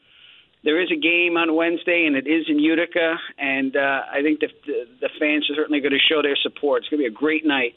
there 0.64 0.82
is 0.82 0.90
a 0.92 0.96
game 0.96 1.38
on 1.38 1.56
Wednesday, 1.56 2.06
and 2.06 2.16
it 2.16 2.28
is 2.28 2.46
in 2.48 2.60
Utica, 2.60 3.16
and 3.38 3.76
uh, 3.76 4.02
I 4.12 4.22
think 4.22 4.40
the, 4.40 4.48
the 4.66 4.84
the 5.02 5.10
fans 5.20 5.50
are 5.50 5.56
certainly 5.56 5.82
going 5.82 5.94
to 5.94 6.00
show 6.00 6.22
their 6.22 6.38
support. 6.42 6.84
It's 6.84 6.90
going 6.90 7.04
to 7.04 7.10
be 7.10 7.14
a 7.14 7.18
great 7.18 7.46
night. 7.46 7.74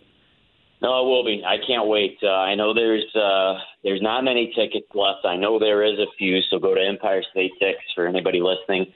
No, 0.83 1.01
it 1.01 1.09
will 1.09 1.25
be. 1.25 1.43
I 1.47 1.57
can't 1.67 1.89
wait. 1.89 2.19
Uh, 2.23 2.29
I 2.29 2.55
know 2.55 2.75
there's 2.75 3.09
uh, 3.17 3.55
there's 3.83 4.03
not 4.03 4.23
many 4.23 4.53
tickets 4.55 4.87
left. 4.95 5.25
I 5.25 5.37
know 5.37 5.59
there 5.59 5.83
is 5.83 5.99
a 5.99 6.07
few, 6.19 6.41
so 6.51 6.59
go 6.59 6.75
to 6.75 6.81
Empire 6.81 7.23
State 7.31 7.53
Tickets 7.59 7.89
for 7.95 8.07
anybody 8.07 8.41
listening. 8.43 8.93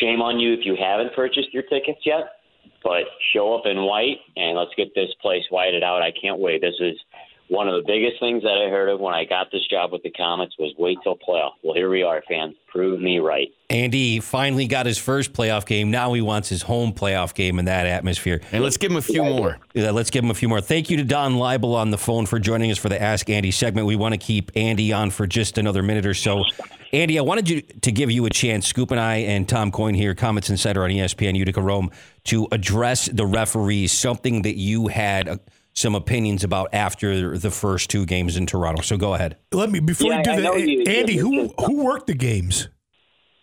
Shame 0.00 0.22
on 0.22 0.38
you 0.38 0.54
if 0.54 0.60
you 0.64 0.76
haven't 0.78 1.14
purchased 1.14 1.52
your 1.52 1.64
tickets 1.64 2.00
yet, 2.06 2.40
but 2.82 3.02
show 3.34 3.54
up 3.54 3.66
in 3.66 3.82
white 3.82 4.18
and 4.36 4.56
let's 4.56 4.70
get 4.76 4.94
this 4.94 5.10
place 5.20 5.42
whited 5.50 5.82
out. 5.82 6.02
I 6.02 6.12
can't 6.12 6.38
wait. 6.38 6.60
This 6.60 6.76
is 6.78 6.96
one 7.48 7.68
of 7.68 7.74
the 7.74 7.86
biggest 7.86 8.18
things 8.20 8.42
that 8.42 8.62
I 8.64 8.70
heard 8.70 8.88
of 8.88 9.00
when 9.00 9.12
I 9.14 9.24
got 9.24 9.50
this 9.52 9.66
job 9.68 9.92
with 9.92 10.02
the 10.02 10.10
Comets 10.10 10.54
was 10.58 10.74
wait 10.78 10.98
till 11.02 11.16
playoff. 11.16 11.52
Well, 11.62 11.74
here 11.74 11.90
we 11.90 12.02
are, 12.02 12.22
fans. 12.26 12.54
Prove 12.68 13.00
me 13.00 13.18
right. 13.18 13.48
Andy 13.70 14.20
finally 14.20 14.66
got 14.66 14.86
his 14.86 14.98
first 14.98 15.32
playoff 15.32 15.66
game. 15.66 15.90
Now 15.90 16.12
he 16.14 16.20
wants 16.20 16.48
his 16.48 16.62
home 16.62 16.92
playoff 16.92 17.34
game 17.34 17.58
in 17.58 17.66
that 17.66 17.86
atmosphere. 17.86 18.40
And 18.52 18.64
let's 18.64 18.76
give 18.76 18.90
him 18.90 18.96
a 18.96 19.02
few 19.02 19.22
more. 19.22 19.58
Yeah, 19.74 19.90
let's 19.90 20.10
give 20.10 20.24
him 20.24 20.30
a 20.30 20.34
few 20.34 20.48
more. 20.48 20.60
Thank 20.60 20.90
you 20.90 20.96
to 20.96 21.04
Don 21.04 21.36
Laible 21.36 21.74
on 21.74 21.90
the 21.90 21.98
phone 21.98 22.26
for 22.26 22.38
joining 22.38 22.70
us 22.70 22.78
for 22.78 22.88
the 22.88 23.00
Ask 23.00 23.28
Andy 23.28 23.50
segment. 23.50 23.86
We 23.86 23.96
want 23.96 24.12
to 24.14 24.18
keep 24.18 24.50
Andy 24.56 24.92
on 24.92 25.10
for 25.10 25.26
just 25.26 25.58
another 25.58 25.82
minute 25.82 26.06
or 26.06 26.14
so. 26.14 26.44
Andy, 26.92 27.18
I 27.18 27.22
wanted 27.22 27.48
you 27.48 27.60
to 27.62 27.90
give 27.90 28.10
you 28.10 28.24
a 28.26 28.30
chance, 28.30 28.68
Scoop 28.68 28.92
and 28.92 29.00
I 29.00 29.16
and 29.16 29.48
Tom 29.48 29.72
Coyne 29.72 29.94
here, 29.94 30.14
Comets 30.14 30.48
Insider 30.48 30.84
on 30.84 30.90
ESPN 30.90 31.36
Utica 31.36 31.60
Rome, 31.60 31.90
to 32.24 32.46
address 32.52 33.06
the 33.06 33.26
referees, 33.26 33.90
something 33.90 34.42
that 34.42 34.56
you 34.56 34.86
had 34.86 35.28
uh, 35.28 35.36
some 35.74 35.94
opinions 35.94 36.44
about 36.44 36.68
after 36.72 37.36
the 37.36 37.50
first 37.50 37.90
two 37.90 38.06
games 38.06 38.36
in 38.36 38.46
Toronto. 38.46 38.80
So 38.82 38.96
go 38.96 39.14
ahead. 39.14 39.36
Let 39.52 39.70
me 39.70 39.80
before 39.80 40.12
Yeah, 40.12 40.18
you 40.18 40.24
do 40.24 40.30
I 40.30 40.40
that, 40.40 40.60
you- 40.68 40.82
Andy. 40.86 41.14
you- 41.14 41.20
Who 41.20 41.48
who 41.66 41.84
worked 41.84 42.06
the 42.06 42.14
games? 42.14 42.68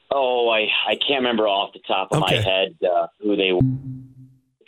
Oh, 0.09 0.49
I 0.49 0.67
I 0.87 0.95
can't 0.95 1.19
remember 1.21 1.47
off 1.47 1.73
the 1.73 1.79
top 1.87 2.09
of 2.11 2.23
Okay. 2.23 2.37
my 2.37 2.41
head 2.41 2.75
uh, 2.83 3.07
who 3.21 3.35
they. 3.35 3.51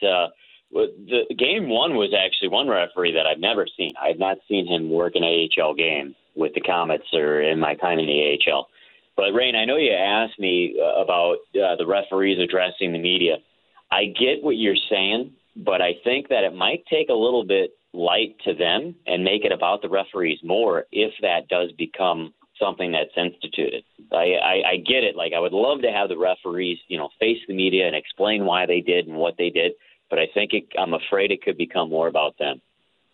Uh, 0.06 0.28
the 0.72 1.36
game 1.38 1.70
one 1.70 1.96
was 1.96 2.14
actually 2.14 2.48
one 2.50 2.68
referee 2.68 3.14
that 3.14 3.26
I've 3.28 3.40
never 3.40 3.66
seen. 3.78 3.92
I've 4.02 4.18
not 4.20 4.38
seen 4.50 4.66
him 4.68 4.90
work 4.90 5.14
an 5.16 5.24
AHL 5.24 5.74
game 5.76 6.16
with 6.36 6.54
the 6.56 6.62
Comets 6.62 7.06
or 7.14 7.42
in 7.42 7.60
my 7.60 7.76
time 7.76 8.00
in 8.00 8.08
the 8.08 8.38
AHL. 8.52 8.68
But 9.16 9.32
Rain, 9.34 9.56
I 9.56 9.66
know 9.66 9.78
you 9.78 9.92
asked 9.94 10.40
me 10.40 10.76
uh, 10.82 11.00
about 11.02 11.38
uh, 11.56 11.76
the 11.78 11.86
referees 11.86 12.40
addressing 12.40 12.92
the 12.92 12.98
media. 13.00 13.38
I 13.92 14.06
get 14.06 14.42
what 14.44 14.58
you're 14.58 14.76
saying, 14.90 15.32
but 15.56 15.82
I 15.82 15.94
think 16.04 16.30
that 16.30 16.44
it 16.44 16.54
might 16.56 16.84
take 16.90 17.10
a 17.10 17.14
little 17.14 17.46
bit 17.46 17.72
light 17.94 18.36
to 18.46 18.54
them 18.54 18.96
and 19.06 19.24
make 19.24 19.46
it 19.46 19.52
about 19.52 19.82
the 19.82 19.90
referees 19.90 20.40
more 20.44 20.86
if 20.92 21.14
that 21.22 21.48
does 21.48 21.72
become 21.74 22.34
something 22.60 22.92
that's 22.92 23.12
instituted. 23.18 23.84
I, 24.12 24.34
I, 24.44 24.54
I 24.72 24.78
get 24.78 25.04
it. 25.04 25.16
Like 25.16 25.34
I 25.36 25.40
would 25.40 25.54
love 25.54 25.82
to 25.82 25.92
have 25.92 26.10
the 26.10 26.18
referees, 26.18 26.78
you 26.88 26.98
know, 26.98 27.10
face 27.20 27.38
the 27.48 27.54
media 27.54 27.86
and 27.88 27.96
explain 27.96 28.46
why 28.46 28.66
they 28.66 28.82
did 28.82 29.08
and 29.08 29.18
what 29.18 29.36
they 29.38 29.50
did. 29.50 29.74
But 30.10 30.20
I 30.20 30.28
think 30.34 30.54
it, 30.54 30.66
I'm 30.78 30.94
afraid 30.94 31.32
it 31.32 31.42
could 31.44 31.58
become 31.58 31.90
more 31.90 32.08
about 32.08 32.38
them. 32.38 32.62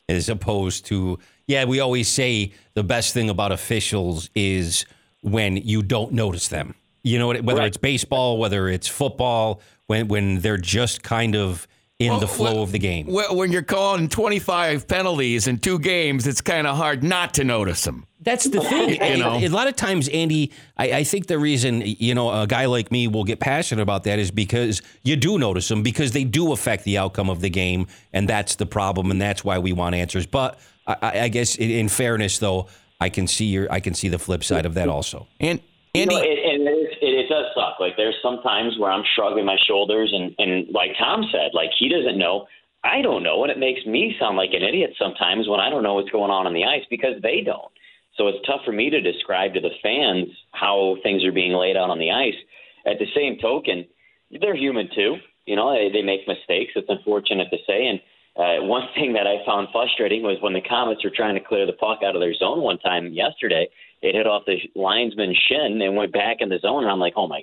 as 0.08 0.28
opposed 0.30 0.86
to 0.88 1.20
yeah 1.48 1.66
we 1.66 1.80
always 1.80 2.08
say 2.08 2.52
the 2.74 2.84
best 2.84 3.14
thing 3.14 3.30
about 3.30 3.52
officials 3.52 4.30
is 4.36 4.86
when 5.22 5.58
you 5.58 5.84
don't 5.84 6.12
notice 6.12 6.48
them 6.48 6.74
you 7.04 7.18
know 7.20 7.28
whether 7.28 7.60
Right. 7.62 7.68
it's 7.68 7.78
baseball 7.78 8.38
whether 8.40 8.68
it's 8.76 8.88
football 8.88 9.62
when 9.88 10.08
when 10.08 10.40
they're 10.40 10.58
just 10.80 11.04
kind 11.04 11.36
of 11.36 11.68
in 12.00 12.18
the 12.20 12.28
flow 12.28 12.54
well, 12.54 12.64
of 12.64 12.72
the 12.72 12.80
game 12.80 13.06
Well, 13.08 13.36
when 13.36 13.52
you're 13.52 13.62
calling 13.62 14.08
25 14.08 14.88
penalties 14.88 15.48
in 15.48 15.58
two 15.60 15.78
games, 15.80 16.26
it's 16.28 16.40
kind 16.42 16.66
of 16.66 16.78
hard 16.78 17.04
not 17.04 17.34
to 17.36 17.44
notice 17.44 17.84
them. 17.84 18.06
That's 18.22 18.46
the 18.46 18.62
thing. 18.62 19.02
You 19.02 19.18
know? 19.18 19.34
A 19.38 19.48
lot 19.50 19.68
of 19.68 19.76
times, 19.76 20.08
Andy, 20.10 20.52
I, 20.78 20.92
I 20.92 21.04
think 21.04 21.28
the 21.28 21.38
reason, 21.40 21.82
you 21.86 22.14
know, 22.16 22.30
a 22.42 22.48
guy 22.48 22.66
like 22.66 22.92
me 22.92 23.08
will 23.08 23.24
get 23.26 23.40
passionate 23.40 23.82
about 23.82 24.04
that 24.06 24.18
is 24.20 24.32
because 24.32 24.82
you 25.04 25.16
do 25.18 25.38
notice 25.38 25.68
them 25.68 25.84
because 25.84 26.12
they 26.14 26.24
do 26.26 26.52
affect 26.54 26.84
the 26.86 26.98
outcome 26.98 27.30
of 27.30 27.42
the 27.42 27.50
game. 27.50 27.88
And 28.14 28.28
that's 28.28 28.56
the 28.56 28.66
problem. 28.66 29.12
And 29.12 29.22
that's 29.22 29.44
why 29.44 29.58
we 29.60 29.72
want 29.74 29.96
answers. 29.96 30.26
But 30.26 30.58
I, 30.88 30.96
I 31.02 31.20
I 31.24 31.28
guess 31.30 31.56
in, 31.56 31.70
in 31.70 31.88
fairness, 31.90 32.40
though, 32.40 32.68
I 33.02 33.10
can 33.10 33.26
see 33.28 33.46
your, 33.46 33.72
I 33.72 33.80
can 33.80 33.94
see 33.94 34.10
the 34.10 34.20
flip 34.20 34.44
side 34.44 34.66
of 34.66 34.74
that 34.74 34.90
also. 34.90 35.28
And 35.40 35.60
You 35.94 36.02
Andy, 36.04 36.16
know, 36.16 36.22
it, 36.22 36.28
and 36.28 36.68
it, 36.68 36.72
is- 36.72 36.98
it, 36.99 36.99
it 36.99 36.99
does 37.40 37.52
suck. 37.56 37.80
Like 37.80 37.94
there's 37.96 38.16
some 38.22 38.42
times 38.42 38.76
where 38.78 38.92
I'm 38.92 39.04
shrugging 39.16 39.46
my 39.46 39.58
shoulders, 39.68 40.12
and 40.14 40.36
and 40.38 40.68
like 40.74 40.92
Tom 41.00 41.24
said, 41.32 41.52
like 41.54 41.70
he 41.78 41.90
doesn't 41.90 42.18
know. 42.18 42.46
I 42.84 43.02
don't 43.02 43.24
know, 43.24 43.44
and 43.44 43.52
it 43.52 43.60
makes 43.60 43.86
me 43.86 44.16
sound 44.20 44.38
like 44.38 44.52
an 44.54 44.64
idiot 44.64 44.92
sometimes 44.98 45.50
when 45.50 45.60
I 45.60 45.70
don't 45.70 45.84
know 45.84 45.96
what's 45.96 46.12
going 46.12 46.32
on 46.32 46.48
on 46.48 46.54
the 46.54 46.64
ice 46.64 46.84
because 46.90 47.22
they 47.22 47.42
don't. 47.44 47.72
So 48.16 48.28
it's 48.28 48.46
tough 48.48 48.62
for 48.66 48.72
me 48.72 48.90
to 48.90 49.02
describe 49.02 49.54
to 49.54 49.62
the 49.62 49.76
fans 49.84 50.28
how 50.52 50.96
things 51.04 51.26
are 51.26 51.32
being 51.32 51.54
laid 51.54 51.76
out 51.76 51.90
on 51.90 52.00
the 52.00 52.12
ice. 52.12 52.40
At 52.86 53.00
the 53.00 53.08
same 53.16 53.38
token, 53.42 53.86
they're 54.32 54.56
human 54.56 54.90
too. 54.96 55.18
You 55.46 55.56
know, 55.56 55.74
they, 55.74 55.90
they 55.92 56.04
make 56.04 56.28
mistakes. 56.28 56.72
It's 56.76 56.88
unfortunate 56.90 57.48
to 57.52 57.58
say. 57.68 57.88
And 57.88 58.00
uh, 58.40 58.64
one 58.64 58.88
thing 58.96 59.14
that 59.14 59.28
I 59.28 59.46
found 59.46 59.68
frustrating 59.72 60.24
was 60.24 60.38
when 60.42 60.54
the 60.54 60.62
Comets 60.62 61.04
were 61.04 61.12
trying 61.14 61.36
to 61.36 61.42
clear 61.42 61.66
the 61.66 61.74
puck 61.74 62.00
out 62.04 62.16
of 62.16 62.22
their 62.22 62.34
zone 62.34 62.62
one 62.62 62.80
time 62.80 63.12
yesterday, 63.12 63.68
it 64.02 64.16
hit 64.16 64.26
off 64.26 64.44
the 64.46 64.58
linesman's 64.76 65.38
shin 65.50 65.82
and 65.82 65.96
went 65.96 66.14
back 66.14 66.38
in 66.40 66.50
the 66.50 66.60
zone. 66.60 66.84
And 66.84 66.92
I'm 66.92 67.00
like, 67.00 67.14
oh 67.18 67.28
my, 67.28 67.42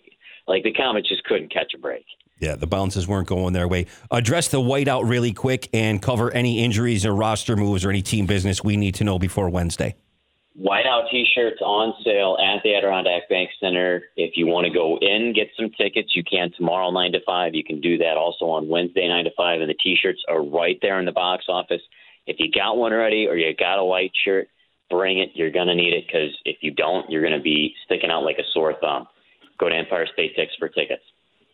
like 0.48 0.64
the 0.64 0.72
Comets 0.72 1.08
just 1.08 1.24
couldn't 1.24 1.52
catch 1.52 1.72
a 1.74 1.78
break. 1.78 2.06
Yeah, 2.38 2.56
the 2.56 2.66
bounces 2.66 3.08
weren't 3.08 3.28
going 3.28 3.52
their 3.54 3.68
way. 3.68 3.86
Address 4.10 4.48
the 4.48 4.60
whiteout 4.60 5.08
really 5.08 5.32
quick 5.32 5.68
and 5.72 6.02
cover 6.02 6.30
any 6.32 6.62
injuries 6.62 7.06
or 7.06 7.14
roster 7.14 7.56
moves 7.56 7.84
or 7.84 7.90
any 7.90 8.02
team 8.02 8.26
business 8.26 8.62
we 8.62 8.76
need 8.76 8.94
to 8.96 9.04
know 9.04 9.18
before 9.18 9.48
Wednesday. 9.48 9.96
Whiteout 10.58 11.10
T-shirts 11.10 11.60
on 11.60 11.92
sale 12.02 12.38
at 12.40 12.62
the 12.62 12.74
Adirondack 12.74 13.28
Bank 13.28 13.50
Center. 13.60 14.04
If 14.16 14.36
you 14.36 14.46
want 14.46 14.66
to 14.66 14.72
go 14.72 14.96
in, 15.02 15.34
get 15.34 15.48
some 15.54 15.70
tickets. 15.76 16.16
You 16.16 16.24
can 16.24 16.50
tomorrow 16.56 16.90
nine 16.90 17.12
to 17.12 17.20
five. 17.26 17.54
You 17.54 17.62
can 17.62 17.80
do 17.80 17.98
that 17.98 18.16
also 18.16 18.46
on 18.46 18.68
Wednesday 18.68 19.06
nine 19.06 19.24
to 19.24 19.30
five, 19.36 19.60
and 19.60 19.68
the 19.68 19.74
T-shirts 19.74 20.22
are 20.28 20.42
right 20.42 20.78
there 20.80 20.98
in 20.98 21.04
the 21.04 21.12
box 21.12 21.44
office. 21.48 21.82
If 22.26 22.36
you 22.38 22.50
got 22.50 22.78
one 22.78 22.92
already 22.92 23.26
or 23.26 23.36
you 23.36 23.54
got 23.54 23.78
a 23.78 23.84
white 23.84 24.12
shirt, 24.24 24.48
bring 24.88 25.18
it. 25.18 25.30
You're 25.34 25.50
gonna 25.50 25.74
need 25.74 25.92
it 25.92 26.06
because 26.06 26.34
if 26.46 26.56
you 26.62 26.70
don't, 26.70 27.10
you're 27.10 27.22
gonna 27.22 27.42
be 27.42 27.74
sticking 27.84 28.10
out 28.10 28.24
like 28.24 28.38
a 28.38 28.46
sore 28.54 28.74
thumb. 28.80 29.06
Go 29.58 29.68
to 29.68 29.74
Empire 29.74 30.06
State 30.10 30.36
Tix 30.38 30.48
for 30.58 30.68
tickets. 30.68 31.02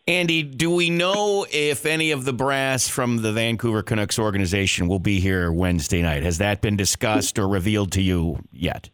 Andy, 0.07 0.43
do 0.43 0.71
we 0.71 0.91
know 0.91 1.47
if 1.51 1.87
any 1.87 2.11
of 2.11 2.25
the 2.25 2.33
brass 2.33 2.89
from 2.89 3.19
the 3.19 3.33
Vancouver 3.33 3.83
Canucks 3.83 4.19
organization 4.19 4.89
will 4.89 4.99
be 4.99 5.21
here 5.21 5.53
Wednesday 5.53 6.03
night? 6.03 6.25
Has 6.25 6.39
that 6.39 6.61
been 6.61 6.77
discussed 6.77 7.39
or 7.39 7.49
revealed 7.49 7.93
to 7.93 8.03
you 8.03 8.39
yet? 8.51 8.91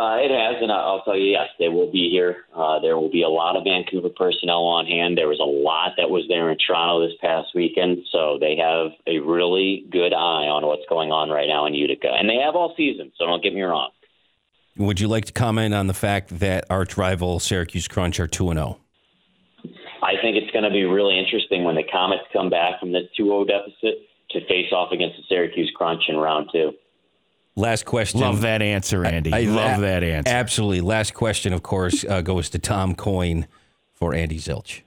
Uh, 0.00 0.16
it 0.16 0.30
has, 0.30 0.62
and 0.62 0.72
I'll 0.72 1.02
tell 1.02 1.14
you, 1.14 1.32
yes, 1.32 1.48
they 1.58 1.68
will 1.68 1.92
be 1.92 2.08
here. 2.08 2.46
Uh, 2.56 2.80
there 2.80 2.96
will 2.96 3.10
be 3.10 3.22
a 3.22 3.28
lot 3.28 3.54
of 3.54 3.64
Vancouver 3.64 4.08
personnel 4.08 4.64
on 4.64 4.86
hand. 4.86 5.18
There 5.18 5.28
was 5.28 5.40
a 5.40 5.44
lot 5.44 5.92
that 5.98 6.08
was 6.08 6.24
there 6.26 6.50
in 6.50 6.56
Toronto 6.56 7.06
this 7.06 7.18
past 7.20 7.48
weekend, 7.54 7.98
so 8.10 8.38
they 8.40 8.56
have 8.56 8.92
a 9.06 9.18
really 9.18 9.84
good 9.90 10.14
eye 10.14 10.48
on 10.48 10.64
what's 10.64 10.88
going 10.88 11.12
on 11.12 11.28
right 11.28 11.46
now 11.46 11.66
in 11.66 11.74
Utica, 11.74 12.08
and 12.08 12.30
they 12.30 12.36
have 12.36 12.56
all 12.56 12.72
season. 12.78 13.12
So 13.18 13.26
don't 13.26 13.42
get 13.42 13.52
me 13.52 13.60
wrong. 13.60 13.90
Would 14.78 15.00
you 15.00 15.08
like 15.08 15.26
to 15.26 15.34
comment 15.34 15.74
on 15.74 15.86
the 15.86 15.92
fact 15.92 16.38
that 16.38 16.64
arch 16.70 16.96
rival 16.96 17.38
Syracuse 17.38 17.86
Crunch 17.86 18.18
are 18.20 18.26
2 18.26 18.52
and 18.52 18.58
0? 18.58 18.80
I 20.02 20.16
think 20.22 20.38
it's 20.38 20.50
going 20.52 20.64
to 20.64 20.70
be 20.70 20.84
really 20.84 21.18
interesting 21.18 21.64
when 21.64 21.74
the 21.74 21.84
Comets 21.84 22.24
come 22.32 22.48
back 22.48 22.80
from 22.80 22.92
this 22.92 23.04
2-0 23.20 23.48
deficit 23.48 24.08
to 24.30 24.40
face 24.48 24.72
off 24.72 24.92
against 24.92 25.18
the 25.18 25.24
Syracuse 25.28 25.70
Crunch 25.76 26.04
in 26.08 26.16
round 26.16 26.48
two. 26.50 26.72
Last 27.56 27.84
question. 27.84 28.20
Love 28.20 28.40
that 28.42 28.62
answer, 28.62 29.04
Andy. 29.04 29.32
I- 29.32 29.40
Love 29.40 29.80
that 29.80 30.02
answer. 30.02 30.32
Absolutely. 30.32 30.80
Last 30.80 31.14
question, 31.14 31.52
of 31.52 31.62
course, 31.62 32.04
uh, 32.08 32.20
goes 32.20 32.48
to 32.50 32.58
Tom 32.58 32.94
Coyne 32.94 33.46
for 33.92 34.14
Andy 34.14 34.38
Zilch. 34.38 34.82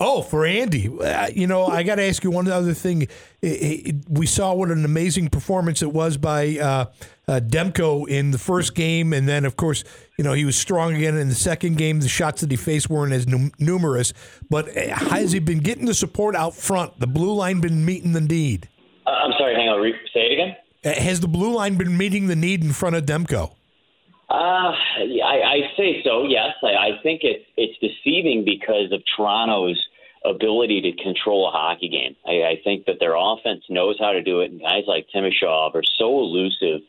Oh, 0.00 0.22
for 0.22 0.44
Andy, 0.44 0.88
uh, 0.88 1.28
you 1.28 1.46
know, 1.46 1.66
I 1.66 1.84
got 1.84 1.94
to 1.96 2.02
ask 2.02 2.24
you 2.24 2.30
one 2.30 2.48
other 2.48 2.74
thing. 2.74 3.02
It, 3.40 3.46
it, 3.46 3.96
we 4.08 4.26
saw 4.26 4.52
what 4.52 4.70
an 4.70 4.84
amazing 4.84 5.28
performance 5.28 5.82
it 5.82 5.92
was 5.92 6.16
by 6.16 6.58
uh, 6.58 6.86
uh, 7.28 7.40
Demko 7.40 8.06
in 8.08 8.32
the 8.32 8.38
first 8.38 8.74
game, 8.74 9.12
and 9.12 9.28
then, 9.28 9.44
of 9.44 9.56
course, 9.56 9.84
you 10.18 10.24
know, 10.24 10.32
he 10.32 10.44
was 10.44 10.56
strong 10.56 10.96
again 10.96 11.16
in 11.16 11.28
the 11.28 11.34
second 11.34 11.78
game. 11.78 12.00
The 12.00 12.08
shots 12.08 12.40
that 12.40 12.50
he 12.50 12.56
faced 12.56 12.90
weren't 12.90 13.12
as 13.12 13.28
num- 13.28 13.52
numerous, 13.60 14.12
but 14.50 14.76
uh, 14.76 14.94
has 14.96 15.30
he 15.30 15.38
been 15.38 15.60
getting 15.60 15.86
the 15.86 15.94
support 15.94 16.34
out 16.34 16.54
front? 16.54 16.98
The 16.98 17.06
blue 17.06 17.32
line 17.32 17.60
been 17.60 17.84
meeting 17.84 18.12
the 18.12 18.20
need? 18.20 18.68
Uh, 19.06 19.10
I'm 19.10 19.32
sorry, 19.38 19.54
hang 19.54 19.68
on. 19.68 19.80
Re- 19.80 19.94
say 20.12 20.20
it 20.22 20.32
again. 20.32 20.56
Has 20.84 21.20
the 21.20 21.28
blue 21.28 21.54
line 21.54 21.76
been 21.76 21.96
meeting 21.96 22.26
the 22.26 22.36
need 22.36 22.62
in 22.62 22.72
front 22.72 22.96
of 22.96 23.04
Demko? 23.04 23.52
Uh, 24.28 24.72
I, 24.72 25.40
I 25.44 25.60
say 25.76 26.02
so. 26.04 26.26
Yes, 26.26 26.54
I, 26.62 26.74
I 26.74 26.90
think 27.02 27.20
it's 27.24 27.44
it's 27.56 27.78
deceiving 27.78 28.44
because 28.44 28.92
of 28.92 29.02
Toronto's 29.16 29.80
ability 30.24 30.80
to 30.80 31.02
control 31.02 31.48
a 31.48 31.50
hockey 31.50 31.88
game. 31.88 32.16
I, 32.26 32.54
I 32.54 32.60
think 32.64 32.86
that 32.86 32.96
their 33.00 33.14
offense 33.16 33.64
knows 33.68 33.96
how 33.98 34.12
to 34.12 34.22
do 34.22 34.40
it, 34.40 34.50
and 34.50 34.60
guys 34.60 34.84
like 34.86 35.06
Timashov 35.14 35.74
are 35.74 35.82
so 35.98 36.18
elusive 36.20 36.80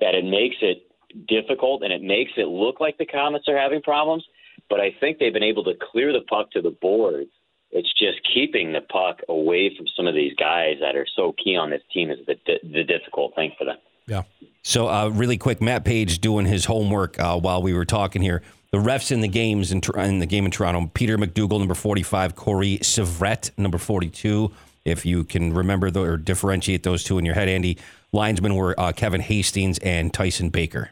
that 0.00 0.14
it 0.14 0.24
makes 0.24 0.56
it 0.60 0.86
difficult 1.26 1.82
and 1.82 1.92
it 1.92 2.02
makes 2.02 2.32
it 2.36 2.48
look 2.48 2.80
like 2.80 2.98
the 2.98 3.06
Comets 3.06 3.48
are 3.48 3.58
having 3.58 3.82
problems. 3.82 4.24
But 4.68 4.80
I 4.80 4.94
think 5.00 5.18
they've 5.18 5.32
been 5.32 5.42
able 5.42 5.64
to 5.64 5.74
clear 5.90 6.12
the 6.12 6.24
puck 6.28 6.50
to 6.52 6.62
the 6.62 6.70
boards. 6.70 7.30
It's 7.72 7.92
just 7.98 8.18
keeping 8.32 8.72
the 8.72 8.80
puck 8.80 9.20
away 9.28 9.76
from 9.76 9.86
some 9.96 10.06
of 10.06 10.14
these 10.14 10.34
guys 10.34 10.76
that 10.80 10.96
are 10.96 11.06
so 11.16 11.34
key 11.42 11.56
on 11.56 11.70
this 11.70 11.82
team 11.92 12.10
is 12.10 12.18
the 12.26 12.36
the 12.62 12.84
difficult 12.84 13.34
thing 13.34 13.52
for 13.58 13.64
them. 13.64 13.76
Yeah. 14.06 14.22
So, 14.62 14.88
uh, 14.88 15.08
really 15.08 15.36
quick, 15.36 15.60
Matt 15.60 15.84
Page 15.84 16.20
doing 16.20 16.46
his 16.46 16.64
homework 16.64 17.18
uh, 17.18 17.38
while 17.38 17.62
we 17.62 17.74
were 17.74 17.84
talking 17.84 18.22
here. 18.22 18.42
The 18.72 18.78
refs 18.78 19.10
in 19.10 19.20
the 19.20 19.28
games 19.28 19.72
in, 19.72 19.80
in 19.96 20.18
the 20.18 20.26
game 20.26 20.44
in 20.44 20.50
Toronto: 20.50 20.90
Peter 20.94 21.18
McDougal, 21.18 21.58
number 21.58 21.74
forty-five; 21.74 22.34
Corey 22.34 22.78
Syvret, 22.78 23.50
number 23.58 23.78
forty-two. 23.78 24.52
If 24.84 25.04
you 25.04 25.24
can 25.24 25.52
remember 25.52 25.90
the, 25.90 26.02
or 26.02 26.16
differentiate 26.16 26.84
those 26.84 27.02
two 27.02 27.18
in 27.18 27.24
your 27.24 27.34
head, 27.34 27.48
Andy. 27.48 27.78
Linesmen 28.12 28.54
were 28.54 28.78
uh, 28.78 28.92
Kevin 28.92 29.20
Hastings 29.20 29.78
and 29.78 30.14
Tyson 30.14 30.50
Baker. 30.50 30.90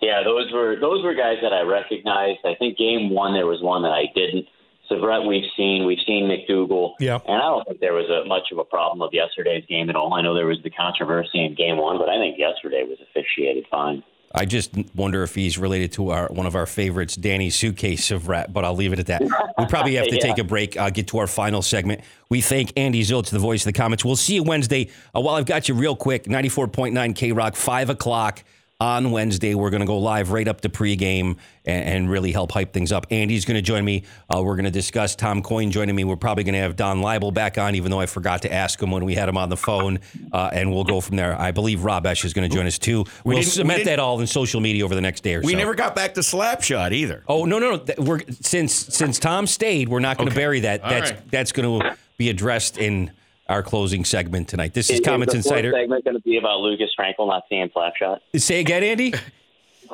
Yeah, 0.00 0.22
those 0.24 0.52
were 0.52 0.76
those 0.80 1.02
were 1.02 1.14
guys 1.14 1.38
that 1.42 1.52
I 1.52 1.62
recognized. 1.62 2.40
I 2.44 2.54
think 2.54 2.78
game 2.78 3.10
one 3.10 3.34
there 3.34 3.46
was 3.46 3.60
one 3.60 3.82
that 3.82 3.92
I 3.92 4.04
didn't. 4.14 4.46
Syvret 4.92 5.26
we've 5.26 5.50
seen. 5.56 5.86
We've 5.86 5.98
seen 6.06 6.24
McDougal. 6.24 6.94
Yeah. 7.00 7.18
And 7.26 7.36
I 7.36 7.40
don't 7.46 7.66
think 7.66 7.80
there 7.80 7.94
was 7.94 8.08
a, 8.10 8.26
much 8.28 8.52
of 8.52 8.58
a 8.58 8.64
problem 8.64 8.98
with 9.00 9.10
yesterday's 9.12 9.64
game 9.68 9.88
at 9.90 9.96
all. 9.96 10.14
I 10.14 10.20
know 10.22 10.34
there 10.34 10.46
was 10.46 10.58
the 10.62 10.70
controversy 10.70 11.44
in 11.44 11.54
game 11.54 11.76
one, 11.78 11.98
but 11.98 12.08
I 12.08 12.16
think 12.18 12.38
yesterday 12.38 12.84
was 12.84 12.98
officiated 13.10 13.64
fine. 13.70 14.02
I 14.34 14.46
just 14.46 14.72
wonder 14.94 15.22
if 15.24 15.34
he's 15.34 15.58
related 15.58 15.92
to 15.92 16.08
our 16.10 16.26
one 16.28 16.46
of 16.46 16.56
our 16.56 16.64
favorites, 16.64 17.16
Danny 17.16 17.50
Suitcase 17.50 18.10
of 18.10 18.28
Rat, 18.28 18.50
but 18.50 18.64
I'll 18.64 18.74
leave 18.74 18.94
it 18.94 18.98
at 18.98 19.06
that. 19.08 19.20
We 19.58 19.66
probably 19.66 19.96
have 19.96 20.06
to 20.08 20.14
Yeah. 20.16 20.22
take 20.22 20.38
a 20.38 20.44
break, 20.44 20.74
uh, 20.78 20.88
get 20.88 21.08
to 21.08 21.18
our 21.18 21.26
final 21.26 21.60
segment. 21.60 22.00
We 22.30 22.40
thank 22.40 22.72
Andy 22.78 23.02
Zilch, 23.02 23.28
the 23.28 23.38
voice 23.38 23.66
of 23.66 23.74
the 23.74 23.78
Comets. 23.78 24.06
We'll 24.06 24.16
see 24.16 24.36
you 24.36 24.42
Wednesday. 24.42 24.88
Uh, 25.14 25.20
while 25.20 25.34
I've 25.34 25.44
got 25.44 25.68
you 25.68 25.74
real 25.74 25.94
quick, 25.94 26.24
94.9 26.24 27.14
K 27.14 27.32
Rock, 27.32 27.56
5 27.56 27.90
o'clock 27.90 28.42
on 28.82 29.12
Wednesday. 29.12 29.54
We're 29.54 29.70
going 29.70 29.80
to 29.82 29.86
go 29.86 29.98
live 29.98 30.32
right 30.32 30.48
up 30.48 30.60
to 30.62 30.68
pregame 30.68 31.36
and, 31.64 31.84
and 31.84 32.10
really 32.10 32.32
help 32.32 32.50
hype 32.50 32.72
things 32.72 32.90
up. 32.90 33.06
Andy's 33.10 33.44
going 33.44 33.54
to 33.54 33.62
join 33.62 33.84
me. 33.84 34.02
Uh, 34.28 34.42
we're 34.42 34.56
going 34.56 34.64
to 34.64 34.72
discuss 34.72 35.14
Tom 35.14 35.40
Coyne 35.40 35.70
joining 35.70 35.94
me. 35.94 36.02
We're 36.02 36.16
probably 36.16 36.42
going 36.42 36.54
to 36.54 36.58
have 36.60 36.74
Don 36.74 37.00
Laible 37.00 37.30
back 37.30 37.58
on, 37.58 37.76
even 37.76 37.92
though 37.92 38.00
I 38.00 38.06
forgot 38.06 38.42
to 38.42 38.52
ask 38.52 38.82
him 38.82 38.90
when 38.90 39.04
we 39.04 39.14
had 39.14 39.28
him 39.28 39.36
on 39.36 39.48
the 39.50 39.56
phone. 39.56 40.00
Uh, 40.32 40.50
and 40.52 40.72
we'll 40.72 40.82
go 40.82 41.00
from 41.00 41.16
there. 41.16 41.40
I 41.40 41.52
believe 41.52 41.84
Rob 41.84 42.04
Esche 42.04 42.24
is 42.24 42.32
going 42.32 42.50
to 42.50 42.54
join 42.54 42.66
us 42.66 42.78
too. 42.78 43.04
We 43.24 43.40
cement 43.42 43.78
didn't- 43.78 43.86
that 43.86 43.98
all 44.00 44.20
in 44.20 44.26
social 44.26 44.60
media 44.60 44.84
over 44.84 44.96
the 44.96 45.00
next 45.00 45.20
day 45.22 45.36
or 45.36 45.40
We 45.40 45.44
so. 45.44 45.48
We 45.48 45.54
never 45.54 45.74
got 45.76 45.94
back 45.94 46.14
to 46.14 46.20
Slapshot 46.20 46.90
either. 46.92 47.22
Oh 47.28 47.44
no 47.44 47.60
no 47.60 47.76
no! 47.76 47.94
We're 48.04 48.20
since 48.40 48.74
since 48.74 49.18
Tom 49.20 49.46
stayed, 49.46 49.88
we're 49.88 50.00
not 50.00 50.16
going 50.18 50.26
to 50.28 50.32
Okay. 50.32 50.40
bury 50.40 50.60
that. 50.60 50.82
All 50.82 50.90
That's 50.90 51.10
right. 51.12 51.30
that's 51.30 51.52
going 51.52 51.80
to 51.80 51.96
be 52.16 52.30
addressed 52.30 52.78
in 52.78 53.12
our 53.52 53.62
closing 53.62 54.04
segment 54.04 54.48
tonight. 54.48 54.74
This 54.74 54.88
is, 54.90 54.98
Is, 54.98 55.06
Comets 55.06 55.34
is 55.34 55.44
the 55.44 55.50
Insider. 55.50 55.72
segment 55.72 56.04
going 56.04 56.16
to 56.16 56.22
be 56.22 56.38
about 56.38 56.60
Lucas 56.60 56.90
Frankel 56.98 57.28
not 57.28 57.44
seeing 57.48 57.68
Slapshot? 57.68 58.18
Say 58.36 58.60
again, 58.60 58.82
Andy. 58.82 59.14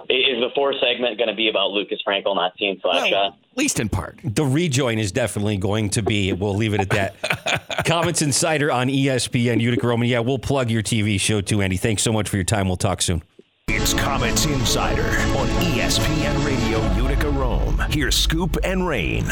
Is 0.08 0.38
the 0.40 0.50
fourth 0.54 0.76
segment 0.80 1.18
going 1.18 1.28
to 1.28 1.34
be 1.34 1.48
about 1.48 1.72
Lucas 1.72 1.98
Frankel 2.06 2.36
not 2.36 2.52
seeing 2.56 2.76
Slapshot? 2.76 3.10
Well, 3.10 3.36
at 3.50 3.58
least 3.58 3.80
in 3.80 3.88
part. 3.88 4.20
The 4.22 4.44
rejoin 4.44 5.00
is 5.00 5.10
definitely 5.10 5.56
going 5.56 5.90
to 5.90 6.02
be. 6.02 6.32
We'll 6.32 6.54
leave 6.54 6.72
it 6.72 6.80
at 6.80 6.90
that. 6.90 7.82
Comets 7.84 8.22
Insider 8.22 8.70
on 8.70 8.86
ESPN 8.88 9.60
Utica 9.60 9.88
Rome. 9.88 10.04
Yeah, 10.04 10.20
we'll 10.20 10.38
plug 10.38 10.70
your 10.70 10.84
TV 10.84 11.20
show 11.20 11.40
too, 11.40 11.62
Andy. 11.62 11.76
Thanks 11.76 12.04
so 12.04 12.12
much 12.12 12.28
for 12.28 12.36
your 12.36 12.44
time. 12.44 12.68
We'll 12.68 12.76
talk 12.76 13.02
soon. 13.02 13.24
It's 13.66 13.92
Comets 13.92 14.46
Insider 14.46 15.02
on 15.36 15.48
ESPN 15.64 16.46
Radio 16.46 16.94
Utica 16.94 17.30
Rome. 17.30 17.82
Here's 17.90 18.16
Scoop 18.16 18.56
and 18.62 18.86
Rain. 18.86 19.26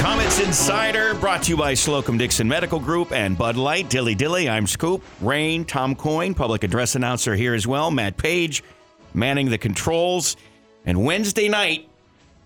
Comets 0.00 0.38
Insider 0.38 1.14
brought 1.14 1.42
to 1.42 1.50
you 1.50 1.56
by 1.56 1.74
Slocum 1.74 2.18
Dickson 2.18 2.46
Medical 2.46 2.78
Group 2.78 3.10
and 3.10 3.36
Bud 3.36 3.56
Light. 3.56 3.90
Dilly 3.90 4.14
Dilly, 4.14 4.48
I'm 4.48 4.66
Scoop. 4.66 5.02
Rain, 5.20 5.64
Tom 5.64 5.96
Coyne, 5.96 6.34
public 6.34 6.62
address 6.62 6.94
announcer 6.94 7.34
here 7.34 7.52
as 7.52 7.66
well. 7.66 7.90
Matt 7.90 8.16
Page, 8.16 8.62
manning 9.12 9.50
the 9.50 9.58
controls. 9.58 10.36
And 10.84 11.04
Wednesday 11.04 11.48
night, 11.48 11.88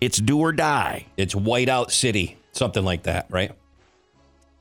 it's 0.01 0.17
do 0.17 0.39
or 0.39 0.51
die. 0.51 1.05
It's 1.15 1.35
Whiteout 1.35 1.91
City, 1.91 2.37
something 2.53 2.83
like 2.83 3.03
that, 3.03 3.27
right? 3.29 3.51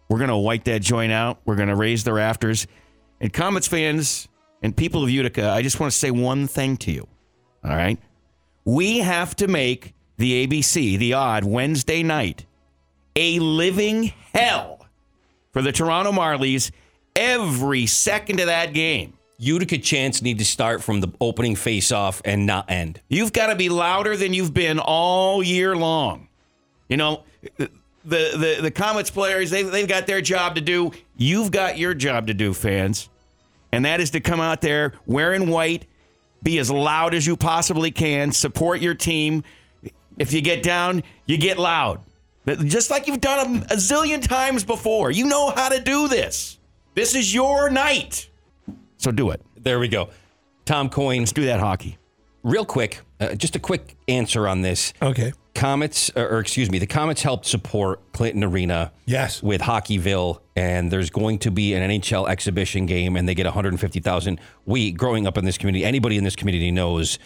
We're 0.08 0.18
going 0.18 0.28
to 0.30 0.36
white 0.36 0.66
that 0.66 0.82
joint 0.82 1.12
out. 1.12 1.40
We're 1.46 1.56
going 1.56 1.70
to 1.70 1.76
raise 1.76 2.04
the 2.04 2.12
rafters. 2.12 2.66
And 3.20 3.32
Comets 3.32 3.66
fans 3.66 4.28
and 4.62 4.76
people 4.76 5.02
of 5.02 5.08
Utica, 5.08 5.48
I 5.48 5.62
just 5.62 5.80
want 5.80 5.92
to 5.92 5.98
say 5.98 6.10
one 6.10 6.46
thing 6.46 6.76
to 6.78 6.92
you. 6.92 7.08
All 7.64 7.70
right? 7.70 7.98
We 8.66 8.98
have 8.98 9.34
to 9.36 9.48
make 9.48 9.94
the 10.18 10.46
ABC, 10.46 10.98
the 10.98 11.14
Aud 11.14 11.44
Wednesday 11.44 12.02
night, 12.02 12.44
a 13.16 13.38
living 13.38 14.12
hell 14.32 14.86
for 15.52 15.62
the 15.62 15.72
Toronto 15.72 16.12
Marlies 16.12 16.70
every 17.14 17.86
second 17.86 18.40
of 18.40 18.46
that 18.46 18.72
game. 18.72 19.14
Utica 19.38 19.78
chants 19.78 20.22
need 20.22 20.38
to 20.38 20.44
start 20.44 20.82
from 20.82 21.00
the 21.00 21.08
opening 21.20 21.56
face-off 21.56 22.22
and 22.24 22.46
not 22.46 22.70
end. 22.70 23.00
You've 23.08 23.32
got 23.32 23.48
to 23.48 23.56
be 23.56 23.68
louder 23.68 24.16
than 24.16 24.32
you've 24.32 24.54
been 24.54 24.78
all 24.78 25.42
year 25.42 25.74
long. 25.74 26.28
You 26.88 26.96
know, 26.96 27.24
the 27.56 27.70
the 28.04 28.58
the 28.62 28.70
Comets 28.70 29.10
players 29.10 29.50
they 29.50 29.62
they've 29.62 29.88
got 29.88 30.06
their 30.06 30.20
job 30.20 30.54
to 30.54 30.60
do. 30.60 30.92
You've 31.16 31.50
got 31.50 31.78
your 31.78 31.94
job 31.94 32.28
to 32.28 32.34
do, 32.34 32.54
fans, 32.54 33.08
and 33.72 33.84
that 33.84 34.00
is 34.00 34.10
to 34.10 34.20
come 34.20 34.40
out 34.40 34.60
there 34.60 34.92
wearing 35.06 35.48
white, 35.48 35.86
be 36.42 36.58
as 36.58 36.70
loud 36.70 37.14
as 37.14 37.26
you 37.26 37.36
possibly 37.36 37.90
can, 37.90 38.30
support 38.32 38.80
your 38.80 38.94
team. 38.94 39.42
If 40.18 40.32
you 40.32 40.40
get 40.40 40.62
down, 40.62 41.02
you 41.26 41.36
get 41.36 41.58
loud, 41.58 42.00
just 42.64 42.90
like 42.90 43.06
you've 43.06 43.20
done 43.20 43.56
a, 43.70 43.74
a 43.74 43.76
zillion 43.76 44.26
times 44.26 44.64
before. 44.64 45.10
You 45.10 45.26
know 45.26 45.50
how 45.50 45.68
to 45.68 45.80
do 45.80 46.08
this. 46.08 46.58
This 46.94 47.14
is 47.14 47.32
your 47.32 47.70
night, 47.70 48.28
so 48.98 49.10
do 49.10 49.30
it. 49.30 49.40
There 49.56 49.78
we 49.78 49.88
go. 49.88 50.10
Tom 50.64 50.88
Coyne, 50.90 51.20
Let's 51.20 51.32
do 51.32 51.44
that 51.46 51.60
hockey. 51.60 51.98
real 52.42 52.64
quick, 52.64 53.00
uh, 53.20 53.34
just 53.34 53.56
a 53.56 53.58
quick 53.58 53.96
answer 54.08 54.46
on 54.46 54.62
this. 54.62 54.92
Okay. 55.00 55.32
Comets, 55.54 56.10
or, 56.16 56.28
or 56.36 56.38
excuse 56.40 56.70
me, 56.70 56.78
the 56.78 56.86
Comets 56.86 57.22
helped 57.22 57.46
support 57.46 58.12
Clinton 58.12 58.42
Arena 58.44 58.90
Yes. 59.06 59.42
with 59.42 59.60
Hockeyville, 59.60 60.40
and 60.56 60.90
there's 60.90 61.10
going 61.10 61.38
to 61.40 61.50
be 61.50 61.74
an 61.74 61.88
NHL 61.90 62.28
exhibition 62.28 62.86
game, 62.86 63.16
and 63.16 63.28
they 63.28 63.34
get 63.34 63.44
150,000. 63.46 64.40
We, 64.66 64.92
growing 64.92 65.26
up 65.26 65.36
in 65.36 65.44
this 65.44 65.58
community, 65.58 65.84
anybody 65.84 66.16
in 66.16 66.24
this 66.24 66.36
community 66.36 66.70
knows 66.70 67.18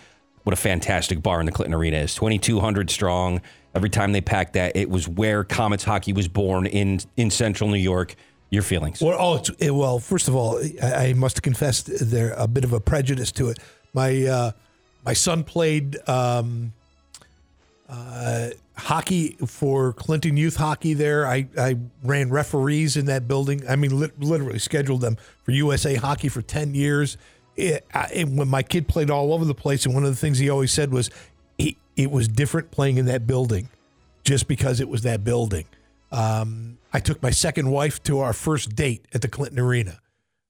what 0.47 0.53
a 0.53 0.57
fantastic 0.57 1.25
bar 1.25 1.41
in 1.41 1.47
the 1.47 1.51
Clinton 1.51 1.75
Arena 1.75 1.97
is. 1.97 2.15
2,200 2.15 2.89
strong. 2.89 3.41
Every 3.75 3.91
time 3.91 4.13
they 4.13 4.21
packed 4.21 4.53
that, 4.53 4.77
it 4.77 4.89
was 4.89 5.09
where 5.09 5.43
Comets 5.43 5.83
hockey 5.83 6.13
was 6.13 6.29
born 6.29 6.67
in 6.67 7.01
in 7.17 7.33
Central 7.33 7.69
New 7.69 7.79
York. 7.79 8.15
Your 8.51 8.63
feelings? 8.63 9.03
Well, 9.03 9.17
oh, 9.19 9.43
it, 9.59 9.73
well, 9.73 9.99
first 9.99 10.29
of 10.29 10.37
all, 10.37 10.63
I, 10.81 11.09
I 11.09 11.13
must 11.15 11.43
confess 11.43 11.83
there 11.83 12.33
a 12.35 12.47
bit 12.47 12.63
of 12.63 12.73
a 12.73 12.79
prejudice 12.79 13.33
to 13.33 13.49
it. 13.49 13.59
My 13.93 14.25
uh, 14.25 14.53
my 15.05 15.15
son 15.15 15.43
played 15.43 15.99
um, 16.09 16.73
uh, 17.89 18.51
hockey 18.77 19.37
for 19.47 19.95
Clinton 19.95 20.37
Youth 20.37 20.57
Hockey 20.57 20.95
there. 20.95 21.27
I, 21.27 21.49
I 21.59 21.77
ran 22.05 22.31
referees 22.31 22.97
in 22.97 23.07
that 23.07 23.27
building. 23.27 23.69
I 23.69 23.75
mean, 23.75 23.99
lit 23.99 24.21
literally 24.21 24.61
scheduled 24.61 25.01
them 25.01 25.17
for 25.43 25.51
USA 25.51 25.97
Hockey 25.97 26.29
for 26.29 26.41
10 26.41 26.77
years. 26.77 27.17
It, 27.57 27.87
I, 27.95 28.25
when 28.29 28.49
my 28.49 28.63
kid 28.63 28.87
played 28.89 29.11
all 29.11 29.33
over 29.33 29.45
the 29.45 29.55
place, 29.55 29.87
and 29.87 29.95
one 29.95 30.05
of 30.05 30.11
the 30.11 30.17
things 30.17 30.39
he 30.39 30.51
always 30.51 30.73
said 30.73 30.93
was 30.93 31.11
he, 31.57 31.77
it 31.97 32.11
was 32.11 32.29
different 32.29 32.71
playing 32.71 32.99
in 32.99 33.07
that 33.07 33.27
building 33.27 33.69
just 34.25 34.49
because 34.49 34.81
it 34.81 34.89
was 34.89 35.03
that 35.03 35.25
building. 35.25 35.67
Um, 36.13 36.79
I 36.93 37.01
took 37.01 37.23
my 37.23 37.31
second 37.31 37.71
wife 37.71 38.03
to 38.05 38.21
our 38.21 38.33
first 38.33 38.75
date 38.77 39.05
at 39.15 39.23
the 39.23 39.29
Clinton 39.29 39.59
Arena. 39.59 40.01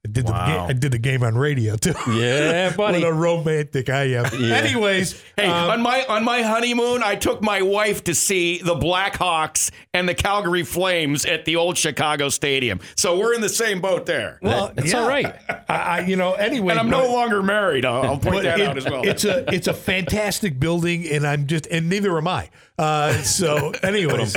I 0.06 0.12
did, 0.12 0.26
the, 0.26 0.32
ga- 0.32 0.66
I 0.68 0.72
did 0.72 0.92
the 0.92 0.98
game 0.98 1.22
on 1.22 1.36
radio 1.36 1.76
too. 1.76 1.92
Yeah, 2.12 2.74
buddy. 2.76 2.98
what 3.02 3.08
a 3.08 3.12
romantic 3.12 3.90
I 3.90 4.04
am. 4.14 4.26
Anyways, 4.26 5.20
Hey, 5.36 5.46
um, 5.46 5.70
on 5.70 5.82
my 5.82 6.04
on 6.08 6.24
my 6.24 6.42
honeymoon, 6.42 7.02
I 7.02 7.16
took 7.16 7.42
my 7.42 7.60
wife 7.62 8.04
to 8.04 8.14
see 8.14 8.58
the 8.62 8.74
Blackhawks 8.74 9.70
and 9.92 10.08
the 10.08 10.14
Calgary 10.14 10.62
Flames 10.62 11.26
at 11.26 11.44
the 11.44 11.56
old 11.56 11.76
Chicago 11.76 12.28
Stadium. 12.28 12.80
So 12.96 13.18
we're 13.18 13.34
in 13.34 13.40
the 13.40 13.48
same 13.48 13.80
boat 13.80 14.06
there. 14.06 14.38
well, 14.40 14.72
That's 14.74 14.92
yeah. 14.92 15.00
all 15.00 15.08
right. 15.08 15.26
I, 15.68 15.74
I, 15.76 16.00
you 16.06 16.16
know, 16.16 16.32
anyway, 16.34 16.70
and 16.70 16.80
I'm 16.80 16.88
but- 16.90 17.02
no 17.06 17.12
longer 17.12 17.42
married. 17.42 17.84
I'll, 17.84 18.02
I'll 18.02 18.18
point 18.18 18.44
that 18.44 18.60
it- 18.60 18.66
out 18.68 18.76
as 18.78 18.84
well. 18.84 19.06
It's 19.06 19.24
a 19.24 19.52
it's 19.52 19.66
a 19.66 19.74
fantastic 19.74 20.58
building, 20.60 21.06
and 21.08 21.26
I'm 21.26 21.46
just 21.46 21.66
and 21.66 21.88
neither 21.88 22.16
am 22.16 22.28
I. 22.28 22.48
Uh, 22.78 23.12
so, 23.22 23.72
anyways, 23.82 24.36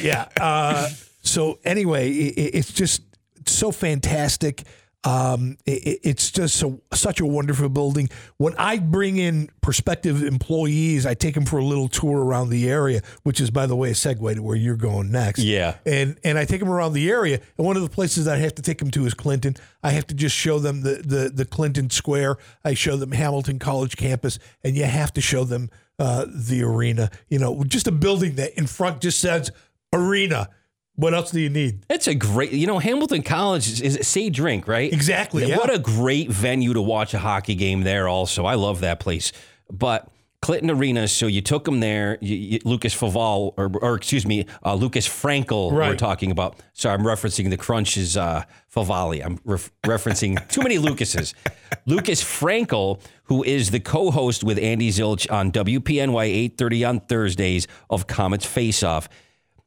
yeah. 0.00 0.28
Uh, 0.40 0.88
so 1.22 1.58
anyway, 1.64 2.10
it, 2.10 2.34
it- 2.38 2.54
it's 2.56 2.72
just 2.72 3.02
so 3.46 3.70
fantastic. 3.70 4.62
Um, 5.06 5.58
it- 5.66 5.86
it, 5.86 6.00
it's 6.02 6.30
just 6.30 6.56
so 6.56 6.80
such 6.94 7.20
a 7.20 7.26
wonderful 7.26 7.68
building. 7.68 8.08
When 8.38 8.54
I 8.56 8.78
bring 8.78 9.18
in 9.18 9.50
prospective 9.60 10.22
employees, 10.22 11.04
I 11.04 11.12
take 11.14 11.34
them 11.34 11.44
for 11.44 11.58
a 11.58 11.64
little 11.64 11.88
tour 11.88 12.24
around 12.24 12.48
the 12.50 12.68
area, 12.70 13.02
which 13.22 13.40
is, 13.40 13.50
by 13.50 13.66
the 13.66 13.76
way, 13.76 13.90
a 13.90 13.94
segue 13.94 14.34
to 14.34 14.42
where 14.42 14.56
you're 14.56 14.76
going 14.76 15.10
next. 15.12 15.40
Yeah. 15.40 15.76
and 15.84 16.16
and 16.24 16.38
I 16.38 16.44
take 16.46 16.60
them 16.60 16.70
around 16.70 16.94
the 16.94 17.10
area. 17.10 17.40
And 17.58 17.66
one 17.66 17.76
of 17.76 17.82
the 17.82 17.90
places 17.90 18.26
I 18.26 18.36
have 18.38 18.54
to 18.54 18.62
take 18.62 18.78
them 18.78 18.90
to 18.92 19.04
is 19.06 19.12
Clinton. 19.14 19.56
I 19.82 19.90
have 19.90 20.06
to 20.06 20.14
just 20.14 20.34
show 20.34 20.58
them 20.58 20.80
the 20.82 21.02
the 21.04 21.30
the 21.34 21.44
Clinton 21.44 21.90
Square. 21.90 22.36
I 22.64 22.74
show 22.74 22.96
them 22.96 23.12
Hamilton 23.12 23.58
College 23.58 23.96
campus, 23.96 24.38
and 24.62 24.76
you 24.76 24.84
have 24.84 25.12
to 25.14 25.20
show 25.20 25.44
them 25.44 25.68
uh, 25.98 26.24
the 26.34 26.62
arena. 26.62 27.10
You 27.28 27.38
know, 27.38 27.62
just 27.64 27.86
a 27.86 27.92
building 27.92 28.36
that 28.36 28.56
in 28.58 28.66
front 28.66 29.00
just 29.02 29.20
says 29.20 29.50
arena. 29.92 30.48
What 30.96 31.12
else 31.12 31.32
do 31.32 31.40
you 31.40 31.50
need? 31.50 31.84
It's 31.90 32.06
a 32.06 32.14
great, 32.14 32.52
you 32.52 32.66
know, 32.66 32.78
Hamilton 32.78 33.22
College 33.22 33.66
is, 33.66 33.80
is 33.80 34.06
say 34.06 34.30
drink, 34.30 34.68
right? 34.68 34.92
Exactly, 34.92 35.46
yeah. 35.46 35.56
What 35.56 35.72
a 35.74 35.78
great 35.78 36.30
venue 36.30 36.72
to 36.72 36.80
watch 36.80 37.14
a 37.14 37.18
hockey 37.18 37.56
game 37.56 37.82
there. 37.82 38.06
Also, 38.06 38.44
I 38.44 38.54
love 38.54 38.80
that 38.80 39.00
place. 39.00 39.32
But 39.70 40.08
Clinton 40.44 40.70
Arena, 40.70 41.08
so 41.08 41.26
you 41.26 41.40
took 41.40 41.64
them 41.64 41.80
there. 41.80 42.18
You, 42.20 42.36
you, 42.36 42.58
Lucas 42.64 42.94
Faval, 42.94 43.54
or, 43.56 43.72
or 43.80 43.94
excuse 43.94 44.26
me, 44.26 44.44
uh, 44.62 44.74
Lucas 44.74 45.08
Frankel. 45.08 45.72
We're 45.88 45.96
talking 45.96 46.30
about. 46.30 46.60
Sorry, 46.74 46.94
I'm 46.94 47.02
referencing 47.02 47.48
the 47.48 47.56
Crunches 47.56 48.16
uh, 48.16 48.44
Favali. 48.72 49.24
I'm 49.24 49.40
ref- 49.44 49.72
referencing 49.86 50.46
too 50.48 50.60
many 50.62 50.76
Lucases. 50.76 51.34
Lucas 51.86 52.22
Frankel, 52.22 53.00
who 53.24 53.42
is 53.42 53.70
the 53.70 53.80
co-host 53.80 54.44
with 54.44 54.58
Andy 54.58 54.90
Zilch 54.90 55.32
on 55.32 55.50
WPNY 55.50 56.54
8:30 56.56 56.88
on 56.88 57.00
Thursdays 57.00 57.66
of 57.88 58.06
Comets 58.06 58.44
Face 58.44 58.82
Off. 58.82 59.08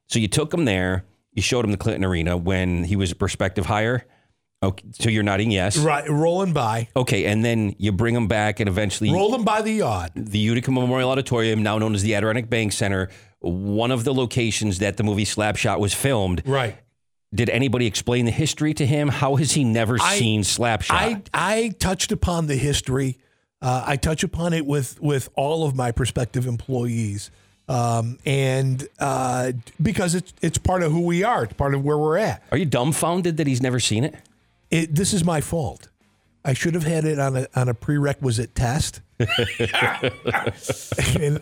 So 0.05 0.19
you 0.19 0.28
took 0.28 0.53
him 0.53 0.65
there. 0.65 1.03
You 1.38 1.43
showed 1.43 1.63
him 1.63 1.69
the 1.71 1.77
Clinton 1.77 2.03
Arena 2.03 2.35
when 2.35 2.83
he 2.83 2.95
was 2.95 3.11
a 3.11 3.15
prospective 3.15 3.67
hire. 3.67 4.03
Okay, 4.63 4.83
so 4.99 5.07
you're 5.07 5.21
nodding 5.21 5.51
yes. 5.51 5.77
Right, 5.77 6.09
rolling 6.09 6.51
by, 6.51 6.89
Okay, 6.95 7.25
and 7.25 7.45
then 7.45 7.75
you 7.77 7.91
bring 7.91 8.15
him 8.15 8.27
back, 8.27 8.59
and 8.59 8.67
eventually 8.67 9.11
roll 9.11 9.29
rolling 9.29 9.45
by 9.45 9.61
the 9.61 9.71
yard. 9.71 10.09
the 10.15 10.39
Utica 10.39 10.71
Memorial 10.71 11.11
Auditorium, 11.11 11.61
now 11.61 11.77
known 11.77 11.93
as 11.93 12.01
the 12.01 12.15
Adirondack 12.15 12.49
Bank 12.49 12.71
Center, 12.73 13.09
one 13.39 13.91
of 13.91 14.03
the 14.03 14.15
locations 14.15 14.79
that 14.79 14.97
the 14.97 15.03
movie 15.03 15.25
Slapshot 15.25 15.79
was 15.79 15.93
filmed. 15.93 16.41
Right. 16.43 16.75
Did 17.35 17.51
anybody 17.51 17.85
explain 17.85 18.25
the 18.25 18.31
history 18.31 18.73
to 18.73 18.85
him? 18.88 19.09
How 19.09 19.35
has 19.35 19.51
he 19.51 19.63
never 19.63 19.99
I- 20.01 20.17
seen 20.17 20.41
Slapshot? 20.41 20.89
I 20.91 21.21
I 21.35 21.69
touched 21.77 22.11
upon 22.11 22.47
the 22.47 22.55
history. 22.55 23.19
Uh, 23.61 23.83
I 23.85 23.95
touch 23.95 24.23
upon 24.23 24.53
it 24.53 24.65
with 24.65 24.99
with 24.99 25.29
all 25.35 25.67
of 25.67 25.75
my 25.75 25.91
prospective 25.91 26.47
employees, 26.47 27.29
um, 27.70 28.18
and 28.26 28.88
uh, 28.99 29.51
because 29.82 30.15
it's 30.15 30.34
it's 30.41 30.57
part 30.57 30.84
of 30.84 30.91
who 30.91 31.01
we 31.01 31.24
are. 31.24 31.43
It's 31.43 31.53
part 31.53 31.74
of 31.74 31.84
where 31.84 31.97
we're 31.97 32.18
at. 32.18 32.43
Are 32.51 32.57
you 32.57 32.65
dumbfounded 32.65 33.38
that 33.38 33.47
he's 33.47 33.61
never 33.61 33.80
seen 33.80 34.03
it? 34.03 34.15
It, 34.72 34.95
this 34.95 35.13
is 35.13 35.24
my 35.24 35.41
fault. 35.41 35.89
I 36.45 36.53
should 36.53 36.76
have 36.76 36.84
had 36.84 37.03
it 37.05 37.20
on 37.20 37.36
a 37.36 37.47
on 37.55 37.70
a 37.70 37.74
prerequisite 37.74 38.55
test. 38.55 39.01
and 39.20 39.30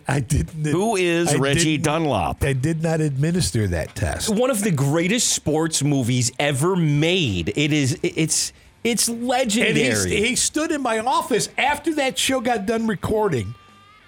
I 0.08 0.20
didn't. 0.20 0.66
Who 0.66 0.96
is 0.96 1.34
I 1.34 1.38
Reggie 1.38 1.78
Dunlop? 1.78 2.44
I 2.44 2.54
did 2.54 2.82
not 2.82 3.02
administer 3.02 3.68
that 3.68 3.96
test. 3.96 4.30
One 4.30 4.50
of 4.50 4.64
the 4.64 4.72
greatest 4.72 5.34
sports 5.34 5.84
movies 5.84 6.32
ever 6.40 6.76
made. 6.76 7.50
It 7.56 7.74
is. 7.74 8.00
It's. 8.02 8.54
It's 8.84 9.08
And 9.08 9.28
legendary. 9.28 10.10
he, 10.12 10.28
he 10.28 10.36
stood 10.36 10.72
in 10.72 10.84
my 10.84 11.00
office 11.00 11.50
after 11.58 11.96
that 11.96 12.20
show 12.20 12.40
got 12.40 12.68
done 12.68 12.86
recording, 12.86 13.56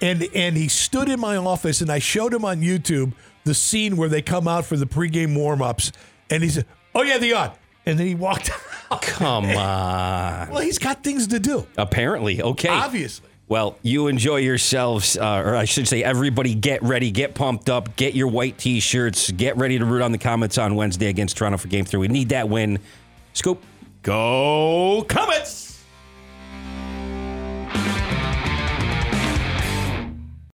and 0.01 0.27
and 0.33 0.55
he 0.57 0.67
stood 0.67 1.09
in 1.09 1.19
my 1.19 1.37
office, 1.37 1.81
and 1.81 1.91
I 1.91 1.99
showed 1.99 2.33
him 2.33 2.45
on 2.45 2.61
YouTube 2.61 3.13
the 3.43 3.53
scene 3.53 3.97
where 3.97 4.09
they 4.09 4.21
come 4.21 4.47
out 4.47 4.65
for 4.65 4.75
the 4.77 4.85
pregame 4.85 5.35
warm 5.35 5.61
ups, 5.61 5.91
and 6.29 6.43
he 6.43 6.49
said, 6.49 6.65
"Oh 6.93 7.01
yeah, 7.03 7.17
the 7.17 7.33
Aud," 7.33 7.51
and 7.85 7.97
then 7.99 8.07
he 8.07 8.15
walked 8.15 8.49
out. 8.91 9.01
Come 9.01 9.45
on. 9.45 10.49
Well, 10.49 10.59
he's 10.61 10.79
got 10.79 11.03
things 11.03 11.27
to 11.27 11.39
do, 11.39 11.67
Apparently, 11.77 12.41
okay. 12.41 12.69
obviously. 12.69 13.27
Well, 13.49 13.77
you 13.81 14.07
enjoy 14.07 14.37
yourselves, 14.37 15.17
uh, 15.17 15.41
or 15.45 15.55
I 15.55 15.63
should 15.65 15.87
say, 15.87 16.03
everybody 16.03 16.53
get 16.53 16.83
ready, 16.83 17.11
get 17.11 17.33
pumped 17.33 17.69
up, 17.69 17.95
get 17.95 18.13
your 18.13 18.27
white 18.27 18.57
t 18.57 18.79
shirts, 18.81 19.31
get 19.31 19.55
ready 19.57 19.77
to 19.79 19.85
root 19.85 20.01
on 20.01 20.11
the 20.11 20.17
Comets 20.17 20.57
on 20.57 20.75
Wednesday 20.75 21.07
against 21.07 21.37
Toronto 21.37 21.57
for 21.57 21.69
game 21.69 21.85
three. 21.85 21.99
We 21.99 22.07
need 22.09 22.29
that 22.29 22.49
win. 22.49 22.79
Scoop. 23.33 23.63
Go 24.03 25.05
Comets! 25.07 25.66